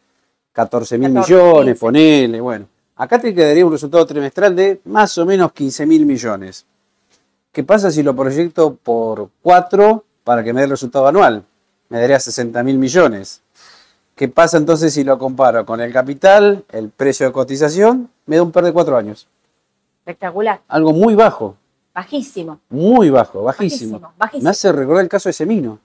14 0.53 0.97
mil 0.97 1.13
14, 1.13 1.33
millones, 1.33 1.73
15. 1.73 1.79
ponele, 1.79 2.41
bueno. 2.41 2.67
Acá 2.95 3.19
te 3.19 3.33
quedaría 3.33 3.65
un 3.65 3.71
resultado 3.71 4.05
trimestral 4.05 4.55
de 4.55 4.81
más 4.85 5.17
o 5.17 5.25
menos 5.25 5.51
15 5.53 5.85
mil 5.85 6.05
millones. 6.05 6.65
¿Qué 7.51 7.63
pasa 7.63 7.89
si 7.91 8.03
lo 8.03 8.15
proyecto 8.15 8.75
por 8.75 9.29
4 9.41 10.03
para 10.23 10.43
que 10.43 10.53
me 10.53 10.61
dé 10.61 10.65
el 10.65 10.71
resultado 10.71 11.07
anual? 11.07 11.43
Me 11.87 11.99
daría 11.99 12.19
60 12.19 12.61
mil 12.63 12.77
millones. 12.77 13.41
¿Qué 14.15 14.27
pasa 14.27 14.57
entonces 14.57 14.93
si 14.93 15.03
lo 15.03 15.17
comparo 15.17 15.65
con 15.65 15.79
el 15.79 15.93
capital, 15.93 16.65
el 16.71 16.89
precio 16.89 17.25
de 17.25 17.31
cotización? 17.31 18.09
Me 18.25 18.35
da 18.35 18.43
un 18.43 18.51
PER 18.51 18.65
de 18.65 18.73
4 18.73 18.97
años. 18.97 19.27
Espectacular. 19.99 20.59
Algo 20.67 20.91
muy 20.91 21.15
bajo, 21.15 21.55
Bajísimo. 21.99 22.59
muy 22.69 23.09
bajo, 23.09 23.43
bajísimo. 23.43 23.99
Bajísimo. 23.99 24.13
Bajísimo. 24.17 24.43
Me 24.43 24.49
hace 24.51 24.71
recordar 24.71 25.03
el 25.03 25.09
caso 25.09 25.27
de 25.27 25.33
Semino. 25.33 25.79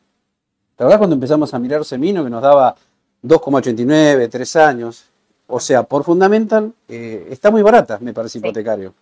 ¿Te 0.76 0.84
acordás 0.84 0.98
cuando 0.98 1.14
empezamos 1.14 1.52
a 1.52 1.58
mirar 1.58 1.84
Semino 1.84 2.22
que 2.22 2.30
nos 2.30 2.40
daba 2.40 2.76
2,89, 3.22 4.28
3 4.30 4.56
años? 4.56 5.06
O 5.48 5.58
sea, 5.58 5.82
por 5.82 6.04
fundamental, 6.04 6.72
eh, 6.88 7.26
está 7.30 7.50
muy 7.50 7.62
barata, 7.62 7.98
me 8.00 8.12
parece, 8.14 8.34
Sí. 8.34 8.38
hipotecario. 8.38 8.94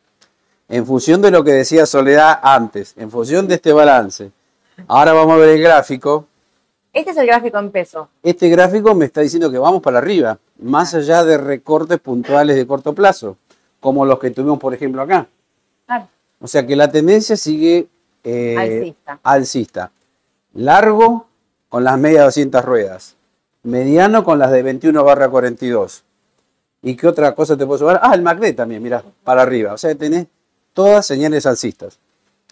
En 0.69 0.87
función 0.87 1.21
de 1.21 1.31
lo 1.31 1.45
que 1.45 1.53
decía 1.53 1.85
Soledad 1.85 2.41
antes, 2.43 2.95
en 2.97 3.11
función 3.11 3.47
de 3.47 3.57
este 3.57 3.73
balance. 3.75 4.33
Ahora 4.89 5.13
vamos 5.13 5.35
a 5.35 5.37
ver 5.37 5.51
el 5.51 5.63
gráfico. 5.63 6.27
Este 6.95 7.11
es 7.11 7.17
el 7.19 7.27
gráfico 7.27 7.59
en 7.59 7.71
peso. 7.71 8.09
Este 8.23 8.49
gráfico 8.49 8.95
me 8.95 9.05
está 9.05 9.21
diciendo 9.21 9.51
que 9.51 9.59
vamos 9.59 9.83
para 9.83 9.99
arriba, 9.99 10.39
más 10.61 10.95
allá 10.95 11.25
de 11.25 11.37
recortes 11.37 11.99
puntuales 12.01 12.57
de 12.57 12.67
corto 12.67 12.95
plazo, 12.95 13.37
como 13.81 14.05
los 14.07 14.19
que 14.19 14.31
tuvimos, 14.31 14.59
por 14.59 14.73
ejemplo, 14.73 15.03
acá. 15.03 15.27
O 16.43 16.49
sea 16.49 16.67
que 16.67 16.77
la 16.77 16.91
tendencia 16.91 17.37
sigue 17.37 17.87
eh, 18.25 18.57
Alcista. 18.59 19.21
alcista. 19.23 19.93
Largo 20.55 21.29
con 21.69 21.85
las 21.85 21.99
medias 21.99 22.25
200 22.25 22.65
ruedas. 22.65 23.17
Mediano 23.63 24.25
con 24.25 24.39
las 24.39 24.51
de 24.51 24.63
21 24.63 25.05
barra 25.05 25.29
42. 25.29 26.05
¿Y 26.83 26.97
qué 26.97 27.07
otra 27.07 27.35
cosa 27.35 27.57
te 27.57 27.65
puedo 27.65 27.79
sumar? 27.79 28.01
Ah, 28.03 28.15
el 28.15 28.23
MACD 28.23 28.55
también, 28.57 28.83
mirá, 28.83 29.03
para 29.23 29.43
arriba. 29.43 29.73
O 29.73 29.79
sea 29.79 29.91
que 29.91 29.97
tenés 29.97 30.27
todas 30.73 31.07
señales 31.07 31.47
alcistas. 31.47 31.99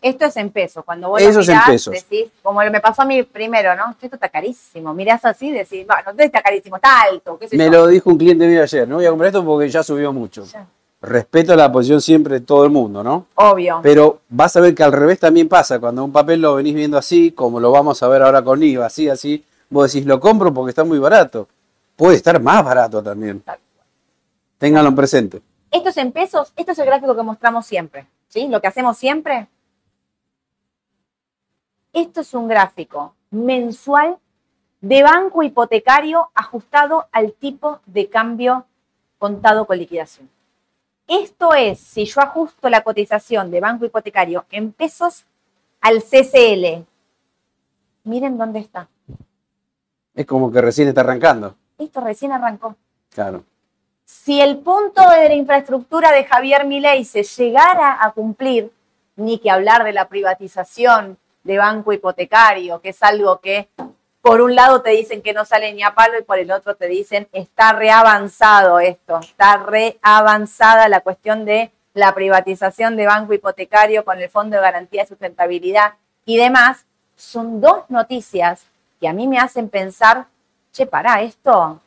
Esto 0.01 0.25
es 0.27 0.37
en 0.37 0.51
pesos. 0.51 0.85
Cuando 0.85 1.09
vos 1.11 1.21
Eso 1.21 1.35
lo 1.35 1.41
es 1.41 1.49
en 1.49 1.59
pesos. 1.67 1.93
decís, 1.93 2.31
como 2.43 2.61
me 2.61 2.81
pasó 2.81 3.03
a 3.03 3.05
mí 3.05 3.23
primero, 3.25 3.75
¿no? 3.75 3.91
Esto 4.01 4.17
está 4.17 4.29
carísimo. 4.29 4.95
Mirás 4.95 5.25
así, 5.25 5.51
decís, 5.51 5.85
bueno, 5.87 6.13
no 6.17 6.23
está 6.23 6.41
carísimo, 6.41 6.77
está 6.77 7.03
alto, 7.03 7.37
qué 7.39 7.49
sé 7.49 7.57
Me 7.57 7.65
yo. 7.67 7.71
lo 7.73 7.87
dijo 7.89 8.09
un 8.09 8.17
cliente 8.17 8.47
mío 8.47 8.63
ayer, 8.63 8.89
no 8.89 8.97
voy 8.97 9.05
a 9.07 9.11
comprar 9.11 9.27
esto 9.29 9.45
porque 9.45 9.69
ya 9.69 9.83
subió 9.83 10.13
mucho. 10.13 10.45
Ya. 10.45 10.67
Respeto 11.03 11.57
la 11.57 11.73
posición 11.73 12.03
siempre 12.03 12.41
de 12.41 12.41
todo 12.41 12.65
el 12.65 12.71
mundo, 12.71 13.03
¿no? 13.03 13.27
Obvio. 13.37 13.81
Pero 13.83 14.21
vas 14.29 14.55
a 14.57 14.61
ver 14.61 14.75
que 14.75 14.83
al 14.83 14.93
revés 14.93 15.19
también 15.19 15.49
pasa. 15.49 15.79
Cuando 15.79 16.05
un 16.05 16.13
papel 16.13 16.43
lo 16.43 16.57
venís 16.57 16.75
viendo 16.75 16.99
así, 16.99 17.33
como 17.33 17.59
lo 17.59 17.71
vamos 17.71 18.03
a 18.03 18.09
ver 18.09 18.23
ahora 18.23 18.43
con 18.43 18.63
IVA, 18.63 18.87
así, 18.87 19.09
así, 19.09 19.43
vos 19.71 19.91
decís, 19.91 20.07
lo 20.07 20.21
compro 20.21 20.53
porque 20.53 20.71
está 20.71 20.85
muy 20.85 20.99
barato. 20.99 21.49
Puede 21.97 22.17
estar 22.17 22.41
más 22.41 22.63
barato 22.63 23.03
también. 23.03 23.43
Ténganlo 24.59 24.91
en 24.91 24.95
presente. 24.95 25.41
Esto 25.71 25.89
es 25.89 25.97
en 25.97 26.13
pesos, 26.13 26.53
esto 26.57 26.73
es 26.73 26.79
el 26.79 26.87
gráfico 26.87 27.17
que 27.17 27.23
mostramos 27.23 27.65
siempre, 27.65 28.07
¿sí? 28.29 28.49
Lo 28.49 28.61
que 28.61 28.67
hacemos 28.67 28.99
siempre. 28.99 29.49
Esto 31.93 32.21
es 32.21 32.35
un 32.35 32.47
gráfico 32.47 33.15
mensual 33.31 34.19
de 34.81 35.03
banco 35.03 35.43
hipotecario 35.43 36.29
ajustado 36.35 37.07
al 37.13 37.33
tipo 37.33 37.81
de 37.87 38.09
cambio 38.09 38.67
contado 39.19 39.67
con 39.67 39.79
liquidación. 39.79 40.29
Esto 41.11 41.55
es 41.55 41.81
si 41.81 42.05
yo 42.05 42.21
ajusto 42.21 42.71
la 42.71 42.85
cotización 42.85 43.51
de 43.51 43.59
banco 43.59 43.85
hipotecario 43.85 44.45
en 44.53 44.73
pesos 44.73 45.25
al 45.81 46.05
CCL. 46.05 46.85
Miren 48.05 48.39
dónde 48.39 48.61
está. 48.61 48.89
Es 50.15 50.25
como 50.25 50.53
que 50.53 50.61
recién 50.61 50.87
está 50.87 51.01
arrancando. 51.01 51.57
Esto 51.79 52.01
recién 52.01 52.31
arrancó. 52.31 52.77
Claro. 53.13 53.43
si 54.05 54.41
el 54.41 54.59
punto 54.59 55.03
de 55.11 55.29
la 55.29 55.35
infraestructura 55.35 56.13
de 56.13 56.25
Javier 56.25 56.65
Milei 56.65 57.05
se 57.05 57.25
llegara 57.25 57.99
a 58.01 58.13
cumplir, 58.13 58.73
ni 59.17 59.41
que 59.41 59.51
hablar 59.51 59.83
de 59.83 59.93
la 59.93 60.09
privatización 60.09 61.19
de 61.43 61.59
banco 61.59 61.93
hipotecario, 61.93 62.81
que 62.81 62.91
es 62.91 63.03
algo 63.03 63.41
que 63.41 63.69
por 64.23 64.41
un 64.41 64.55
lado 64.55 64.83
te 64.83 64.91
dicen 64.91 65.23
que 65.23 65.33
no 65.33 65.45
sale 65.45 65.73
ni 65.73 65.83
a 65.83 65.95
palo 65.95 66.19
y 66.19 66.23
por 66.23 66.39
el 66.39 66.51
otro 66.53 66.75
te 66.75 66.87
dicen 66.89 67.29
está 67.33 67.73
reavanzado 67.73 68.79
esto, 68.81 69.19
está 69.21 69.57
reavanzada 69.57 70.89
la 70.89 71.01
cuestión 71.01 71.45
de 71.45 71.71
la 71.95 72.15
privatización 72.15 72.97
de 72.97 73.07
banco 73.07 73.33
hipotecario 73.33 74.05
con 74.05 74.19
el 74.21 74.29
Fondo 74.29 74.57
de 74.57 74.63
Garantía 74.63 75.03
de 75.03 75.09
Sustentabilidad 75.09 75.95
y 76.25 76.37
demás, 76.37 76.85
son 77.17 77.61
dos 77.61 77.85
noticias 77.89 78.67
que 79.01 79.09
a 79.09 79.13
mí 79.13 79.27
me 79.27 79.39
hacen 79.39 79.69
pensar, 79.69 80.27
che, 80.73 80.87
pará, 80.87 81.23
esto 81.23 81.81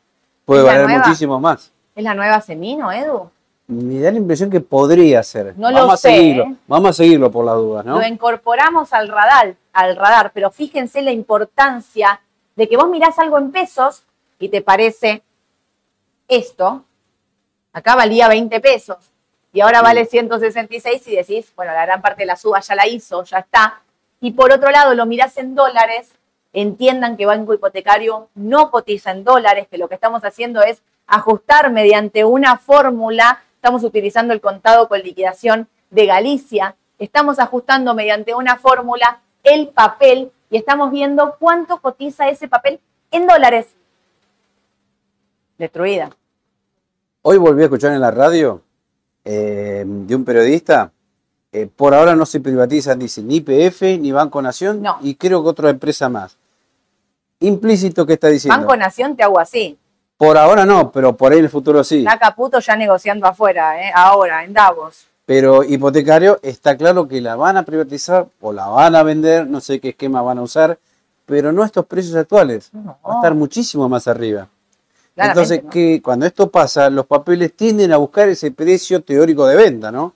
Puede 0.46 0.62
¿Es 0.62 0.66
la 0.66 0.72
valer 0.74 0.88
nueva? 0.88 1.06
muchísimo 1.06 1.40
más. 1.40 1.72
es 1.96 2.04
la 2.04 2.14
nueva 2.14 2.42
Semino, 2.42 2.92
Edu. 2.92 3.30
Me 3.68 4.00
da 4.02 4.12
la 4.12 4.18
impresión 4.18 4.50
que 4.50 4.60
podría 4.60 5.24
ser. 5.24 5.54
No 5.58 5.72
lo 5.72 5.78
Vamos 5.78 5.94
a 5.94 5.98
sé, 5.98 6.10
seguirlo. 6.10 6.44
¿eh? 6.44 6.56
Vamos 6.68 6.90
a 6.90 6.94
seguirlo 6.94 7.32
por 7.32 7.46
las 7.46 7.56
dudas, 7.56 7.86
¿no? 7.86 7.98
Lo 7.98 8.06
incorporamos 8.06 8.92
al 8.92 9.08
radar, 9.08 9.56
al 9.74 9.96
radar, 9.96 10.32
pero 10.34 10.52
fíjense 10.52 11.02
la 11.02 11.12
importancia 11.12 12.22
de 12.56 12.70
que 12.70 12.78
vos 12.78 12.88
mirás 12.88 13.20
algo 13.20 13.38
en 13.38 13.52
pesos 13.52 14.04
y 14.40 14.50
te 14.50 14.62
parece 14.62 15.24
esto, 16.28 16.86
acá 17.74 17.96
valía 17.96 18.28
20 18.28 18.60
pesos 18.60 19.12
y 19.52 19.62
ahora 19.62 19.82
vale 19.82 20.06
166 20.06 21.08
y 21.08 21.16
decís, 21.16 21.54
bueno, 21.56 21.74
la 21.74 21.86
gran 21.86 22.02
parte 22.02 22.24
de 22.24 22.28
la 22.28 22.36
suba 22.36 22.60
ya 22.60 22.76
la 22.76 22.88
hizo, 22.88 23.24
ya 23.24 23.40
está. 23.40 23.82
Y 24.20 24.32
por 24.32 24.52
otro 24.52 24.72
lado, 24.72 24.96
lo 24.96 25.06
mirás 25.06 25.38
en 25.38 25.54
dólares, 25.54 26.12
entiendan 26.54 27.18
que 27.18 27.26
Banco 27.26 27.54
Hipotecario 27.54 28.30
no 28.34 28.72
cotiza 28.72 29.12
en 29.12 29.24
dólares, 29.24 29.68
que 29.70 29.78
lo 29.78 29.88
que 29.90 29.96
estamos 29.96 30.24
haciendo 30.24 30.64
es 30.64 30.82
ajustar 31.06 31.72
mediante 31.72 32.24
una 32.24 32.58
fórmula, 32.58 33.44
estamos 33.56 33.84
utilizando 33.84 34.34
el 34.34 34.42
contado 34.42 34.88
con 34.88 35.02
liquidación 35.02 35.68
de 35.92 36.06
Galicia, 36.06 36.76
estamos 36.98 37.40
ajustando 37.40 37.94
mediante 37.94 38.34
una 38.34 38.58
fórmula 38.58 39.22
el 39.44 39.70
papel 39.70 40.32
y 40.50 40.58
estamos 40.58 40.92
viendo 40.92 41.36
cuánto 41.40 41.80
cotiza 41.80 42.30
ese 42.30 42.48
papel 42.48 42.80
en 43.12 43.28
dólares. 43.28 43.68
Destruida. 45.58 46.10
Hoy 47.22 47.38
volví 47.38 47.62
a 47.62 47.66
escuchar 47.66 47.94
en 47.94 48.02
la 48.02 48.12
radio 48.12 48.62
eh, 49.24 49.84
de 49.86 50.16
un 50.16 50.26
periodista. 50.26 50.92
eh, 51.52 51.68
por 51.68 51.94
ahora 51.94 52.16
no 52.16 52.26
se 52.26 52.40
privatizan, 52.40 52.98
dice, 53.00 53.22
ni 53.22 53.40
PF 53.40 53.98
ni 54.00 54.12
Banco 54.12 54.42
Nación 54.42 54.82
No. 54.82 54.98
y 55.02 55.16
creo 55.16 55.44
que 55.44 55.50
otra 55.50 55.70
empresa 55.70 56.10
más. 56.10 56.36
Implícito 57.40 58.06
que 58.06 58.14
está 58.14 58.28
diciendo. 58.30 58.58
Banco 58.58 58.76
Nación 58.76 59.16
te 59.16 59.24
hago 59.24 59.40
así. 59.40 59.78
Por 60.18 60.38
ahora 60.38 60.66
no, 60.66 60.92
pero 60.92 61.16
por 61.16 61.32
ahí 61.32 61.40
en 61.40 61.46
el 61.46 61.50
futuro 61.52 61.84
sí. 61.84 62.00
Está 62.00 62.18
Caputo 62.18 62.60
ya 62.60 62.76
negociando 62.76 63.28
afuera, 63.28 63.82
¿eh? 63.88 63.92
ahora, 63.94 64.44
en 64.44 64.54
Davos. 64.54 65.08
Pero 65.26 65.64
hipotecario 65.64 66.40
está 66.42 66.76
claro 66.76 67.08
que 67.08 67.22
la 67.22 67.36
van 67.36 67.58
a 67.58 67.64
privatizar 67.64 68.28
o 68.42 68.52
la 68.52 68.68
van 68.68 68.96
a 68.96 69.04
vender, 69.04 69.48
no 69.48 69.62
sé 69.62 69.80
qué 69.80 69.90
esquema 69.90 70.22
van 70.22 70.38
a 70.38 70.42
usar, 70.42 70.78
pero 71.26 71.52
no 71.52 71.64
estos 71.64 71.86
precios 71.86 72.16
actuales. 72.16 72.70
No. 72.74 72.98
Va 73.08 73.14
a 73.14 73.16
estar 73.18 73.34
muchísimo 73.34 73.88
más 73.88 74.08
arriba. 74.08 74.50
Claramente, 75.16 75.42
Entonces, 75.42 75.64
¿no? 75.64 75.70
que 75.70 76.02
cuando 76.02 76.26
esto 76.26 76.50
pasa, 76.50 76.90
los 76.90 77.06
papeles 77.06 77.54
tienden 77.54 77.94
a 77.94 77.98
buscar 77.98 78.28
ese 78.28 78.52
precio 78.52 79.02
teórico 79.02 79.46
de 79.46 79.56
venta, 79.56 79.92
¿no? 79.92 80.14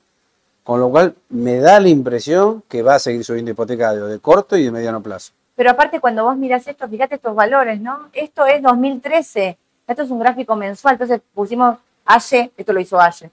Con 0.63 0.81
lo 0.81 0.89
cual 0.89 1.15
me 1.29 1.59
da 1.59 1.79
la 1.79 1.87
impresión 1.87 2.63
que 2.67 2.81
va 2.81 2.95
a 2.95 2.99
seguir 2.99 3.23
subiendo 3.23 3.51
hipotecario 3.51 4.07
de 4.07 4.19
corto 4.19 4.57
y 4.57 4.65
de 4.65 4.71
mediano 4.71 5.01
plazo. 5.01 5.31
Pero 5.55 5.71
aparte, 5.71 6.01
cuando 6.01 6.25
vos 6.25 6.35
mirás 6.35 6.67
esto, 6.67 6.87
fíjate 6.87 7.15
estos 7.15 7.33
valores, 7.33 7.79
¿no? 7.79 8.09
Esto 8.11 8.45
es 8.45 8.61
2013. 8.61 9.57
Esto 9.87 10.03
es 10.03 10.11
un 10.11 10.19
gráfico 10.19 10.55
mensual. 10.55 10.95
Entonces 10.95 11.21
pusimos 11.33 11.77
Aye, 12.05 12.51
esto 12.55 12.73
lo 12.73 12.79
hizo 12.79 12.99
Aye. 12.99 13.29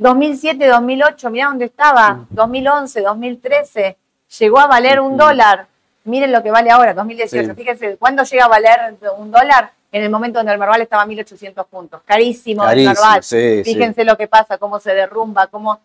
2007, 0.00 0.66
2008, 0.66 1.30
mirá 1.30 1.48
dónde 1.48 1.66
estaba. 1.66 2.24
2011, 2.30 3.02
2013. 3.02 3.96
Llegó 4.38 4.58
a 4.58 4.66
valer 4.66 4.98
un 4.98 5.18
dólar. 5.18 5.66
Miren 6.04 6.32
lo 6.32 6.42
que 6.42 6.50
vale 6.50 6.70
ahora, 6.70 6.94
2018. 6.94 7.50
Sí. 7.50 7.54
Fíjense, 7.54 7.96
¿cuándo 7.98 8.22
llega 8.24 8.46
a 8.46 8.48
valer 8.48 8.96
un 9.18 9.30
dólar? 9.30 9.72
En 9.92 10.02
el 10.02 10.08
momento 10.08 10.38
donde 10.38 10.52
el 10.52 10.58
Merval 10.58 10.80
estaba 10.80 11.02
a 11.02 11.06
1800 11.06 11.66
puntos. 11.66 12.00
Carísimo, 12.06 12.62
Carísimo, 12.62 12.90
el 12.92 12.96
Merval. 12.96 13.22
sí, 13.22 13.62
sí. 13.62 13.74
Fíjense 13.74 14.04
lo 14.04 14.16
que 14.16 14.26
pasa, 14.26 14.56
cómo 14.56 14.80
se 14.80 14.94
derrumba, 14.94 15.48
cómo. 15.48 15.80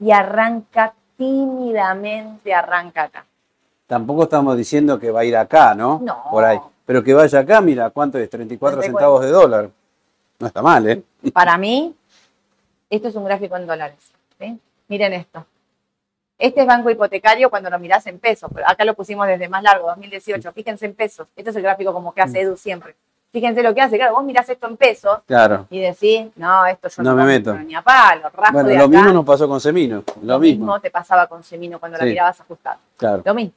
Y 0.00 0.10
arranca 0.10 0.92
tímidamente, 1.16 2.52
arranca 2.52 3.04
acá. 3.04 3.24
Tampoco 3.86 4.24
estamos 4.24 4.56
diciendo 4.56 4.98
que 4.98 5.10
va 5.10 5.20
a 5.20 5.24
ir 5.24 5.36
acá, 5.36 5.74
¿no? 5.74 6.00
No. 6.04 6.24
Por 6.30 6.44
ahí. 6.44 6.58
Pero 6.84 7.02
que 7.02 7.14
vaya 7.14 7.38
acá, 7.38 7.62
mira, 7.62 7.88
¿cuánto 7.88 8.18
es? 8.18 8.28
34 8.28 8.80
34. 8.80 8.82
centavos 8.82 9.22
de 9.22 9.30
dólar. 9.30 9.70
No 10.38 10.46
está 10.46 10.60
mal, 10.60 10.86
¿eh? 10.88 11.02
Para 11.32 11.56
mí, 11.56 11.94
esto 12.90 13.08
es 13.08 13.14
un 13.14 13.24
gráfico 13.24 13.56
en 13.56 13.66
dólares. 13.66 13.98
¿sí? 14.38 14.58
Miren 14.88 15.12
esto. 15.12 15.44
Este 16.38 16.60
es 16.60 16.66
banco 16.66 16.90
hipotecario 16.90 17.48
cuando 17.48 17.70
lo 17.70 17.78
mirás 17.78 18.06
en 18.06 18.18
pesos, 18.18 18.50
pero 18.54 18.68
acá 18.68 18.84
lo 18.84 18.94
pusimos 18.94 19.26
desde 19.26 19.48
más 19.48 19.62
largo, 19.62 19.86
2018. 19.88 20.52
Fíjense 20.52 20.84
en 20.86 20.94
pesos. 20.94 21.26
Este 21.34 21.50
es 21.50 21.56
el 21.56 21.62
gráfico 21.62 21.92
como 21.94 22.12
que 22.12 22.20
hace 22.20 22.40
Edu 22.42 22.56
siempre. 22.56 22.94
Fíjense 23.32 23.62
lo 23.62 23.74
que 23.74 23.80
hace, 23.82 23.96
claro, 23.96 24.14
vos 24.14 24.24
mirás 24.24 24.48
esto 24.48 24.66
en 24.66 24.76
pesos 24.76 25.18
Claro. 25.26 25.66
y 25.68 25.80
decís, 25.80 26.26
no, 26.36 26.64
esto 26.66 26.88
yo 26.88 27.02
No 27.02 27.10
no, 27.10 27.16
me 27.16 27.24
meto. 27.24 27.52
ni 27.54 27.74
a 27.74 27.82
palo, 27.82 28.30
rasgo 28.30 28.52
Bueno, 28.52 28.68
de 28.68 28.74
lo 28.76 28.84
acá. 28.84 28.88
mismo 28.96 29.12
nos 29.12 29.24
pasó 29.26 29.48
con 29.48 29.60
Semino. 29.60 30.04
Lo 30.22 30.38
mismo. 30.38 30.80
te 30.80 30.90
pasaba 30.90 31.26
con 31.26 31.42
Semino 31.42 31.78
cuando 31.78 31.98
la 31.98 32.04
Sí. 32.04 32.10
mirabas 32.10 32.40
ajustada. 32.40 32.78
Claro. 32.96 33.22
Lo 33.24 33.34
mismo. 33.34 33.52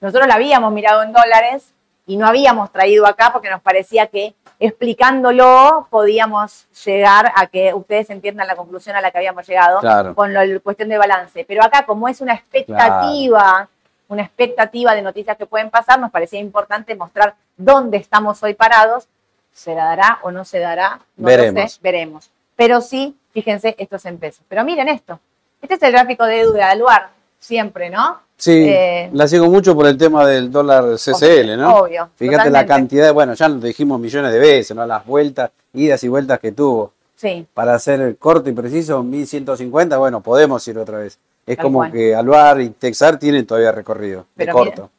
Nosotros 0.00 0.28
la 0.28 0.34
habíamos 0.34 0.72
mirado 0.72 1.02
en 1.02 1.12
dólares 1.12 1.72
y 2.08 2.16
no 2.16 2.26
habíamos 2.26 2.72
traído 2.72 3.06
acá 3.06 3.30
porque 3.32 3.50
nos 3.50 3.60
parecía 3.62 4.08
que 4.08 4.34
explicándolo 4.58 5.86
podíamos 5.90 6.66
llegar 6.84 7.30
a 7.36 7.46
que 7.46 7.72
ustedes 7.74 8.10
entiendan 8.10 8.46
la 8.48 8.56
conclusión 8.56 8.96
a 8.96 9.00
la 9.00 9.10
que 9.10 9.18
habíamos 9.18 9.46
llegado 9.46 9.78
Claro. 9.80 10.14
con 10.14 10.32
la 10.34 10.44
cuestión 10.60 10.88
de 10.88 10.98
balance. 10.98 11.44
Pero 11.46 11.62
acá, 11.62 11.84
como 11.86 12.08
es 12.08 12.20
una 12.20 12.34
expectativa, 12.34 13.68
una 14.08 14.22
expectativa 14.22 14.94
de 14.94 15.02
noticias 15.02 15.36
que 15.36 15.46
pueden 15.46 15.70
pasar, 15.70 16.00
nos 16.00 16.10
parecía 16.10 16.40
importante 16.40 16.96
mostrar 16.96 17.34
dónde 17.56 17.98
estamos 17.98 18.42
hoy 18.42 18.54
parados. 18.54 19.06
¿Se 19.52 19.74
dará 19.74 20.18
o 20.22 20.30
no 20.30 20.44
se 20.44 20.58
dará? 20.60 21.00
No 21.16 21.22
lo 21.22 21.36
Veremos. 21.36 21.72
sé, 21.72 21.78
veremos. 21.82 22.30
Pero 22.56 22.80
sí, 22.80 23.16
fíjense, 23.32 23.74
esto 23.78 23.96
es 23.96 24.04
en 24.06 24.18
pesos. 24.18 24.44
Pero 24.48 24.64
miren 24.64 24.88
esto. 24.88 25.20
Este 25.60 25.74
es 25.74 25.82
el 25.82 25.92
gráfico 25.92 26.24
de 26.24 26.40
Edu 26.40 26.52
de 26.52 26.62
Aluar, 26.62 27.10
siempre, 27.38 27.90
¿no? 27.90 28.20
Sí, 28.36 28.66
Eh, 28.68 29.10
la 29.12 29.26
sigo 29.26 29.46
mucho 29.46 29.74
por 29.74 29.86
el 29.86 29.98
tema 29.98 30.24
del 30.26 30.50
dólar 30.50 30.96
CCL, 30.96 31.56
¿no? 31.56 31.76
Obvio, 31.78 32.10
Fíjate 32.16 32.50
la 32.50 32.64
cantidad, 32.66 33.06
de- 33.06 33.10
bueno, 33.12 33.34
ya 33.34 33.48
lo 33.48 33.56
dijimos 33.56 33.98
millones 34.00 34.32
de 34.32 34.38
veces, 34.38 34.76
¿no? 34.76 34.86
Las 34.86 35.04
vueltas, 35.04 35.50
idas 35.72 36.02
y 36.04 36.08
vueltas 36.08 36.38
que 36.38 36.52
tuvo. 36.52 36.92
Sí, 37.16 37.46
Para 37.52 37.74
hacer 37.74 38.16
corto 38.16 38.48
y 38.48 38.52
preciso, 38.52 39.02
1150, 39.02 39.98
bueno, 39.98 40.20
podemos 40.20 40.66
ir 40.68 40.78
otra 40.78 40.98
vez. 40.98 41.18
Es 41.46 41.56
Tal 41.56 41.64
como 41.64 41.78
cual. 41.80 41.90
que 41.92 42.14
Aluar 42.14 42.60
y 42.60 42.68
Texar 42.70 43.18
tienen 43.18 43.44
todavía 43.44 43.72
recorrido, 43.72 44.20
de 44.36 44.44
Pero 44.44 44.52
corto. 44.52 44.90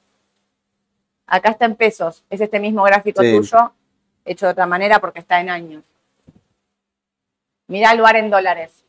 acá 1.27 1.51
está 1.51 1.63
en 1.65 1.75
pesos. 1.75 2.23
Es 2.29 2.41
este 2.41 2.59
mismo 2.59 2.83
gráfico 2.83 3.21
Sí. 3.21 3.37
tuyo, 3.37 3.71
hecho 4.25 4.47
de 4.47 4.51
otra 4.51 4.65
manera 4.65 4.99
porque 4.99 5.19
está 5.19 5.39
en 5.39 5.49
años. 5.49 5.83
Mirá 7.67 7.91
Aluar 7.91 8.17
en 8.17 8.29
dólares. 8.29 8.83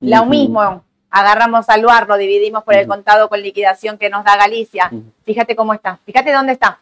Lo 0.00 0.26
mismo, 0.26 0.82
agarramos 1.14 1.68
al 1.68 1.80
lugar, 1.80 2.08
lo 2.08 2.16
dividimos 2.16 2.64
por 2.64 2.74
el 2.74 2.88
contado 2.88 3.28
con 3.28 3.40
liquidación 3.40 3.98
que 3.98 4.10
nos 4.10 4.24
da 4.24 4.36
Galicia. 4.36 4.90
Fíjate 5.24 5.54
cómo 5.54 5.72
está. 5.72 5.98
Fíjate 6.04 6.32
dónde 6.32 6.52
está. 6.52 6.80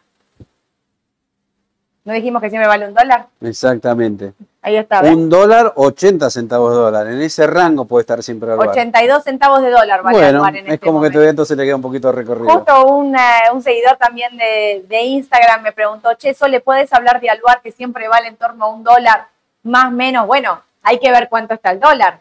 ¿No 2.03 2.13
dijimos 2.13 2.41
que 2.41 2.49
siempre 2.49 2.67
vale 2.67 2.87
un 2.87 2.95
dólar? 2.95 3.27
Exactamente. 3.39 4.33
Ahí 4.61 4.75
está, 4.75 5.01
¿ves? 5.01 5.13
Un 5.13 5.29
dólar, 5.29 5.73
80 5.75 6.29
centavos 6.31 6.71
de 6.71 6.77
dólar. 6.77 7.07
En 7.07 7.21
ese 7.21 7.45
rango 7.45 7.85
puede 7.85 8.01
estar 8.01 8.23
siempre 8.23 8.51
Aluar. 8.51 8.69
82 8.69 9.23
centavos 9.23 9.61
de 9.61 9.69
dólar 9.69 10.01
vale 10.01 10.17
bueno, 10.17 10.47
en 10.47 10.55
es 10.55 10.73
este 10.73 10.85
como 10.85 11.01
que 11.01 11.09
todavía 11.09 11.29
entonces 11.29 11.55
le 11.55 11.63
queda 11.63 11.75
un 11.75 11.81
poquito 11.81 12.07
de 12.07 12.13
recorrido. 12.13 12.49
Justo 12.49 12.85
un, 12.87 13.15
eh, 13.15 13.19
un 13.53 13.61
seguidor 13.61 13.97
también 13.97 14.35
de, 14.35 14.83
de 14.89 15.01
Instagram 15.03 15.61
me 15.61 15.71
preguntó, 15.73 16.13
che, 16.15 16.35
¿le 16.49 16.59
puedes 16.59 16.91
hablar 16.91 17.21
de 17.21 17.29
Aluar 17.29 17.61
que 17.61 17.71
siempre 17.71 18.07
vale 18.07 18.29
en 18.29 18.35
torno 18.35 18.65
a 18.65 18.69
un 18.69 18.83
dólar, 18.83 19.27
más 19.61 19.85
o 19.85 19.91
menos? 19.91 20.25
Bueno, 20.25 20.61
hay 20.81 20.99
que 20.99 21.11
ver 21.11 21.29
cuánto 21.29 21.53
está 21.53 21.71
el 21.71 21.79
dólar, 21.79 22.19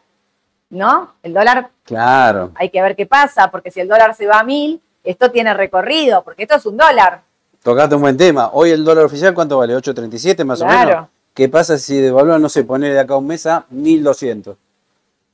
¿no? 0.73 1.14
El 1.23 1.35
dólar 1.35 1.68
Claro. 1.85 2.51
hay 2.55 2.70
que 2.70 2.81
ver 2.83 2.97
qué 2.97 3.07
pasa, 3.07 3.51
porque 3.51 3.70
si 3.70 3.81
el 3.81 3.89
dólar 3.89 4.14
se 4.14 4.27
va 4.27 4.41
a 4.41 4.43
mil, 4.43 4.81
esto 5.05 5.31
tiene 5.31 5.53
recorrido, 5.55 6.23
porque 6.25 6.45
esto 6.45 6.57
es 6.57 6.66
un 6.66 6.77
dólar. 6.77 7.20
Tocaste 7.62 7.95
un 7.95 8.01
buen 8.01 8.16
tema. 8.16 8.51
Hoy 8.53 8.70
el 8.70 8.85
dólar 8.85 9.05
oficial, 9.05 9.35
¿cuánto 9.35 9.59
vale? 9.59 9.77
¿8.37 9.77 10.45
más 10.45 10.61
o 10.62 10.64
Claro. 10.64 10.89
menos? 10.89 11.09
¿Qué 11.35 11.49
pasa 11.49 11.79
si 11.79 11.97
devalúan, 11.99 12.41
no 12.43 12.49
sé, 12.49 12.64
poner 12.64 12.93
de 12.93 13.01
acá 13.01 13.14
a 13.14 13.18
un 13.18 13.27
mes 13.27 13.47
a 13.47 13.64
1.200? 13.70 14.57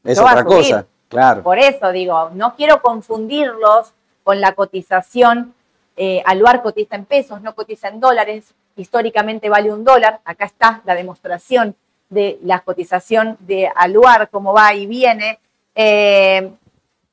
Es 0.04 0.18
otra 0.18 0.44
cosa. 0.44 0.86
Claro. 1.08 1.42
Por 1.42 1.58
eso 1.58 1.90
digo, 1.90 2.30
no 2.34 2.54
quiero 2.54 2.82
confundirlos 2.82 3.92
con 4.24 4.40
la 4.40 4.52
cotización. 4.52 5.54
Eh, 5.96 6.22
Aluar 6.26 6.62
cotiza 6.62 6.96
en 6.96 7.04
pesos, 7.04 7.40
no 7.42 7.54
cotiza 7.54 7.88
en 7.88 7.98
dólares. 8.00 8.52
Históricamente 8.76 9.48
vale 9.48 9.72
un 9.72 9.84
dólar. 9.84 10.20
Acá 10.24 10.44
está 10.44 10.82
la 10.84 10.94
demostración 10.94 11.74
de 12.08 12.38
la 12.42 12.60
cotización 12.60 13.36
de 13.40 13.70
Aluar, 13.74 14.28
cómo 14.30 14.52
va 14.52 14.74
y 14.74 14.86
viene. 14.86 15.38
Eh, 15.74 16.50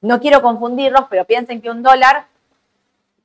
no 0.01 0.19
quiero 0.19 0.41
confundirlos, 0.41 1.05
pero 1.09 1.25
piensen 1.25 1.61
que 1.61 1.69
un 1.69 1.83
dólar, 1.83 2.25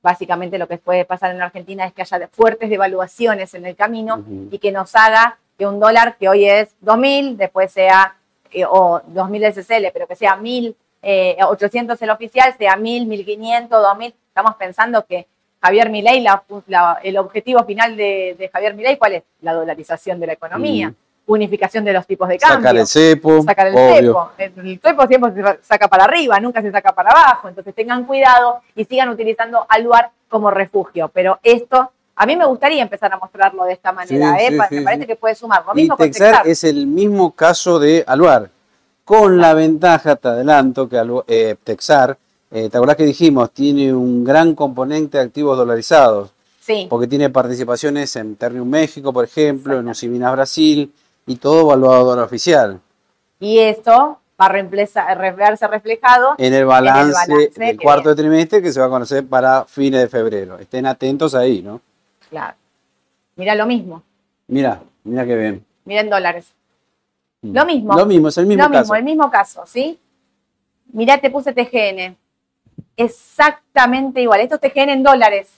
básicamente 0.03 0.59
lo 0.59 0.67
que 0.67 0.79
puede 0.79 1.05
pasar 1.05 1.31
en 1.33 1.43
Argentina 1.43 1.85
es 1.87 1.93
que 1.93 2.03
haya 2.03 2.29
fuertes 2.33 2.71
devaluaciones 2.71 3.53
en 3.55 3.67
el 3.67 3.77
camino 3.77 4.25
y 4.51 4.59
que 4.59 4.73
nos 4.73 4.95
haga 4.97 5.39
que 5.59 5.67
un 5.67 5.79
dólar 5.79 6.17
que 6.17 6.29
hoy 6.29 6.47
es 6.47 6.75
2.000, 6.83 7.37
después 7.37 7.71
sea, 7.71 8.17
eh, 8.51 8.65
o 8.65 9.03
2.000 9.09 9.45
el 9.45 9.53
CCL, 9.55 9.93
pero 9.93 10.07
que 10.07 10.17
sea 10.17 10.37
1.000, 10.37 10.75
eh, 11.03 11.37
800 11.47 12.01
el 12.01 12.11
oficial, 12.11 12.55
sea 12.57 12.77
1.000, 12.77 13.07
1.500, 13.07 13.69
2.000. 13.69 14.15
Estamos 14.29 14.55
pensando 14.57 15.05
que 15.05 15.27
Javier 15.63 15.91
Milei, 15.91 16.21
la- 16.21 16.43
la- 16.67 16.99
el 17.03 17.19
objetivo 17.19 17.63
final 17.65 17.95
de, 17.95 18.35
de 18.39 18.49
Javier 18.49 18.73
Milei, 18.75 18.97
¿cuál 18.97 19.13
es? 19.17 19.23
La 19.43 19.53
dolarización 19.53 20.19
de 20.19 20.27
la 20.29 20.33
economía. 20.33 20.95
Unificación 21.33 21.85
de 21.85 21.93
los 21.93 22.07
tipos 22.07 22.29
de 22.29 22.39
cambio 22.39 22.59
Sacar 22.59 22.77
el 22.77 22.87
cepo, 22.87 23.43
sacar 23.43 23.67
el 23.69 23.75
obvio. 23.75 24.31
cepo. 24.37 24.61
El 24.61 24.81
cepo 24.81 25.07
siempre 25.07 25.33
se 25.33 25.65
saca 25.65 25.87
para 25.89 26.05
arriba, 26.05 26.41
nunca 26.41 26.61
se 26.61 26.71
saca 26.73 26.93
para 26.93 27.11
abajo. 27.11 27.49
Entonces 27.49 27.75
tengan 27.75 28.05
cuidado 28.05 28.61
y 28.75 28.85
sigan 28.85 29.09
utilizando 29.11 29.65
al 29.69 29.85
lugar 29.85 30.11
como 30.29 30.51
refugio. 30.51 31.09
Pero 31.15 31.39
esto, 31.43 31.91
a 32.17 32.27
mí 32.27 32.37
me 32.37 32.45
gustaría 32.47 32.83
empezar 32.83 33.13
a 33.13 33.19
mostrarlo 33.19 33.65
de 33.65 33.73
esta 33.75 33.93
manera. 33.93 34.37
Sí, 34.39 34.45
¿eh? 34.45 34.49
sí, 34.51 34.57
Pa- 34.57 34.69
sí, 34.69 34.75
me 34.77 34.83
parece 34.83 35.07
que 35.07 35.17
puede 35.17 35.35
sumar. 35.37 35.63
Lo 35.67 35.75
mismo 35.75 35.97
Texar 35.97 36.47
es 36.49 36.65
el 36.65 36.87
mismo 36.87 37.31
caso 37.33 37.79
de 37.79 38.03
Aluar, 38.07 38.51
con 39.05 39.39
la 39.39 39.55
ventaja, 39.55 40.17
te 40.17 40.29
adelanto, 40.29 40.89
que 40.89 41.01
eh, 41.29 41.57
Texar, 41.63 42.17
eh, 42.51 42.69
¿te 42.69 42.77
acordás 42.77 42.97
que 42.97 43.05
dijimos? 43.05 43.51
Tiene 43.53 43.95
un 43.95 44.25
gran 44.25 44.55
componente 44.57 45.19
de 45.19 45.25
activos 45.25 45.57
dolarizados, 45.57 46.31
Sí, 46.61 46.87
porque 46.91 47.07
tiene 47.09 47.31
participaciones 47.31 48.15
en 48.17 48.37
Ternium 48.37 48.69
México, 48.69 49.13
por 49.13 49.25
ejemplo, 49.25 49.79
en 49.81 49.89
Usiminas 49.89 50.31
Brasil, 50.33 50.93
y 51.31 51.37
todo 51.37 51.67
valuado 51.67 52.01
a 52.01 52.05
dólar 52.05 52.25
oficial. 52.25 52.81
y 53.39 53.59
esto 53.61 54.19
va 54.41 54.47
a 54.47 54.49
reemplaza- 54.53 55.15
re- 55.15 55.33
verse 55.33 55.67
reflejado. 55.69 56.35
En 56.39 56.53
el 56.55 56.65
balance, 56.67 57.13
balance 57.13 57.51
del 57.61 57.81
cuarto 57.81 58.15
trimestre 58.17 58.61
que 58.63 58.73
se 58.73 58.81
va 58.81 58.87
a 58.87 58.91
conocer 58.91 59.27
para 59.27 59.65
fines 59.65 60.01
de 60.01 60.09
febrero. 60.09 60.59
Estén 60.59 60.87
atentos 60.87 61.35
ahí, 61.35 61.63
¿no? 61.63 61.81
Claro. 62.29 62.57
Mira 63.37 63.55
lo 63.55 63.67
mismo. 63.67 64.03
Mira, 64.49 64.81
mira 65.05 65.25
qué 65.25 65.37
bien. 65.37 65.65
Miren 65.85 66.11
dólares. 66.11 66.53
Lo 67.43 67.65
mismo. 67.65 67.95
Lo 67.97 68.05
mismo, 68.07 68.29
es 68.29 68.37
el 68.39 68.47
mismo 68.47 68.65
Lo 68.65 68.71
caso. 68.71 68.81
mismo, 68.83 68.95
el 68.97 69.05
mismo 69.05 69.31
caso, 69.31 69.63
¿sí? 69.67 69.99
Mirá, 70.93 71.19
te 71.21 71.31
puse 71.31 71.53
TGN. 71.53 72.17
Exactamente 72.97 74.21
igual. 74.23 74.41
Esto 74.41 74.57
es 74.57 74.61
TGN 74.61 74.91
en 74.93 75.03
dólares. 75.03 75.49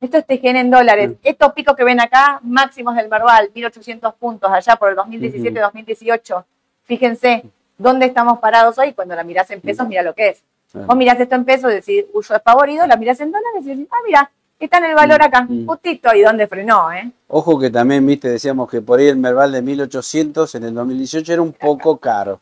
Esto 0.00 0.16
es 0.16 0.26
TGN 0.26 0.56
en 0.56 0.70
dólares. 0.70 1.12
Estos 1.22 1.52
picos 1.52 1.76
que 1.76 1.84
ven 1.84 2.00
acá, 2.00 2.40
máximos 2.42 2.96
del 2.96 3.10
Merval, 3.10 3.50
1800 3.54 4.14
puntos 4.14 4.50
allá 4.50 4.76
por 4.76 4.88
el 4.88 4.96
2017-2018. 4.96 6.44
Fíjense 6.84 7.44
dónde 7.76 8.06
estamos 8.06 8.38
parados 8.38 8.78
hoy. 8.78 8.94
Cuando 8.94 9.14
la 9.14 9.24
mirás 9.24 9.50
en 9.50 9.60
pesos, 9.60 9.86
mira 9.86 10.02
lo 10.02 10.14
que 10.14 10.30
es. 10.30 10.42
Vos 10.72 10.96
mirás 10.96 11.20
esto 11.20 11.34
en 11.34 11.44
pesos, 11.44 11.70
decís, 11.70 12.06
huyo 12.14 12.32
despavorido, 12.32 12.86
la 12.86 12.96
mirás 12.96 13.20
en 13.20 13.30
dólares 13.30 13.62
y 13.62 13.68
decís, 13.68 13.88
ah, 13.90 13.96
mira, 14.06 14.30
está 14.58 14.78
en 14.78 14.84
el 14.84 14.94
valor 14.94 15.20
acá, 15.20 15.46
justito, 15.66 16.14
y 16.14 16.22
dónde 16.22 16.46
frenó, 16.46 16.92
¿eh? 16.92 17.10
Ojo 17.26 17.58
que 17.58 17.70
también, 17.70 18.06
viste, 18.06 18.28
decíamos 18.28 18.70
que 18.70 18.80
por 18.80 19.00
ahí 19.00 19.08
el 19.08 19.16
Merval 19.16 19.50
de 19.50 19.62
1800 19.62 20.54
en 20.54 20.64
el 20.64 20.74
2018 20.74 21.32
era 21.32 21.42
un 21.42 21.52
poco 21.52 21.98
caro. 21.98 22.40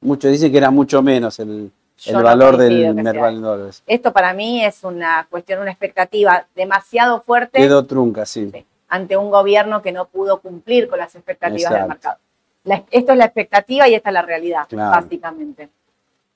Muchos 0.00 0.30
dicen 0.30 0.52
que 0.52 0.58
era 0.58 0.70
mucho 0.70 1.02
menos 1.02 1.40
el, 1.40 1.72
Yo 1.98 2.18
el 2.18 2.24
valor 2.24 2.56
del 2.56 2.94
Merval 2.94 3.36
en 3.36 3.42
dólares. 3.42 3.82
Esto 3.86 4.12
para 4.12 4.32
mí 4.34 4.64
es 4.64 4.84
una 4.84 5.26
cuestión, 5.30 5.60
una 5.60 5.70
expectativa 5.70 6.46
demasiado 6.54 7.20
fuerte. 7.22 7.58
Quedó 7.58 7.86
trunca, 7.86 8.26
sí. 8.26 8.50
Sí, 8.52 8.66
ante 8.88 9.16
un 9.16 9.30
gobierno 9.30 9.80
que 9.82 9.92
no 9.92 10.04
pudo 10.06 10.40
cumplir 10.40 10.88
con 10.88 10.98
las 10.98 11.14
expectativas 11.14 11.72
del 11.72 11.86
mercado. 11.88 12.18
La- 12.64 12.82
esto 12.90 13.12
es 13.12 13.18
la 13.18 13.24
expectativa 13.24 13.88
y 13.88 13.94
esta 13.94 14.10
es 14.10 14.14
la 14.14 14.22
realidad, 14.22 14.66
Claro. 14.68 14.90
básicamente. 14.90 15.68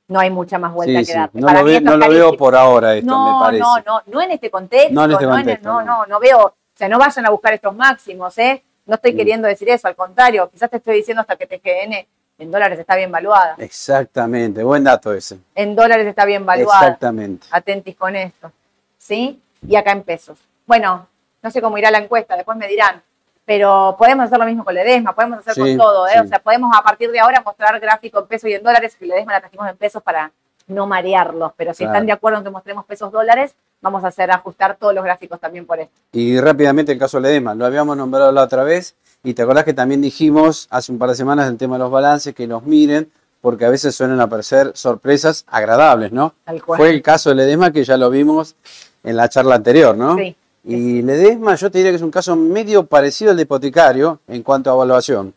No 0.08 0.18
hay 0.18 0.30
mucha 0.30 0.58
más 0.58 0.72
vuelta 0.72 1.00
Sí, 1.00 1.06
que 1.06 1.12
sí. 1.12 1.18
dar. 1.18 1.30
No, 1.32 1.46
Para 1.46 1.60
lo, 1.60 1.66
mí 1.66 1.72
ve- 1.72 1.80
no 1.80 1.96
lo 1.96 2.08
veo 2.08 2.36
por 2.36 2.56
ahora 2.56 2.94
esto, 2.96 3.06
me 3.06 3.30
no, 3.30 3.38
parece. 3.40 3.60
no, 3.62 3.76
no, 3.86 4.02
no 4.06 4.20
en 4.22 4.30
este 4.32 4.50
contexto. 4.50 4.92
No 4.94 5.04
en 5.04 5.12
este 5.12 5.26
contexto, 5.26 5.68
no, 5.68 5.80
no. 5.82 5.86
no, 5.98 6.06
no 6.06 6.20
veo, 6.20 6.38
o 6.46 6.54
sea, 6.74 6.88
no 6.88 6.98
vayan 6.98 7.26
a 7.26 7.30
buscar 7.30 7.52
estos 7.54 7.74
máximos, 7.76 8.36
¿eh? 8.38 8.62
No 8.86 8.94
estoy 8.96 9.12
Mm. 9.12 9.16
queriendo 9.16 9.46
decir 9.48 9.68
eso, 9.68 9.86
al 9.86 9.94
contrario, 9.94 10.48
quizás 10.50 10.70
te 10.70 10.78
estoy 10.78 10.96
diciendo 10.96 11.20
hasta 11.20 11.36
que 11.36 11.46
TGN 11.46 12.06
en 12.40 12.50
dólares 12.50 12.78
está 12.78 12.96
bien 12.96 13.12
valuada. 13.12 13.54
Exactamente, 13.58 14.62
buen 14.64 14.82
dato 14.84 15.12
ese. 15.12 15.38
En 15.54 15.76
dólares 15.76 16.06
está 16.06 16.24
bien 16.24 16.44
valuada. 16.46 16.80
Exactamente. 16.86 17.46
atentis 17.50 17.96
con 17.96 18.16
esto, 18.16 18.50
¿sí? 18.98 19.40
Y 19.66 19.76
acá 19.76 19.92
en 19.92 20.02
pesos. 20.02 20.38
Bueno, 20.66 21.06
no 21.42 21.50
sé 21.50 21.60
cómo 21.60 21.76
irá 21.78 21.90
la 21.90 21.98
encuesta, 21.98 22.36
después 22.36 22.56
me 22.56 22.66
dirán, 22.66 23.02
pero 23.44 23.94
podemos 23.98 24.26
hacer 24.26 24.38
lo 24.38 24.46
mismo 24.46 24.64
con 24.64 24.74
Ledesma, 24.74 25.14
podemos 25.14 25.40
hacer 25.40 25.54
Sí, 25.54 25.60
con 25.60 25.76
todo, 25.76 26.06
¿eh? 26.08 26.12
sí. 26.14 26.18
O 26.20 26.26
sea, 26.28 26.38
podemos 26.38 26.70
a 26.76 26.82
partir 26.82 27.10
de 27.10 27.20
ahora 27.20 27.42
mostrar 27.44 27.78
gráfico 27.78 28.20
en 28.20 28.26
pesos 28.26 28.48
y 28.48 28.54
en 28.54 28.62
dólares, 28.62 28.96
que 28.96 29.06
Ledesma 29.06 29.32
la 29.32 29.40
trajimos 29.40 29.68
en 29.68 29.76
pesos 29.76 30.02
para 30.02 30.32
no 30.66 30.86
marearlos, 30.86 31.52
pero 31.56 31.74
si 31.74 31.78
Claro. 31.78 31.92
están 31.92 32.06
de 32.06 32.12
acuerdo 32.12 32.38
en 32.38 32.44
que 32.44 32.50
mostremos 32.50 32.84
pesos 32.86 33.10
dólares, 33.10 33.54
vamos 33.82 34.04
a 34.04 34.08
hacer 34.08 34.30
ajustar 34.30 34.76
todos 34.76 34.94
los 34.94 35.02
gráficos 35.02 35.40
también 35.40 35.66
por 35.66 35.80
esto. 35.80 35.98
Y 36.12 36.38
rápidamente 36.40 36.92
el 36.92 36.98
caso 36.98 37.20
de 37.20 37.28
Ledesma, 37.28 37.54
lo 37.54 37.66
habíamos 37.66 37.96
nombrado 37.96 38.30
la 38.30 38.42
otra 38.44 38.62
vez 38.62 38.94
y 39.22 39.34
te 39.34 39.42
acordás 39.42 39.64
que 39.64 39.74
también 39.74 40.00
dijimos 40.00 40.66
hace 40.70 40.92
un 40.92 40.98
par 40.98 41.10
de 41.10 41.16
semanas 41.16 41.48
el 41.48 41.56
tema 41.56 41.76
de 41.76 41.80
los 41.80 41.90
balances, 41.90 42.34
que 42.34 42.46
los 42.46 42.64
miren 42.64 43.10
porque 43.40 43.64
a 43.64 43.70
veces 43.70 43.94
suelen 43.94 44.20
aparecer 44.20 44.72
sorpresas 44.74 45.44
agradables, 45.48 46.12
¿no? 46.12 46.34
Tal 46.44 46.62
cual. 46.62 46.78
Fue 46.78 46.90
el 46.90 47.02
caso 47.02 47.30
de 47.30 47.36
Ledesma 47.36 47.72
que 47.72 47.84
ya 47.84 47.96
lo 47.96 48.10
vimos 48.10 48.54
en 49.02 49.16
la 49.16 49.28
charla 49.28 49.56
anterior, 49.56 49.96
¿no? 49.96 50.16
Sí. 50.16 50.36
Y 50.64 51.02
Ledesma 51.02 51.54
yo 51.54 51.70
te 51.70 51.78
diría 51.78 51.90
que 51.90 51.96
es 51.96 52.02
un 52.02 52.10
caso 52.10 52.36
medio 52.36 52.84
parecido 52.84 53.30
al 53.30 53.36
de 53.38 53.44
hipotecario 53.44 54.20
en 54.28 54.42
cuanto 54.42 54.70
a 54.70 54.74
evaluación. 54.74 55.32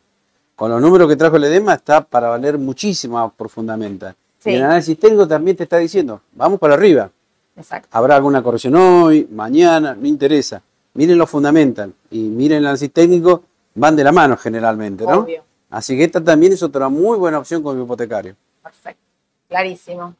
Con 0.55 0.69
los 0.69 0.81
números 0.81 1.07
que 1.07 1.15
trajo 1.15 1.37
Ledesma 1.37 1.75
está 1.75 2.01
para 2.01 2.27
valer 2.27 2.57
muchísimo 2.57 3.17
más 3.17 3.31
profundamente. 3.35 4.07
Sí. 4.39 4.51
Y 4.51 4.55
el 4.55 4.63
análisis 4.63 4.99
técnico 4.99 5.27
también 5.27 5.55
te 5.55 5.63
está 5.63 5.77
diciendo, 5.77 6.21
vamos 6.33 6.59
para 6.59 6.73
arriba. 6.73 7.09
Exacto. 7.55 7.87
Habrá 7.91 8.17
alguna 8.17 8.43
corrección 8.43 8.75
hoy, 8.75 9.27
mañana, 9.31 9.95
no 9.95 10.07
interesa. 10.07 10.61
Miren 10.95 11.17
lo 11.17 11.25
fundamental 11.25 11.93
y 12.11 12.19
miren 12.19 12.59
el 12.59 12.65
análisis 12.65 12.91
técnico, 12.91 13.43
van 13.75 13.95
de 13.95 14.03
la 14.03 14.11
mano 14.11 14.37
generalmente, 14.37 15.05
¿no? 15.05 15.19
Obvio. 15.19 15.43
Así 15.69 15.97
que 15.97 16.03
esta 16.03 16.23
también 16.23 16.53
es 16.53 16.61
otra 16.61 16.89
muy 16.89 17.17
buena 17.17 17.39
opción 17.39 17.63
con 17.63 17.75
el 17.77 17.83
hipotecario. 17.83 18.35
Perfecto. 18.61 19.01
Clarísimo. 19.49 20.15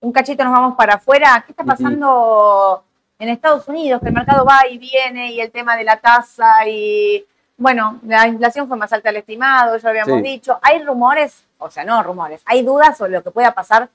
Un 0.00 0.12
cachito 0.12 0.42
nos 0.44 0.52
vamos 0.52 0.76
para 0.76 0.94
afuera. 0.94 1.42
¿Qué 1.46 1.52
está 1.52 1.62
pasando 1.62 2.82
en 3.18 3.28
Estados 3.28 3.68
Unidos? 3.68 4.00
Que 4.00 4.08
el 4.08 4.14
mercado 4.14 4.44
va 4.44 4.66
y 4.68 4.78
viene 4.78 5.32
y 5.32 5.40
el 5.40 5.50
tema 5.50 5.76
de 5.76 5.84
la 5.84 5.98
tasa 5.98 6.66
y, 6.66 7.24
bueno, 7.56 8.00
la 8.06 8.26
inflación 8.26 8.66
fue 8.66 8.76
más 8.76 8.92
alta 8.92 9.10
del 9.10 9.18
estimado, 9.18 9.76
ya 9.76 9.88
habíamos 9.90 10.16
Sí. 10.16 10.22
dicho. 10.22 10.58
Hay 10.62 10.82
rumores, 10.82 11.44
o 11.58 11.70
sea, 11.70 11.84
no 11.84 12.02
rumores, 12.02 12.40
hay 12.46 12.62
dudas 12.62 12.96
sobre 12.96 13.12
lo 13.12 13.22
que 13.22 13.30
pueda 13.30 13.52
pasar. 13.52 13.88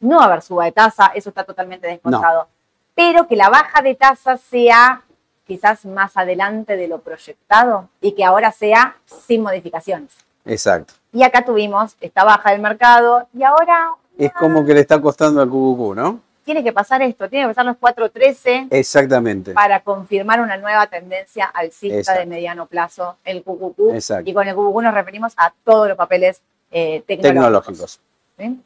No 0.00 0.16
va 0.16 0.22
a 0.22 0.26
haber 0.26 0.42
suba 0.42 0.64
de 0.64 0.72
tasa, 0.72 1.12
eso 1.14 1.28
está 1.28 1.44
totalmente 1.44 1.86
descontado. 1.86 2.48
Pero 2.94 3.28
que 3.28 3.36
la 3.36 3.50
baja 3.50 3.82
de 3.82 3.94
tasa 3.94 4.38
sea 4.38 5.02
quizás 5.50 5.84
más 5.84 6.16
adelante 6.16 6.76
de 6.76 6.86
lo 6.86 7.00
proyectado 7.00 7.88
y 8.00 8.12
que 8.12 8.24
ahora 8.24 8.52
sea 8.52 8.94
sin 9.04 9.42
modificaciones. 9.42 10.12
Exacto. 10.44 10.94
Y 11.12 11.24
acá 11.24 11.44
tuvimos 11.44 11.96
esta 12.00 12.22
baja 12.22 12.52
del 12.52 12.60
mercado 12.60 13.26
y 13.36 13.42
ahora 13.42 13.90
Es 14.16 14.32
como 14.32 14.64
que 14.64 14.74
le 14.74 14.80
está 14.80 15.00
costando 15.00 15.42
al 15.42 15.48
QQQ, 15.48 15.96
¿no? 15.96 16.20
tiene 16.44 16.62
que 16.62 16.72
pasar 16.72 17.02
esto, 17.02 17.28
tiene 17.28 17.44
que 17.46 17.54
pasar 17.54 17.66
los 17.66 17.76
4.13 17.76 18.68
Exactamente. 18.70 19.52
para 19.52 19.80
confirmar 19.80 20.40
una 20.40 20.56
nueva 20.56 20.86
tendencia 20.86 21.46
alcista 21.46 21.98
Exacto. 21.98 22.20
de 22.20 22.26
mediano 22.26 22.66
plazo, 22.66 23.16
el 23.24 23.42
QQQ. 23.42 23.94
Exacto. 23.94 24.30
Y 24.30 24.32
con 24.32 24.46
el 24.46 24.54
QQQ 24.54 24.82
nos 24.82 24.94
referimos 24.94 25.32
a 25.36 25.52
todos 25.64 25.88
los 25.88 25.96
papeles 25.96 26.42
eh, 26.70 27.02
tecnológicos. 27.06 27.32
Tecnológicos. 27.32 28.00
¿sí? 28.38 28.60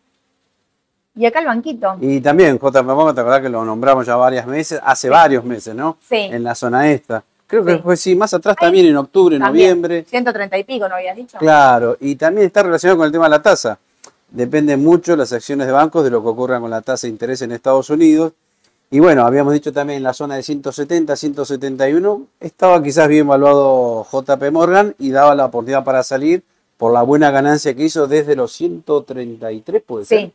Y 1.17 1.27
acá 1.27 1.39
el 1.41 1.47
banquito. 1.47 1.97
Y 2.01 2.21
también, 2.21 2.59
JP 2.59 2.83
Morgan, 2.85 3.15
te 3.15 3.21
acordás 3.21 3.41
que 3.41 3.49
lo 3.49 3.65
nombramos 3.65 4.05
ya 4.07 4.17
varias 4.17 4.47
veces, 4.47 4.81
hace 4.83 5.09
varios 5.09 5.45
meses, 5.45 5.75
¿no? 5.75 5.97
Sí. 6.09 6.17
En 6.17 6.43
la 6.43 6.55
zona 6.55 6.91
esta. 6.91 7.23
Creo 7.47 7.65
que 7.65 7.75
Sí. 7.77 7.81
fue, 7.83 7.97
sí, 7.97 8.17
más 8.17 8.35
atrás 8.35 8.57
Ahí 8.59 8.67
también, 8.67 8.87
en 8.87 8.97
octubre, 8.97 9.39
También, 9.39 9.81
noviembre. 9.81 10.05
130 10.09 10.59
y 10.59 10.65
pico, 10.65 10.89
¿no 10.89 10.97
habías 10.97 11.15
dicho? 11.17 11.39
Claro, 11.39 11.97
y 12.01 12.17
también 12.17 12.47
está 12.49 12.63
relacionado 12.65 12.99
con 12.99 13.07
el 13.07 13.13
tema 13.13 13.25
de 13.27 13.31
la 13.31 13.43
tasa. 13.43 13.79
Depende 14.31 14.77
mucho 14.77 15.15
las 15.15 15.33
acciones 15.33 15.67
de 15.69 15.73
bancos 15.73 16.03
de 16.03 16.11
lo 16.11 16.21
que 16.23 16.29
ocurra 16.29 16.59
con 16.59 16.71
la 16.71 16.81
tasa 16.83 17.07
de 17.07 17.13
interés 17.13 17.43
en 17.43 17.53
Estados 17.53 17.91
Unidos. 17.91 18.33
Y 18.91 18.99
bueno, 18.99 19.25
habíamos 19.25 19.53
dicho 19.53 19.73
también 19.73 19.99
en 19.99 20.03
la 20.03 20.15
zona 20.15 20.35
de 20.37 20.43
170, 20.43 21.15
171, 21.17 22.27
estaba 22.41 22.83
quizás 22.83 23.07
bien 23.09 23.27
evaluado 23.27 24.05
JP 24.11 24.51
Morgan 24.51 24.95
y 24.99 25.11
daba 25.11 25.35
la 25.37 25.47
oportunidad 25.47 25.85
para 25.85 26.03
salir 26.03 26.43
por 26.77 26.93
la 26.93 27.03
buena 27.03 27.31
ganancia 27.31 27.75
que 27.75 27.85
hizo 27.85 28.07
desde 28.09 28.35
los 28.35 28.53
133, 28.53 29.83
puede 29.83 30.05
ser. 30.05 30.19
Sí. 30.21 30.33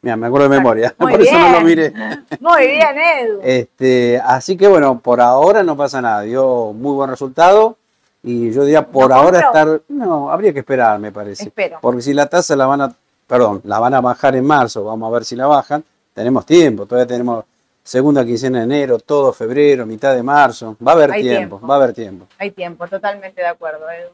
Mira, 0.00 0.16
me 0.16 0.26
acuerdo 0.28 0.48
de 0.48 0.56
memoria, 0.56 0.94
Muy 0.98 1.12
por 1.12 1.20
eso 1.22 1.38
no 1.38 1.52
lo 1.52 1.60
miré. 1.62 1.92
Muy 2.40 2.66
bien, 2.66 2.98
Edu. 2.98 3.40
Este, 3.42 4.20
así 4.24 4.56
que 4.56 4.68
bueno, 4.68 5.00
por 5.00 5.20
ahora 5.20 5.62
no 5.62 5.76
pasa 5.76 6.00
nada, 6.00 6.22
dio 6.22 6.72
muy 6.72 6.94
buen 6.94 7.10
resultado 7.10 7.76
y 8.22 8.52
yo 8.52 8.64
diría 8.64 8.86
por 8.86 9.08
¿Lo 9.08 9.16
ahora 9.16 9.40
estar, 9.40 9.80
no, 9.88 10.30
habría 10.30 10.52
que 10.52 10.60
esperar, 10.60 10.98
me 10.98 11.10
parece. 11.10 11.44
Espero. 11.44 11.78
Porque 11.80 12.02
si 12.02 12.14
la 12.14 12.26
tasa 12.26 12.54
la 12.54 12.66
van 12.66 12.82
a, 12.82 12.92
perdón, 13.26 13.60
la 13.64 13.78
van 13.80 13.94
a 13.94 14.00
bajar 14.00 14.36
en 14.36 14.46
marzo, 14.46 14.84
vamos 14.84 15.08
a 15.08 15.12
ver 15.12 15.24
si 15.24 15.34
la 15.34 15.46
bajan, 15.46 15.82
tenemos 16.14 16.46
tiempo, 16.46 16.86
todavía 16.86 17.06
tenemos 17.06 17.44
segunda 17.82 18.24
quincena 18.24 18.58
de 18.58 18.64
enero, 18.64 18.98
todo 18.98 19.32
febrero, 19.32 19.84
mitad 19.84 20.14
de 20.14 20.22
marzo, 20.22 20.76
va 20.86 20.92
a 20.92 20.94
haber 20.94 21.12
tiempo, 21.12 21.56
tiempo. 21.56 21.66
va 21.66 21.74
a 21.74 21.76
haber 21.78 21.92
tiempo. 21.92 22.26
Hay 22.38 22.50
tiempo, 22.52 22.86
totalmente 22.86 23.40
de 23.40 23.48
acuerdo, 23.48 23.90
Edu. 23.90 24.10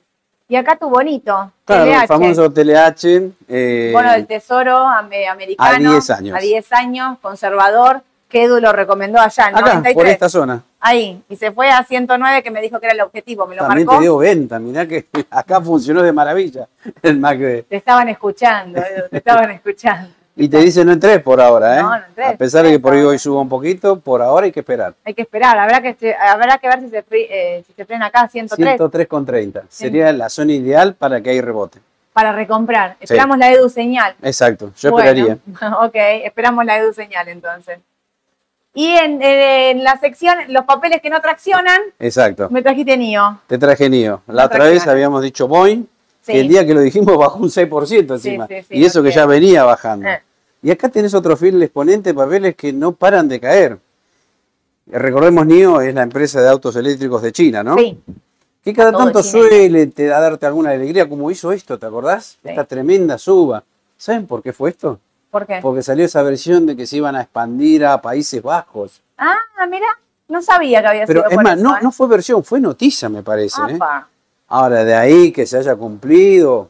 Y 0.47 0.57
acá 0.57 0.77
tu 0.77 0.91
bonito, 0.91 1.53
Claro, 1.65 1.85
TLH, 1.87 2.03
el 2.03 2.07
famoso 2.09 2.53
TLH, 2.53 3.33
eh, 3.49 3.91
bono 3.95 4.13
del 4.13 4.27
tesoro 4.27 4.77
ame- 4.77 5.27
americano. 5.27 5.91
a 5.91 5.93
10 5.95 6.11
años. 6.11 6.37
A 6.37 6.41
10 6.41 6.73
años, 6.73 7.19
conservador, 7.23 8.03
que 8.29 8.45
Edu 8.45 8.61
lo 8.61 8.73
recomendó 8.73 9.19
allá 9.21 9.49
en 9.49 9.55
acá, 9.57 9.61
93. 9.75 9.95
por 9.95 10.07
esta 10.07 10.29
zona. 10.29 10.63
Ahí, 10.81 11.23
y 11.31 11.37
se 11.37 11.51
fue 11.51 11.71
a 11.71 11.83
109 11.83 12.43
que 12.43 12.51
me 12.51 12.61
dijo 12.61 12.79
que 12.79 12.87
era 12.87 12.95
el 12.95 13.01
objetivo, 13.01 13.47
me 13.47 13.57
lo 13.57 13.63
También 13.63 13.87
marcó. 13.87 14.01
te 14.01 14.05
dio 14.05 14.19
venta, 14.19 14.59
mirá 14.59 14.87
que 14.87 15.07
acá 15.31 15.63
funcionó 15.63 16.03
de 16.03 16.13
maravilla 16.13 16.69
el 17.03 17.19
MACD. 17.19 17.63
Te 17.67 17.77
estaban 17.77 18.09
escuchando, 18.11 18.81
Edu, 18.81 19.09
te 19.11 19.17
estaban 19.17 19.51
escuchando. 19.51 20.11
Y 20.37 20.49
te 20.49 20.59
dice 20.59 20.85
no 20.85 20.93
entres 20.93 21.23
por 21.23 21.41
ahora, 21.41 21.79
¿eh? 21.79 21.83
No, 21.83 21.91
no 21.91 22.05
entres, 22.07 22.27
A 22.29 22.37
pesar 22.37 22.65
de 22.65 22.73
que 22.73 22.81
por 22.81 22.93
ahí 22.93 23.03
hoy 23.03 23.19
suba 23.19 23.41
un 23.41 23.49
poquito, 23.49 24.01
por 24.01 24.21
ahora 24.21 24.47
hay 24.47 24.53
que 24.53 24.61
esperar. 24.61 24.95
Hay 25.05 25.15
que 25.15 25.23
esperar, 25.23 25.57
habrá 25.59 25.81
que, 25.81 26.15
habrá 26.17 26.59
que 26.59 26.69
ver 26.69 26.81
si 26.81 26.89
se, 26.89 27.05
eh, 27.13 27.63
si 27.67 27.73
se 27.73 27.85
frena 27.85 28.07
acá 28.07 28.23
a 28.23 28.29
103 28.29 28.79
103,30. 28.81 29.63
Sería 29.69 30.13
la 30.13 30.29
zona 30.29 30.53
ideal 30.53 30.95
para 30.95 31.21
que 31.21 31.31
hay 31.31 31.41
rebote. 31.41 31.79
para 32.13 32.33
recomprar. 32.33 32.97
Esperamos 33.01 33.39
la 33.39 33.53
Edu 33.53 33.69
señal. 33.69 34.15
Exacto, 34.23 34.73
yo 34.77 34.91
Bueno, 34.91 35.09
esperaría. 35.09 35.39
Ok, 35.85 35.95
esperamos 36.25 36.65
la 36.65 36.79
Edu 36.79 36.93
señal 36.93 37.29
entonces. 37.29 37.79
Y 38.77 38.89
en, 38.91 39.23
en 39.23 39.85
la 39.85 39.97
sección, 39.99 40.37
los 40.49 40.65
papeles 40.65 41.01
que 41.01 41.09
no 41.11 41.21
traccionan, 41.21 41.81
Exacto. 42.01 42.49
me 42.51 42.61
trajiste 42.61 42.97
NIO. 42.97 43.39
Te 43.47 43.57
traje 43.57 43.89
NIO. 43.89 44.23
La 44.27 44.43
No 44.43 44.47
otra 44.47 44.65
vez 44.65 44.85
habíamos 44.89 45.23
dicho 45.23 45.47
Boeing, 45.47 45.85
Sí. 46.25 46.33
que 46.33 46.41
el 46.41 46.49
día 46.49 46.67
que 46.67 46.73
lo 46.75 46.81
dijimos 46.81 47.17
bajó 47.19 47.39
un 47.39 47.51
6% 47.51 48.15
encima. 48.15 48.47
sí, 48.47 48.55
sí, 48.63 48.67
y 48.71 48.85
eso 48.85 49.01
no 49.01 49.05
que 49.09 49.15
ya 49.15 49.27
venía 49.27 49.65
bajando. 49.65 50.09
Eh. 50.09 50.23
Y 50.63 50.71
acá 50.71 50.89
tenés 50.89 51.13
otro 51.13 51.37
fiel 51.37 51.63
exponente 51.63 52.11
de 52.11 52.15
papeles 52.15 52.55
que 52.57 52.73
no 52.73 52.93
paran 52.93 53.29
de 53.29 53.39
caer. 53.41 53.79
Recordemos, 54.87 55.47
NIO 55.47 55.81
es 55.81 55.95
la 55.95 56.03
empresa 56.03 56.41
de 56.43 56.49
autos 56.49 56.77
eléctricos 56.77 57.23
de 57.23 57.33
China, 57.33 57.63
¿no? 57.63 57.77
Sí, 57.77 57.99
Que 58.63 58.73
cada 58.73 58.93
tanto 58.93 59.21
China. 59.21 59.33
suele 59.49 59.87
te 59.89 60.07
da 60.07 60.21
darte 60.21 60.47
alguna 60.47 60.71
alegría, 60.71 61.07
como 61.09 61.31
hizo 61.31 61.53
esto, 61.53 61.79
¿te 61.79 61.85
acordás? 61.87 62.39
Esta 62.43 62.65
tremenda 62.65 63.19
suba. 63.19 63.63
¿Saben 63.99 64.27
por 64.27 64.43
qué 64.43 64.53
fue 64.53 64.71
esto? 64.71 64.99
¿por 65.31 65.47
qué? 65.47 65.59
Porque 65.61 65.83
salió 65.83 66.05
esa 66.05 66.23
versión 66.23 66.65
de 66.65 66.77
que 66.77 66.87
se 66.87 66.97
iban 66.99 67.17
a 67.17 67.23
expandir 67.23 67.85
a 67.85 68.01
Países 68.01 68.41
Bajos. 68.43 69.01
Ah, 69.19 69.37
mira, 69.69 69.87
no 70.29 70.41
sabía 70.41 70.81
que 70.81 70.87
había 70.87 71.07
Pero 71.07 71.21
sido 71.23 71.31
es 71.31 71.35
por 71.35 71.45
más, 71.45 71.59
eso, 71.59 71.65
no, 71.69 71.77
¿eh? 71.77 71.81
no 71.83 71.93
fue 71.93 72.09
versión, 72.09 72.45
fue 72.45 72.61
noticia, 72.61 73.09
me 73.09 73.23
parece. 73.23 73.61
¿eh? 73.69 73.79
Ahora, 74.57 74.85
de 74.85 74.95
ahí 74.95 75.33
que 75.33 75.47
se 75.47 75.59
haya 75.59 75.75
cumplido. 75.75 76.69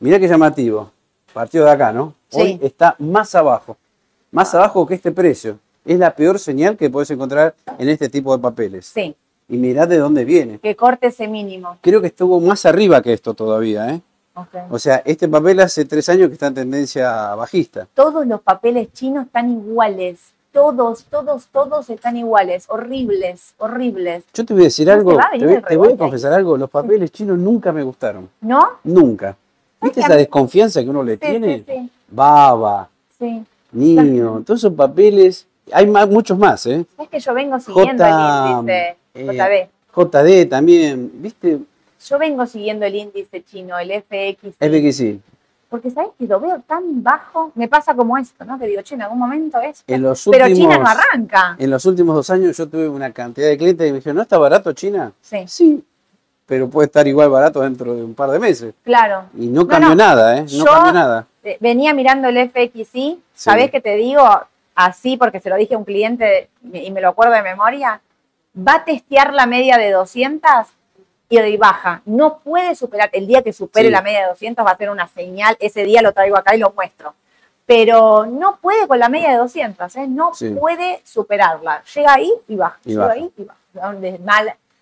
Mirá 0.00 0.18
qué 0.20 0.28
llamativo. 0.28 0.90
Partido 1.32 1.64
de 1.64 1.70
acá, 1.70 1.90
¿no? 1.90 2.12
Hoy 2.32 2.48
Sí. 2.48 2.58
está 2.60 2.94
más 2.98 3.34
abajo. 3.34 3.78
Más 4.32 4.54
abajo 4.54 4.86
que 4.86 4.96
este 4.96 5.12
precio. 5.12 5.58
Es 5.86 5.98
la 5.98 6.14
peor 6.14 6.38
señal 6.38 6.76
que 6.76 6.90
puedes 6.90 7.10
encontrar 7.10 7.54
en 7.78 7.88
este 7.88 8.10
tipo 8.10 8.36
de 8.36 8.42
papeles. 8.42 8.84
Sí, 8.92 9.16
Y 9.48 9.56
mirá 9.56 9.86
de 9.86 9.96
dónde 9.96 10.26
viene. 10.26 10.58
que 10.58 10.76
corte 10.76 11.06
ese 11.06 11.26
mínimo. 11.26 11.78
Creo 11.80 12.02
que 12.02 12.08
estuvo 12.08 12.38
más 12.38 12.66
arriba 12.66 13.00
que 13.00 13.14
esto 13.14 13.32
todavía, 13.32 13.88
¿eh? 13.94 14.02
Ok. 14.34 14.54
O 14.70 14.78
sea, 14.78 15.00
este 15.06 15.26
papel 15.26 15.60
hace 15.60 15.86
tres 15.86 16.10
años 16.10 16.28
que 16.28 16.34
está 16.34 16.48
en 16.48 16.54
tendencia 16.54 17.34
bajista. 17.34 17.88
Todos 17.94 18.26
los 18.26 18.42
papeles 18.42 18.92
chinos 18.92 19.24
están 19.24 19.50
iguales. 19.52 20.18
Todos, 20.56 21.04
todos, 21.10 21.48
todos 21.52 21.90
están 21.90 22.16
iguales. 22.16 22.64
Horribles, 22.68 23.52
horribles. 23.58 24.24
Yo 24.32 24.42
te 24.46 24.54
voy 24.54 24.62
a 24.62 24.64
decir 24.64 24.90
algo, 24.90 25.20
a 25.20 25.28
te 25.30 25.44
voy, 25.44 25.54
el 25.56 25.62
te 25.62 25.76
voy 25.76 25.92
a 25.92 25.96
confesar 25.98 26.32
algo, 26.32 26.56
los 26.56 26.70
papeles 26.70 27.12
chinos 27.12 27.36
nunca 27.36 27.72
me 27.72 27.82
gustaron. 27.82 28.26
¿No? 28.40 28.66
Nunca. 28.82 29.36
¿Viste 29.82 30.00
esa 30.00 30.16
desconfianza 30.16 30.82
que 30.82 30.88
uno 30.88 31.02
le 31.02 31.16
Sí, 31.16 31.20
tiene? 31.20 31.58
sí, 31.58 31.64
sí. 31.68 31.90
Baba, 32.08 32.88
sí. 33.18 33.44
niño, 33.70 34.42
todos 34.46 34.60
esos 34.60 34.72
papeles, 34.72 35.46
hay 35.70 35.86
más, 35.88 36.08
muchos 36.08 36.38
más, 36.38 36.64
¿eh? 36.64 36.86
Es 36.98 37.08
que 37.10 37.20
yo 37.20 37.34
vengo 37.34 37.60
siguiendo 37.60 38.02
J, 38.02 38.46
el 38.46 38.50
índice 38.58 38.96
eh, 39.12 39.68
JB. 39.94 40.10
JD 40.46 40.48
también, 40.48 41.10
¿viste? 41.16 41.58
Yo 42.08 42.18
vengo 42.18 42.46
siguiendo 42.46 42.86
el 42.86 42.94
índice 42.94 43.44
chino, 43.44 43.78
el 43.78 43.90
FX. 43.90 44.56
FXI. 44.58 45.20
Porque 45.68 45.90
sabes 45.90 46.10
que 46.18 46.26
lo 46.26 46.38
veo 46.38 46.60
tan 46.66 47.02
bajo. 47.02 47.50
Me 47.56 47.66
pasa 47.68 47.94
como 47.94 48.16
esto, 48.16 48.44
¿no? 48.44 48.58
Que 48.58 48.66
digo, 48.66 48.82
che, 48.82 48.94
en 48.94 49.02
algún 49.02 49.18
momento 49.18 49.58
es. 49.60 49.82
En 49.86 50.02
los 50.02 50.24
Pero 50.30 50.46
últimos, 50.46 50.70
China 50.74 50.78
no 50.78 50.86
arranca. 50.88 51.56
En 51.58 51.70
los 51.70 51.84
últimos 51.86 52.14
dos 52.14 52.30
años 52.30 52.56
yo 52.56 52.68
tuve 52.68 52.88
una 52.88 53.12
cantidad 53.12 53.48
de 53.48 53.56
clientes 53.58 53.84
que 53.86 53.90
me 53.92 53.98
dijeron, 53.98 54.16
¿no 54.16 54.22
está 54.22 54.38
barato 54.38 54.72
China? 54.72 55.12
Sí, 55.20 55.44
Sí, 55.48 55.84
pero 56.46 56.68
puede 56.70 56.86
estar 56.86 57.06
igual 57.08 57.30
barato 57.30 57.60
dentro 57.62 57.94
de 57.94 58.04
un 58.04 58.14
par 58.14 58.30
de 58.30 58.38
meses. 58.38 58.74
claro. 58.84 59.24
Y 59.36 59.48
no 59.48 59.66
cambió 59.66 59.88
no. 59.90 59.94
nada, 59.96 60.36
¿eh? 60.38 60.42
No 60.42 60.46
Yo- 60.46 60.64
cambió 60.64 60.92
nada. 60.92 61.26
Venía 61.60 61.92
mirando 61.94 62.28
el 62.28 62.36
FXI. 62.38 63.20
¿Sabés 63.34 63.70
qué 63.70 63.80
te 63.80 63.96
digo? 63.96 64.22
Así, 64.74 65.16
porque 65.16 65.40
se 65.40 65.48
lo 65.50 65.56
dije 65.56 65.74
a 65.74 65.78
un 65.78 65.84
cliente 65.84 66.48
y 66.72 66.90
me 66.92 67.00
lo 67.00 67.08
acuerdo 67.08 67.32
de 67.34 67.42
memoria. 67.42 68.00
Va 68.56 68.74
a 68.76 68.84
testear 68.84 69.32
la 69.32 69.46
media 69.46 69.78
de 69.78 69.90
200 69.90 70.50
y 71.28 71.56
baja. 71.56 72.02
No 72.04 72.38
puede 72.38 72.74
superar. 72.74 73.10
El 73.12 73.26
día 73.26 73.42
que 73.42 73.52
supere 73.52 73.88
Sí. 73.88 73.92
la 73.92 74.02
media 74.02 74.22
de 74.22 74.28
200 74.28 74.64
va 74.64 74.70
a 74.70 74.76
ser 74.76 74.90
una 74.90 75.08
señal. 75.08 75.56
Ese 75.60 75.84
día 75.84 76.02
lo 76.02 76.12
traigo 76.12 76.36
acá 76.36 76.54
y 76.54 76.58
lo 76.58 76.70
muestro. 76.72 77.14
Pero 77.66 78.26
no 78.26 78.58
puede 78.62 78.86
con 78.86 78.98
la 78.98 79.08
media 79.08 79.30
de 79.30 79.36
200, 79.38 79.96
¿eh? 79.96 80.06
no 80.06 80.32
Sí. 80.34 80.50
puede 80.50 81.00
superarla. 81.04 81.82
Llega 81.94 82.14
ahí 82.14 82.32
y 82.46 82.54
baja. 82.56 82.78
Y 82.84 82.90
Llega 82.90 83.02
baja. 83.06 83.14
ahí 83.14 83.30
y 83.36 83.44
baja. 83.44 83.92
De 83.94 84.18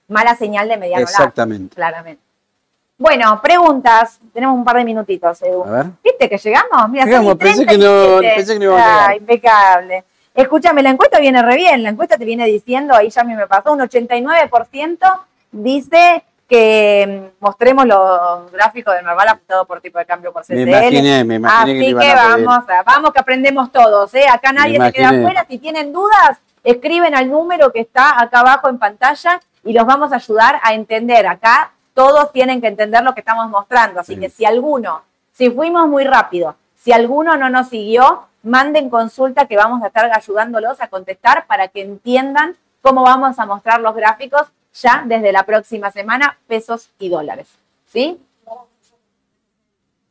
Mala, 0.07 0.37
señal 0.37 0.69
de 0.69 0.77
mediano 0.77 1.01
largo, 1.01 1.11
Exactamente. 1.11 1.75
claramente. 1.75 2.23
Bueno, 2.99 3.41
preguntas. 3.43 4.21
Tenemos 4.35 4.55
un 4.55 4.65
par 4.65 4.77
de 4.77 4.85
minutitos, 4.85 5.41
Edu. 5.43 5.65
A 5.65 5.71
ver. 5.71 5.87
¿Viste 6.05 6.29
que 6.29 6.37
llegamos? 6.37 6.89
Mira, 6.91 7.07
Llegamos, 7.07 7.37
pensé 7.37 7.65
que 7.67 7.79
no- 7.79 8.19
37. 8.19 8.37
pensé 8.37 8.53
que 8.53 8.59
no 8.59 8.65
íbamos 8.67 8.83
a 8.83 8.87
Ah, 8.87 9.01
llegar. 9.09 9.17
impecable. 9.17 10.05
Escúchame, 10.35 10.83
la 10.83 10.91
encuesta 10.91 11.19
viene 11.19 11.43
re 11.43 11.57
bien. 11.57 11.83
La 11.83 11.89
encuesta 11.89 12.19
te 12.19 12.25
viene 12.27 12.45
diciendo, 12.47 12.95
ahí 12.95 13.09
ya 13.09 13.23
a 13.23 13.25
mí 13.25 13.35
me 13.35 13.47
pasó, 13.47 13.73
un 13.73 13.81
89% 13.81 15.09
dice 15.51 16.23
que 16.55 17.33
mostremos 17.41 17.85
los 17.85 18.53
gráficos 18.53 18.95
del 18.95 19.05
normal 19.05 19.27
ajustado 19.29 19.65
por 19.65 19.81
tipo 19.81 19.99
de 19.99 20.07
cambio 20.07 20.33
por 20.33 20.43
CCL. 20.45 20.55
Me 20.55 20.63
imaginé, 20.71 21.25
me 21.25 21.35
imaginé 21.35 21.73
Así 21.73 21.81
que, 21.81 21.89
iban 21.91 22.07
a 22.19 22.37
vamos, 22.37 22.65
a- 22.71 22.83
vamos 22.85 23.13
que 23.13 23.19
aprendemos 23.19 23.73
todos, 23.73 24.15
¿eh? 24.15 24.27
Acá 24.33 24.53
nadie 24.53 24.81
se 24.81 24.93
queda 24.93 25.09
afuera. 25.09 25.45
Si 25.49 25.59
tienen 25.59 25.93
dudas, 25.93 26.39
escriben 26.63 27.13
al 27.17 27.29
número 27.29 27.73
que 27.73 27.81
está 27.81 28.23
acá 28.23 28.41
abajo 28.41 28.69
en 28.69 28.79
pantalla 28.79 29.41
y 29.65 29.73
los 29.73 29.85
vamos 29.85 30.13
a 30.13 30.17
ayudar 30.17 30.61
a 30.63 30.75
entender. 30.75 31.27
Acá 31.27 31.73
todos 31.93 32.31
tienen 32.31 32.61
que 32.61 32.69
entender 32.69 33.03
lo 33.03 33.15
que 33.15 33.21
estamos 33.21 33.51
mostrando. 33.51 34.01
Así 34.01 34.15
Sí. 34.15 34.21
que 34.21 34.31
si 34.31 34.45
alguno, 34.45 35.03
si 35.33 35.51
fuimos 35.51 35.89
muy 35.89 36.05
rápido, 36.05 36.55
si 36.77 36.93
alguno 36.93 37.37
no 37.37 37.51
nos 37.51 37.69
siguió, 37.69 38.29
manden 38.45 38.91
consulta 38.91 39.47
que 39.47 39.57
vamos 39.57 39.83
a 39.83 39.89
estar 39.89 40.09
ayudándolos 40.13 40.81
a 40.81 40.87
contestar 40.87 41.47
para 41.47 41.67
que 41.67 41.83
entiendan 41.83 42.57
cómo 42.81 43.03
vamos 43.03 43.41
a 43.41 43.47
mostrar 43.47 43.81
los 43.81 43.95
gráficos 43.97 44.43
ya 44.75 45.05
desde 45.07 45.33
la 45.33 45.45
próxima 45.45 45.91
semana, 45.91 46.39
pesos 46.47 46.91
y 46.99 47.09
dólares. 47.09 47.49
¿Sí? 47.87 48.19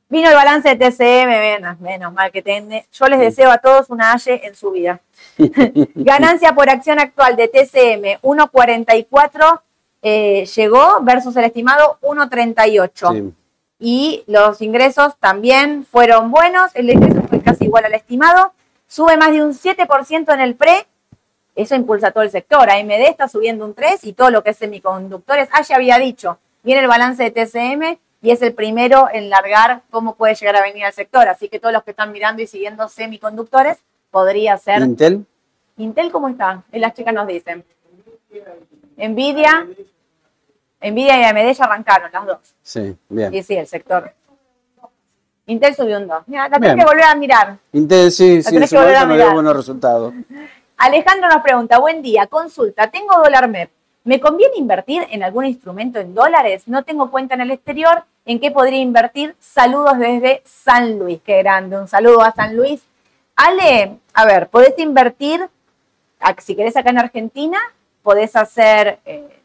Vino 0.10 0.30
el 0.30 0.36
balance 0.36 0.76
de 0.76 0.76
TCM, 0.76 1.28
menos, 1.28 1.80
menos 1.80 2.14
mal 2.14 2.32
que 2.32 2.44
tiene. 2.44 2.86
Yo 2.92 3.08
les 3.08 3.20
deseo 3.20 3.50
a 3.50 3.58
todos 3.58 3.90
una 3.90 4.14
H 4.14 4.46
en 4.46 4.54
su 4.56 4.72
vida. 4.72 5.02
Ganancia 5.96 6.54
por 6.54 6.70
acción 6.70 7.00
actual 7.00 7.36
de 7.36 7.48
TCM, 7.48 8.22
1.44 8.22 9.62
eh, 10.04 10.46
llegó 10.56 11.00
versus 11.02 11.36
el 11.38 11.46
estimado 11.46 11.98
1.38. 12.02 13.12
Sí. 13.12 13.34
Y 13.80 14.24
los 14.28 14.62
ingresos 14.62 15.18
también 15.20 15.84
fueron 15.84 16.30
buenos. 16.30 16.72
El 16.76 16.90
ingreso 16.90 17.24
fue 17.28 17.42
casi 17.42 17.66
igual 17.66 17.86
al 17.86 17.96
estimado. 17.96 18.54
Sube 18.88 19.18
más 19.18 19.32
de 19.32 19.44
un 19.44 19.54
7% 19.54 20.34
en 20.34 20.42
el 20.42 20.56
pre. 20.56 20.86
Eso 21.56 21.76
impulsa 21.76 22.12
todo 22.12 22.24
el 22.24 22.32
sector. 22.32 22.70
AMD 22.70 22.92
está 22.92 23.28
subiendo 23.28 23.66
un 23.66 23.74
3 23.74 24.04
y 24.06 24.14
todo 24.14 24.32
lo 24.32 24.44
que 24.44 24.52
es 24.52 24.58
semiconductores. 24.58 25.50
Ah, 25.52 25.62
ya 25.62 25.76
había 25.76 25.98
dicho, 26.00 26.40
viene 26.64 26.82
el 26.82 26.88
balance 26.88 27.22
de 27.24 27.32
TCM 27.32 28.00
y 28.22 28.32
es 28.32 28.42
el 28.42 28.54
primero 28.54 29.08
en 29.14 29.30
largar 29.30 29.82
cómo 29.92 30.16
puede 30.16 30.34
llegar 30.36 30.56
a 30.56 30.62
venir 30.62 30.86
al 30.86 30.94
sector. 30.94 31.28
Así 31.28 31.50
que 31.50 31.60
todos 31.60 31.74
los 31.74 31.84
que 31.84 31.92
están 31.92 32.12
mirando 32.12 32.42
y 32.42 32.48
siguiendo 32.48 32.88
semiconductores, 32.90 33.78
podría 34.10 34.58
ser. 34.58 34.82
Intel, 34.82 35.26
Intel, 35.78 36.12
¿cómo 36.12 36.30
está? 36.30 36.64
Eh, 36.72 36.80
Las 36.80 36.94
chicas 36.94 37.14
nos 37.14 37.28
dicen. 37.28 37.64
Nvidia. 38.98 39.68
Nvidia 40.82 41.20
y 41.20 41.24
AMD 41.24 41.54
ya 41.54 41.64
arrancaron 41.66 42.12
las 42.12 42.26
dos. 42.26 42.56
sí, 42.62 42.96
bien. 43.10 43.34
Y 43.34 43.42
sí, 43.44 43.56
el 43.56 43.68
sector. 43.68 44.12
Intel 45.46 45.76
subió 45.76 45.98
un 45.98 46.08
2. 46.08 46.24
Mira, 46.28 46.48
la 46.48 46.58
Bien. 46.58 46.72
tenés 46.72 46.86
que 46.86 46.90
volver 46.92 47.04
a 47.06 47.16
mirar. 47.16 47.58
Intel 47.74 48.12
sí, 48.12 48.42
sí, 48.42 48.56
en 48.56 48.66
su 48.68 48.76
momento 48.76 49.06
no 49.08 49.16
dio 49.16 49.34
buenos 49.34 49.56
resultados. 49.58 50.14
Alejandro 50.84 51.30
nos 51.30 51.42
pregunta, 51.42 51.80
buen 51.80 52.02
día, 52.02 52.28
consulta, 52.28 52.92
tengo 52.92 53.16
dólar 53.16 53.48
MEP. 53.48 53.72
¿Me 54.04 54.20
conviene 54.20 54.58
invertir 54.58 55.08
en 55.12 55.24
algún 55.24 55.46
instrumento 55.46 55.98
en 55.98 56.14
dólares? 56.14 56.64
No 56.68 56.84
tengo 56.84 57.10
cuenta 57.10 57.36
en 57.36 57.40
el 57.40 57.52
exterior. 57.52 58.04
¿En 58.26 58.38
qué 58.38 58.52
podría 58.52 58.80
invertir? 58.80 59.34
Saludos 59.40 59.98
desde 59.98 60.42
San 60.44 61.00
Luis. 61.00 61.22
Qué 61.26 61.38
grande. 61.38 61.80
Un 61.80 61.88
saludo 61.88 62.22
a 62.22 62.34
San 62.34 62.58
Luis. 62.58 62.84
Ale, 63.38 63.98
a 64.14 64.26
ver, 64.26 64.50
podés 64.50 64.78
invertir, 64.78 65.50
si 66.40 66.54
querés 66.54 66.76
acá 66.76 66.90
en 66.90 67.00
Argentina, 67.00 67.60
podés 68.02 68.36
hacer, 68.36 69.00
eh, 69.06 69.40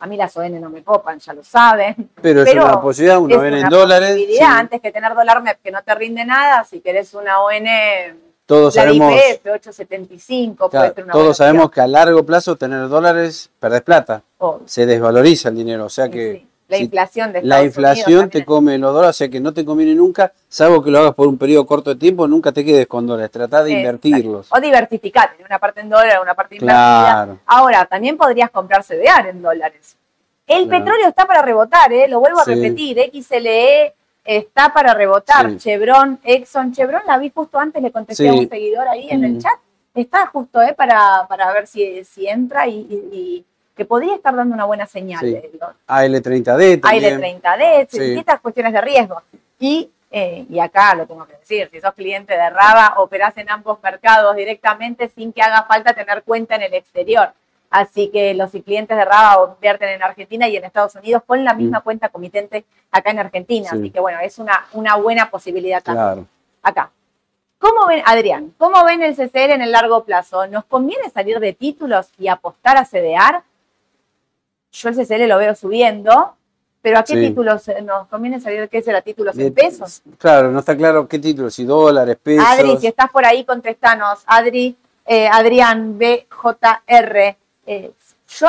a 0.00 0.08
mí 0.08 0.16
las 0.16 0.36
ON 0.36 0.60
no 0.60 0.70
me 0.70 0.82
copan, 0.82 1.20
ya 1.20 1.34
lo 1.34 1.44
saben. 1.44 2.10
Pero, 2.20 2.42
es 2.42 2.52
una 2.52 2.80
posibilidad, 2.80 3.20
es 3.30 3.40
ven 3.40 3.54
en 3.54 3.60
una 3.60 3.68
dólares. 3.68 4.16
sí. 4.16 4.40
Antes 4.42 4.80
que 4.80 4.90
tener 4.90 5.14
dólar 5.14 5.40
MEP 5.40 5.62
que 5.62 5.70
no 5.70 5.84
te 5.84 5.94
rinde 5.94 6.24
nada, 6.24 6.64
si 6.64 6.80
querés 6.80 7.14
una 7.14 7.40
ON, 7.42 7.64
Todos 8.50 8.74
la 8.74 8.82
sabemos, 8.82 9.14
IPF 9.14 9.46
875, 9.46 10.68
claro, 10.70 10.82
puede 10.86 10.94
ser 10.94 11.04
una 11.04 11.12
todos 11.12 11.24
buena 11.24 11.34
sabemos 11.34 11.64
opción. 11.66 11.74
que 11.74 11.80
a 11.80 11.86
largo 11.86 12.26
plazo 12.26 12.56
tener 12.56 12.88
dólares 12.88 13.50
perdés 13.60 13.82
plata, 13.82 14.22
Oh, 14.38 14.60
se 14.64 14.86
desvaloriza 14.86 15.50
el 15.50 15.54
dinero, 15.56 15.84
o 15.84 15.88
sea 15.88 16.08
que 16.08 16.32
sí. 16.32 16.46
La 16.68 16.76
si 16.78 16.84
inflación 16.84 17.32
de 17.32 17.42
la 17.42 17.62
inflación 17.64 18.12
Unidos 18.20 18.30
te 18.30 18.44
come 18.44 18.78
los 18.78 18.92
dólares, 18.94 19.16
o 19.16 19.18
sea 19.18 19.28
que 19.28 19.38
no 19.40 19.52
te 19.52 19.64
conviene 19.64 19.94
nunca, 19.94 20.32
salvo 20.48 20.82
que 20.82 20.90
lo 20.90 20.98
hagas 21.00 21.14
por 21.14 21.28
un 21.28 21.36
periodo 21.38 21.64
corto 21.66 21.90
de 21.90 21.96
tiempo, 21.96 22.26
nunca 22.28 22.50
te 22.52 22.64
quedes 22.64 22.86
con 22.86 23.06
dólares, 23.06 23.30
trata 23.30 23.62
de 23.62 23.70
Exacto. 23.72 24.06
invertirlos. 24.08 24.46
O 24.50 24.60
diversificar, 24.60 25.30
una 25.44 25.58
parte 25.60 25.80
en 25.82 25.88
dólares, 25.88 26.18
una 26.22 26.34
parte 26.34 26.56
invertida. 26.56 26.74
Claro. 27.12 27.38
Ahora, 27.46 27.84
también 27.86 28.16
podrías 28.16 28.50
comprar 28.50 28.82
CDR 28.84 29.28
en 29.30 29.42
dólares. 29.42 29.96
El 30.46 30.66
Claro. 30.68 30.84
petróleo 30.84 31.08
está 31.08 31.26
para 31.26 31.42
rebotar, 31.42 31.92
¿eh? 31.92 32.08
lo 32.08 32.18
vuelvo 32.20 32.40
a 32.40 32.44
repetir, 32.44 32.98
XLE 33.12 33.94
está 34.24 34.72
para 34.72 34.94
rebotar, 34.94 35.50
Sí. 35.50 35.58
Chevron, 35.58 36.20
Exxon, 36.22 36.72
Chevron, 36.72 37.02
la 37.06 37.18
vi 37.18 37.30
justo 37.34 37.58
antes, 37.58 37.82
le 37.82 37.90
contesté 37.90 38.28
a 38.28 38.32
un 38.34 38.48
seguidor 38.48 38.86
ahí 38.88 39.08
en 39.10 39.24
el 39.24 39.32
Mm. 39.34 39.38
chat, 39.40 39.58
está 39.94 40.26
justo 40.26 40.60
¿eh? 40.62 40.74
para, 40.74 41.26
para 41.28 41.52
ver 41.52 41.66
si, 41.66 42.04
si 42.04 42.28
entra 42.28 42.66
y, 42.66 42.74
y- 42.78 43.08
y 43.12 43.44
que 43.76 43.84
podría 43.84 44.14
estar 44.14 44.34
dando 44.36 44.54
una 44.54 44.64
buena 44.66 44.86
señal. 44.86 45.20
Sí. 45.20 45.40
lo- 45.58 45.72
AL30D 45.86 46.80
también. 46.80 46.80
Aire 46.84 47.16
30D, 47.18 47.86
Sí. 47.90 47.98
distintas 48.00 48.40
cuestiones 48.40 48.72
de 48.74 48.80
riesgo. 48.82 49.22
Y, 49.58 49.90
eh, 50.10 50.44
y 50.50 50.58
acá 50.58 50.94
lo 50.94 51.06
tengo 51.06 51.26
que 51.26 51.36
decir, 51.36 51.68
si 51.72 51.80
sos 51.80 51.94
cliente 51.94 52.34
de 52.34 52.50
Raba, 52.50 52.94
operás 52.98 53.36
en 53.38 53.48
ambos 53.50 53.78
mercados 53.82 54.36
directamente 54.36 55.08
sin 55.08 55.32
que 55.32 55.40
haga 55.42 55.64
falta 55.64 55.94
tener 55.94 56.22
cuenta 56.24 56.56
en 56.56 56.62
el 56.62 56.74
exterior. 56.74 57.32
Así 57.70 58.08
que 58.10 58.34
los 58.34 58.50
clientes 58.50 58.96
de 58.96 59.04
Raba 59.04 59.52
invierten 59.54 59.90
en 59.90 60.02
Argentina 60.02 60.48
y 60.48 60.56
en 60.56 60.64
Estados 60.64 60.94
Unidos 60.96 61.22
con 61.24 61.44
la 61.44 61.54
misma 61.54 61.80
cuenta 61.82 62.08
comitente 62.08 62.64
acá 62.90 63.10
en 63.12 63.20
Argentina. 63.20 63.68
Mm. 63.70 63.74
Sí. 63.76 63.80
Así 63.80 63.90
que 63.90 64.00
bueno, 64.00 64.18
es 64.20 64.38
una, 64.40 64.66
una 64.72 64.96
buena 64.96 65.30
posibilidad 65.30 65.80
también 65.82 66.04
Claro. 66.06 66.26
acá. 66.62 66.90
¿Cómo 67.58 67.86
ven, 67.86 68.02
Adrián, 68.06 68.54
cómo 68.58 68.84
ven 68.84 69.02
el 69.02 69.14
CCR 69.14 69.50
en 69.52 69.62
el 69.62 69.70
largo 69.70 70.02
plazo? 70.04 70.46
¿Nos 70.46 70.64
conviene 70.64 71.10
salir 71.10 71.38
de 71.38 71.52
títulos 71.52 72.08
y 72.18 72.26
apostar 72.28 72.76
a 72.78 72.84
CDR? 72.84 73.42
Yo 74.72 74.88
el 74.88 74.96
CCR 74.96 75.26
lo 75.28 75.36
veo 75.38 75.54
subiendo, 75.54 76.34
pero 76.80 76.98
¿a 76.98 77.02
qué 77.04 77.14
Sí. 77.14 77.20
títulos 77.28 77.68
eh, 77.68 77.82
nos 77.82 78.08
conviene 78.08 78.40
salir? 78.40 78.68
¿Qué 78.68 78.80
será? 78.82 79.02
¿Títulos 79.02 79.36
en 79.36 79.44
De- 79.44 79.50
pesos? 79.52 80.02
Claro, 80.18 80.50
no 80.50 80.60
está 80.60 80.76
claro 80.76 81.06
qué 81.06 81.18
título, 81.18 81.50
si 81.50 81.64
dólares, 81.64 82.16
pesos. 82.22 82.46
Adri, 82.48 82.78
si 82.78 82.86
estás 82.86 83.10
por 83.10 83.24
ahí, 83.26 83.44
contestanos. 83.44 84.22
Adri, 84.26 84.74
eh, 85.04 85.28
Adrián, 85.30 85.98
BJR. 85.98 87.36
Eh, 87.66 87.90
yo, 88.28 88.48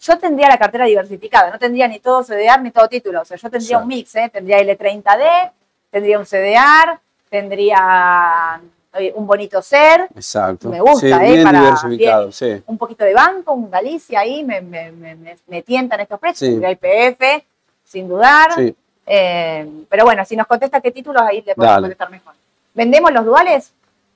yo 0.00 0.18
tendría 0.18 0.48
la 0.48 0.58
cartera 0.58 0.84
diversificada, 0.86 1.50
no 1.50 1.58
tendría 1.58 1.86
ni 1.88 2.00
todo 2.00 2.22
CDR 2.24 2.60
ni 2.60 2.70
todo 2.70 2.88
título. 2.88 3.20
O 3.22 3.24
sea, 3.24 3.36
yo 3.36 3.50
tendría 3.50 3.78
Sí. 3.78 3.82
un 3.82 3.88
mix, 3.88 4.14
¿eh? 4.16 4.28
Tendría 4.32 4.58
L30D, 4.60 5.52
tendría 5.90 6.18
un 6.18 6.24
CDR, 6.26 6.98
tendría 7.30 8.60
eh, 8.94 9.12
un 9.16 9.26
bonito 9.26 9.62
ser, 9.62 10.02
Exacto. 10.14 10.68
Me 10.68 10.78
gusta, 10.80 11.00
Sí, 11.00 11.12
¿eh? 11.12 11.32
bien 11.32 11.44
Para- 11.44 11.60
diversificado, 11.60 12.22
bien. 12.24 12.32
sí. 12.32 12.62
un 12.66 12.76
poquito 12.76 13.04
de 13.04 13.14
banco, 13.14 13.52
un 13.54 13.70
Galicia 13.70 14.20
ahí, 14.20 14.44
me, 14.44 14.60
me, 14.60 14.92
me, 14.92 15.14
me- 15.14 15.38
me 15.46 15.62
tientan 15.62 16.00
estos 16.00 16.18
precios. 16.20 16.40
Sí. 16.40 16.46
Tendría 16.60 16.70
IPF, 16.72 17.44
sin 17.84 18.08
dudar. 18.08 18.52
Sí, 18.54 18.74
Eh, 19.06 19.66
pero 19.88 20.04
bueno, 20.04 20.24
si 20.24 20.36
nos 20.36 20.46
contesta 20.46 20.80
qué 20.80 20.92
títulos, 20.92 21.22
ahí 21.22 21.42
le 21.42 21.54
podemos 21.56 21.74
Dale. 21.74 21.82
contestar 21.84 22.10
mejor. 22.10 22.34
¿Vendemos 22.74 23.10
los 23.12 23.24
duales? 23.24 23.72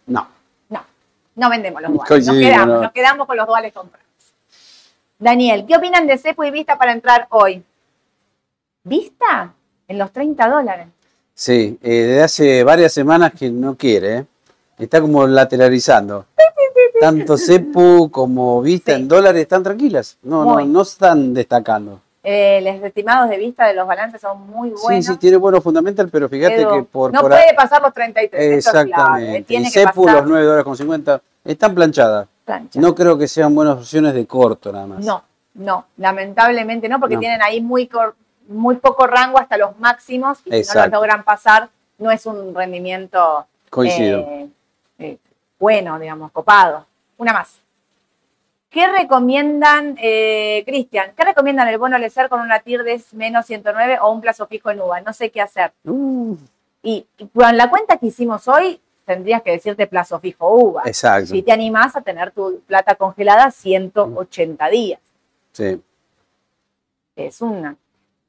no. 0.07 0.29
No, 1.37 1.51
vendemos 1.51 1.81
los 1.83 1.93
duales. 1.93 2.27
Nos, 2.27 2.37
quedamos, 2.37 2.67
no. 2.77 2.83
nos 2.83 2.93
quedamos 2.93 3.27
con 3.27 3.37
los 3.37 3.47
duales 3.47 3.73
comprados. 3.73 4.07
Daniel, 5.19 5.65
¿qué 5.67 5.77
opinan 5.77 6.07
de 6.07 6.19
Cepo 6.19 6.45
y 6.45 6.51
Vista 6.51 6.77
para 6.77 6.93
entrar 6.93 7.27
hoy? 7.31 7.63
¿Vista? 8.85 9.53
En 9.89 9.99
los 9.99 10.11
30 10.13 10.49
dólares. 10.49 10.89
Sí, 11.35 11.79
eh, 11.83 11.91
desde 11.91 12.23
hace 12.23 12.65
varias 12.65 12.93
semanas 12.93 13.33
que 13.39 13.51
no 13.51 13.77
quiere, 13.77 14.17
¿eh? 14.17 14.27
Está 14.79 15.01
como 15.01 15.27
lateralizando. 15.27 16.27
Tanto 17.01 17.37
CEPU 17.37 18.11
como 18.11 18.63
Vista 18.63 18.95
Sí. 18.95 19.01
en 19.03 19.09
dólares 19.09 19.43
están 19.43 19.63
tranquilas. 19.63 20.17
No, 20.23 20.45
no, 20.45 20.65
no 20.65 20.83
están 20.83 21.35
destacando. 21.35 22.01
Eh, 22.29 22.61
los 22.61 22.83
estimados 22.83 23.31
de 23.31 23.37
vista 23.37 23.67
de 23.69 23.75
los 23.75 23.87
balances 23.87 24.21
son 24.21 24.49
muy 24.51 24.71
buenos. 24.71 25.05
Sí, 25.07 25.13
sí, 25.13 25.17
tiene 25.17 25.37
buenos 25.37 25.63
fundamentales, 25.63 26.11
pero 26.11 26.29
fíjate 26.29 26.57
que 26.67 26.83
por, 26.83 27.13
no 27.13 27.21
por 27.21 27.31
puede 27.31 27.55
pasar 27.55 27.81
los 27.81 27.95
33. 27.95 28.43
eso 28.43 28.57
es 28.57 28.73
clave, 28.73 28.89
Exactamente. 28.91 29.43
Tiene 29.43 29.69
y 29.69 29.71
CEPU 29.71 30.05
pasar 30.07 30.21
los 30.23 30.31
9 30.31 30.45
dólares 30.45 30.65
con 30.65 30.77
50 30.77 31.21
están 31.45 31.73
planchadas. 31.77 32.27
plancha. 32.45 32.81
No 32.81 32.97
creo 32.97 33.17
que 33.17 33.29
sean 33.29 33.55
buenas 33.55 33.77
opciones 33.79 34.13
de 34.13 34.27
corto 34.27 34.73
nada 34.73 34.89
más. 34.89 35.05
No, 35.05 35.23
no, 35.55 35.87
lamentablemente 35.99 36.89
no, 36.89 36.99
porque 36.99 37.15
No. 37.15 37.21
tienen 37.21 37.41
ahí 37.43 37.61
muy, 37.61 37.89
muy 38.49 38.75
poco 38.75 39.07
rango 39.07 39.39
hasta 39.39 39.57
los 39.57 39.79
máximos 39.79 40.41
y 40.47 40.65
si 40.65 40.75
no 40.77 40.83
los 40.83 40.91
logran 40.93 41.23
pasar, 41.23 41.69
no 41.99 42.11
es 42.11 42.27
un 42.27 42.53
rendimiento 42.57 43.47
Coincido. 43.71 44.19
eh, 44.19 44.49
eh, 44.99 45.19
bueno, 45.61 45.97
digamos, 46.01 46.33
copado. 46.33 46.85
Una 47.19 47.33
más. 47.33 47.61
¿Qué 48.69 48.87
recomiendan, 48.89 49.97
eh, 50.01 50.63
Cristian? 50.67 51.13
¿Qué 51.17 51.25
recomiendan 51.25 51.69
el 51.69 51.79
bono 51.79 51.99
LECER 51.99 52.29
con 52.29 52.41
una 52.41 52.61
TIR 52.61 52.83
de 52.83 53.01
menos 53.13 53.47
109 53.47 53.99
o 54.03 54.11
un 54.11 54.21
plazo 54.21 54.47
fijo 54.47 54.71
en 54.71 54.81
UVA? 54.81 55.01
No 55.01 55.13
sé 55.13 55.31
qué 55.31 55.41
hacer. 55.41 55.73
Uh, 55.85 56.37
Y, 56.83 57.07
y 57.19 57.27
con 57.29 57.57
la 57.57 57.71
cuenta 57.71 57.97
que 57.97 58.07
hicimos 58.07 58.47
hoy, 58.49 58.81
tendrías 59.05 59.43
que 59.43 59.53
decirte 59.53 59.87
plazo 59.87 60.19
fijo 60.21 60.53
UVA. 60.53 60.83
exacto. 60.87 61.29
Si 61.29 61.43
te 61.43 61.53
animás 61.53 61.97
a 61.97 62.03
tener 62.03 62.33
tu 62.33 62.61
plata 62.67 62.97
congelada 62.97 63.51
180 63.51 64.69
días. 64.69 65.01
Sí. 65.53 65.81
Es 67.15 67.41
una. 67.41 67.77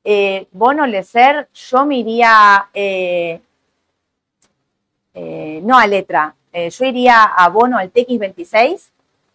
Eh, 0.03 0.47
bono 0.51 0.87
Lecer, 0.87 1.49
yo 1.53 1.85
me 1.85 1.97
iría, 1.97 2.69
eh, 2.73 3.41
eh, 5.13 5.59
no 5.63 5.77
a 5.77 5.85
letra, 5.87 6.33
yo 6.53 6.85
iría 6.85 7.23
a 7.23 7.49
bono 7.49 7.77
al 7.77 7.91
TX26, 7.91 8.89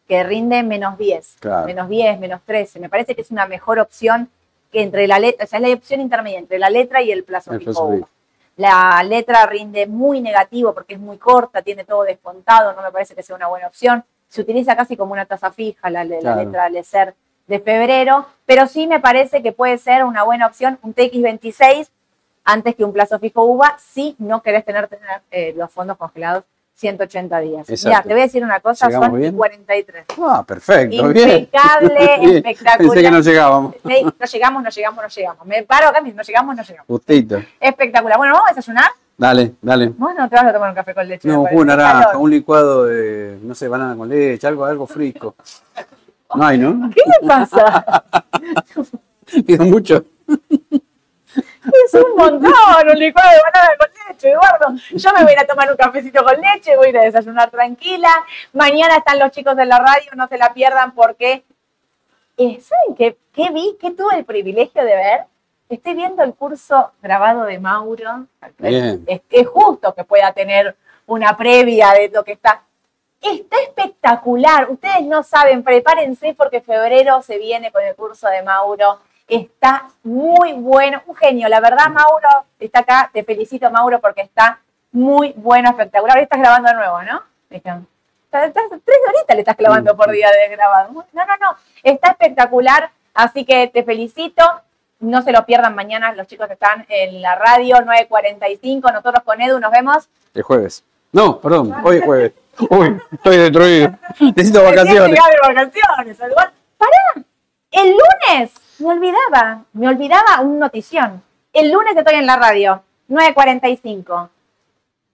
que 0.09 0.23
rinde 0.25 0.63
menos 0.63 0.99
10, 0.99 1.37
Claro. 1.41 1.67
menos 1.67 1.89
10, 1.89 2.19
menos 2.19 2.41
13. 2.45 2.81
Me 2.81 2.89
parece 2.89 3.15
que 3.15 3.23
es 3.23 3.31
una 3.31 3.47
mejor 3.47 3.79
opción 3.79 4.29
que 4.71 4.83
entre 4.83 5.07
la 5.07 5.19
letra, 5.19 5.45
o 5.45 5.49
sea, 5.49 5.59
es 5.59 5.69
la 5.69 5.75
opción 5.75 6.01
intermedia 6.01 6.39
entre 6.39 6.59
la 6.59 6.71
letra 6.71 7.03
y 7.03 7.13
el 7.13 7.25
plazo 7.25 7.53
El 7.53 7.59
fijo 7.61 7.89
plazo. 7.89 8.09
La 8.57 9.03
letra 9.05 9.47
rinde 9.47 9.87
muy 9.87 10.21
negativo 10.21 10.75
porque 10.75 10.95
es 10.95 11.01
muy 11.01 11.17
corta, 11.19 11.63
tiene 11.63 11.85
todo 11.85 12.03
descontado, 12.03 12.73
no 12.75 12.83
me 12.83 12.91
parece 12.93 13.15
que 13.15 13.23
sea 13.23 13.37
una 13.37 13.49
buena 13.49 13.67
opción. 13.67 14.05
Se 14.29 14.41
utiliza 14.43 14.77
casi 14.77 14.97
como 14.97 15.13
una 15.13 15.25
tasa 15.27 15.51
fija 15.53 15.89
la, 15.91 16.05
la 16.05 16.19
Claro. 16.19 16.45
letra 16.45 16.65
al 16.65 16.85
ser 16.85 17.15
de 17.47 17.61
febrero, 17.61 18.27
pero 18.47 18.67
sí 18.67 18.87
me 18.87 19.01
parece 19.01 19.43
que 19.43 19.53
puede 19.53 19.77
ser 19.79 20.05
una 20.05 20.23
buena 20.23 20.47
opción 20.47 20.79
un 20.83 20.95
TX26 20.95 21.89
antes 22.45 22.75
que 22.75 22.85
un 22.85 22.93
plazo 22.93 23.19
fijo 23.19 23.43
UVA 23.45 23.77
si 23.79 24.17
no 24.19 24.43
querés 24.43 24.65
tener, 24.65 24.89
tener, 24.89 25.23
eh, 25.31 25.53
los 25.57 25.71
fondos 25.71 25.97
congelados 25.97 26.45
180 26.75 27.39
días. 27.41 27.67
Mira, 27.85 28.03
te 28.03 28.09
voy 28.09 28.21
a 28.21 28.25
decir 28.25 28.43
una 28.43 28.61
cosa, 28.61 28.87
¿Llegamos 28.89 29.09
son 29.11 29.21
bien? 29.21 29.37
43. 29.37 30.05
Ah, 30.21 30.45
perfecto, 30.47 31.09
bien. 31.09 31.31
Impecable, 31.31 31.95
Bien. 32.21 32.37
espectacular. 32.37 32.79
Pensé 32.79 33.03
que 33.03 33.11
no 33.11 33.21
llegábamos. 33.21 33.75
No 33.85 34.27
llegamos, 34.27 34.63
no 34.63 34.71
llegamos, 34.71 35.03
no 35.03 35.09
llegamos. 35.09 35.47
Me 35.47 35.63
paro 35.63 35.89
acá, 35.89 36.01
no 36.01 36.23
llegamos, 36.23 36.57
no 36.57 36.63
llegamos. 36.63 36.87
Justito. 36.87 37.43
Espectacular. 37.61 38.19
Bueno, 38.19 38.35
¿vamos 38.35 38.51
a 38.51 38.55
desayunar? 38.55 38.91
Dale, 39.17 39.53
dale. 39.61 39.89
Vos 39.91 40.13
no 40.17 40.29
te 40.29 40.35
vas 40.35 40.47
a 40.47 40.53
tomar 40.53 40.71
un 40.71 40.75
café 40.75 40.95
con 40.95 41.07
leche. 41.07 41.29
No, 41.29 41.45
de 41.45 41.65
naranja, 41.65 42.17
un 42.17 42.31
licuado 42.31 42.87
de, 42.87 43.39
no 43.43 43.55
sé, 43.55 43.69
banana 43.69 43.95
con 43.97 44.09
leche, 44.09 44.47
algo, 44.47 44.65
algo 44.65 44.87
frisco. 44.87 45.37
No 46.35 46.45
hay, 46.45 46.59
¿no? 46.59 46.91
¿Qué 46.91 47.03
le 47.07 47.29
pasa? 47.29 48.05
Pido 49.47 49.65
mucho. 49.67 50.05
Es 51.65 51.95
un 51.95 52.17
montón, 52.17 52.89
un 52.91 52.99
licuado 52.99 53.31
de 53.31 53.39
banana 53.43 53.75
con 53.79 53.89
leche, 54.09 54.31
Eduardo. 54.31 54.75
Yo 54.91 55.13
me 55.13 55.23
voy 55.23 55.31
a 55.31 55.33
ir 55.35 55.39
a 55.39 55.47
tomar 55.47 55.71
un 55.71 55.77
cafecito 55.77 56.25
con 56.25 56.41
leche, 56.41 56.77
voy 56.77 56.87
a 56.87 56.91
ir 56.91 56.99
a 56.99 57.03
desayunar 57.03 57.51
tranquila. 57.51 58.11
Mañana 58.53 58.97
están 58.97 59.19
los 59.19 59.31
chicos 59.31 59.57
de 59.57 59.67
la 59.67 59.79
radio, 59.79 60.11
no 60.17 60.27
se 60.27 60.39
la 60.39 60.53
pierdan 60.53 60.93
porque, 60.93 61.45
eh, 62.37 62.61
¿saben 62.61 62.97
qué, 62.97 63.17
qué 63.33 63.51
vi? 63.51 63.77
¿Qué 63.81 63.93
tuve 63.93 64.17
el 64.17 64.25
privilegio 64.25 64.85
de 64.85 64.95
ver? 64.95 65.21
Estoy 65.69 65.95
viendo 65.95 66.23
el 66.23 66.35
curso 66.35 66.93
grabado 67.01 67.45
de 67.45 67.59
Mauro. 67.59 68.27
Bien. 68.59 69.05
Es, 69.07 69.23
es 69.31 69.47
justo 69.47 69.95
que 69.95 70.05
pueda 70.05 70.33
tener 70.33 70.77
una 71.07 71.37
previa 71.37 71.93
de 71.93 72.09
lo 72.09 72.25
que 72.25 72.33
está. 72.33 72.63
Está 73.21 73.57
espectacular. 73.63 74.69
Ustedes 74.69 75.03
no 75.03 75.23
saben, 75.23 75.63
prepárense 75.63 76.35
porque 76.35 76.61
febrero 76.61 77.23
se 77.23 77.39
viene 77.39 77.71
con 77.71 77.85
el 77.85 77.95
curso 77.95 78.29
de 78.29 78.43
Mauro. 78.43 78.99
Está 79.29 79.89
muy 80.03 80.53
bueno, 80.53 81.03
un 81.07 81.15
genio. 81.17 81.49
La 81.49 81.61
verdad, 81.61 81.89
Mauro 81.89 82.29
está 82.59 82.81
acá. 82.81 83.11
Te 83.13 83.25
felicito, 83.25 83.71
Mauro, 83.71 84.01
porque 84.01 84.21
está 84.23 84.61
muy 84.91 85.33
bueno, 85.37 85.71
espectacular. 85.71 86.17
Hoy 86.19 86.25
estás 86.25 86.41
grabando 86.41 86.69
de 86.69 86.75
nuevo, 86.77 87.03
¿no? 87.03 87.23
Estás- 87.51 87.81
estás- 88.31 88.65
tres 88.85 88.99
horitas 89.09 89.35
le 89.37 89.41
estás 89.41 89.57
clavando 89.57 89.97
por 89.97 90.11
día 90.11 90.29
de 90.31 90.55
grabado. 90.55 90.91
No, 90.93 91.05
no, 91.27 91.37
no. 91.41 91.57
Está 91.83 92.11
espectacular. 92.11 92.91
Así 93.15 93.45
que 93.45 93.69
te 93.69 93.85
felicito. 93.85 94.43
No 95.01 95.21
se 95.23 95.33
lo 95.33 95.45
pierdan 95.45 95.75
mañana. 95.75 96.13
Los 96.13 96.27
chicos 96.29 96.51
están 96.51 96.87
en 96.89 97.21
la 97.23 97.35
radio 97.35 97.77
9.45. 97.85 98.93
Nosotros 98.93 99.23
con 99.25 99.41
Edu 99.41 99.59
nos 99.59 99.71
vemos. 99.73 100.09
El 100.35 100.43
jueves. 100.43 100.85
No, 101.11 101.41
perdón, 101.41 101.75
hoy 101.85 101.97
es 101.99 102.05
jueves. 102.05 102.33
Uy, 102.71 102.99
estoy 103.13 103.37
destruido. 103.39 103.91
Necesito 104.21 104.63
vacaciones. 104.63 105.11
De 105.11 105.55
vacaciones. 105.55 106.19
¡Pará! 106.79 107.25
El 107.71 107.91
lunes, 107.91 108.53
me 108.79 108.89
olvidaba, 108.89 109.65
me 109.73 109.89
olvidaba 109.89 110.41
un 110.41 110.59
notición. 110.59 111.23
El 111.53 111.71
lunes 111.71 111.97
estoy 111.97 112.17
en 112.17 112.27
la 112.27 112.37
radio, 112.37 112.83
9.45. 113.09 114.29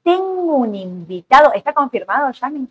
Tengo 0.03 0.57
un 0.57 0.75
invitado, 0.75 1.53
¿está 1.53 1.73
confirmado, 1.73 2.31
Yami? 2.31 2.67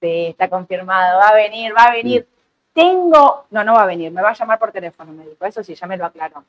Sí, 0.00 0.26
está 0.26 0.48
confirmado, 0.48 1.18
va 1.18 1.28
a 1.28 1.34
venir, 1.34 1.74
va 1.76 1.84
a 1.84 1.92
venir. 1.92 2.28
Tengo, 2.72 3.46
no, 3.50 3.64
no 3.64 3.74
va 3.74 3.84
a 3.84 3.86
venir, 3.86 4.10
me 4.10 4.20
va 4.20 4.30
a 4.30 4.34
llamar 4.34 4.58
por 4.58 4.70
teléfono, 4.70 5.12
me 5.12 5.26
dijo, 5.26 5.44
eso 5.46 5.64
sí, 5.64 5.74
ya 5.74 5.86
me 5.86 5.96
lo 5.96 6.04
aclaró. 6.04 6.44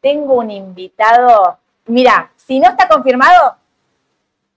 Tengo 0.00 0.34
un 0.34 0.50
invitado, 0.50 1.58
mira, 1.86 2.30
si 2.36 2.60
no 2.60 2.68
está 2.68 2.86
confirmado, 2.88 3.56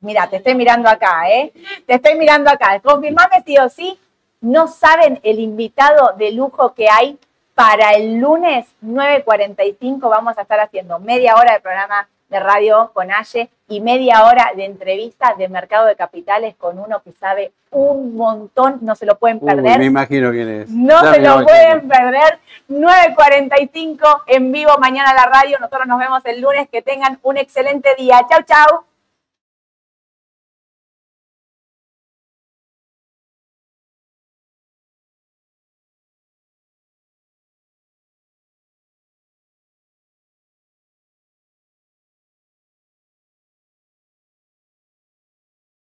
Mira, 0.04 0.30
te 0.30 0.36
estoy 0.36 0.54
mirando 0.54 0.90
acá, 0.90 1.30
¿eh? 1.30 1.54
Te 1.86 1.94
estoy 1.94 2.16
mirando 2.16 2.50
acá. 2.50 2.78
Confirmame 2.82 3.42
sí 3.46 3.58
o 3.58 3.70
sí. 3.70 3.98
No 4.42 4.68
saben 4.68 5.22
el 5.24 5.40
invitado 5.40 6.14
de 6.18 6.34
lujo 6.34 6.74
que 6.74 6.90
hay 6.90 7.18
para 7.56 7.92
el 7.92 8.18
lunes 8.18 8.66
9.45. 8.84 10.10
Vamos 10.10 10.38
a 10.38 10.42
estar 10.42 10.60
haciendo 10.60 11.00
media 11.00 11.36
hora 11.36 11.54
de 11.54 11.60
programa 11.60 12.08
de 12.30 12.40
radio 12.40 12.92
con 12.94 13.12
Aye 13.12 13.50
y 13.68 13.80
media 13.80 14.26
hora 14.26 14.54
de 14.56 14.66
entrevista 14.66 15.36
de 15.38 15.48
mercado 15.50 15.86
de 15.86 15.96
capitales 15.96 16.56
con 16.56 16.80
uno 16.80 17.02
que 17.04 17.12
sabe 17.12 17.52
un 17.70 18.16
montón. 18.16 18.80
No 18.82 18.96
se 18.96 19.06
lo 19.06 19.20
pueden 19.20 19.38
Uy, 19.42 19.48
perder. 19.48 19.78
me 19.78 19.86
imagino 19.86 20.32
quién 20.32 20.50
es. 20.50 20.70
No 20.70 21.00
se 21.14 21.20
lo 21.22 21.44
pueden 21.44 21.88
perder. 21.88 22.40
9.45 22.70 24.24
en 24.28 24.52
vivo 24.52 24.72
mañana 24.80 25.12
a 25.12 25.14
la 25.14 25.26
radio. 25.26 25.60
Nosotros 25.60 25.88
nos 25.88 26.00
vemos 26.00 26.26
el 26.26 26.42
lunes. 26.42 26.68
Que 26.70 26.82
tengan 26.82 27.20
un 27.22 27.38
excelente 27.38 27.94
día. 27.98 28.26
Chau, 28.30 28.42
chau. 28.44 28.84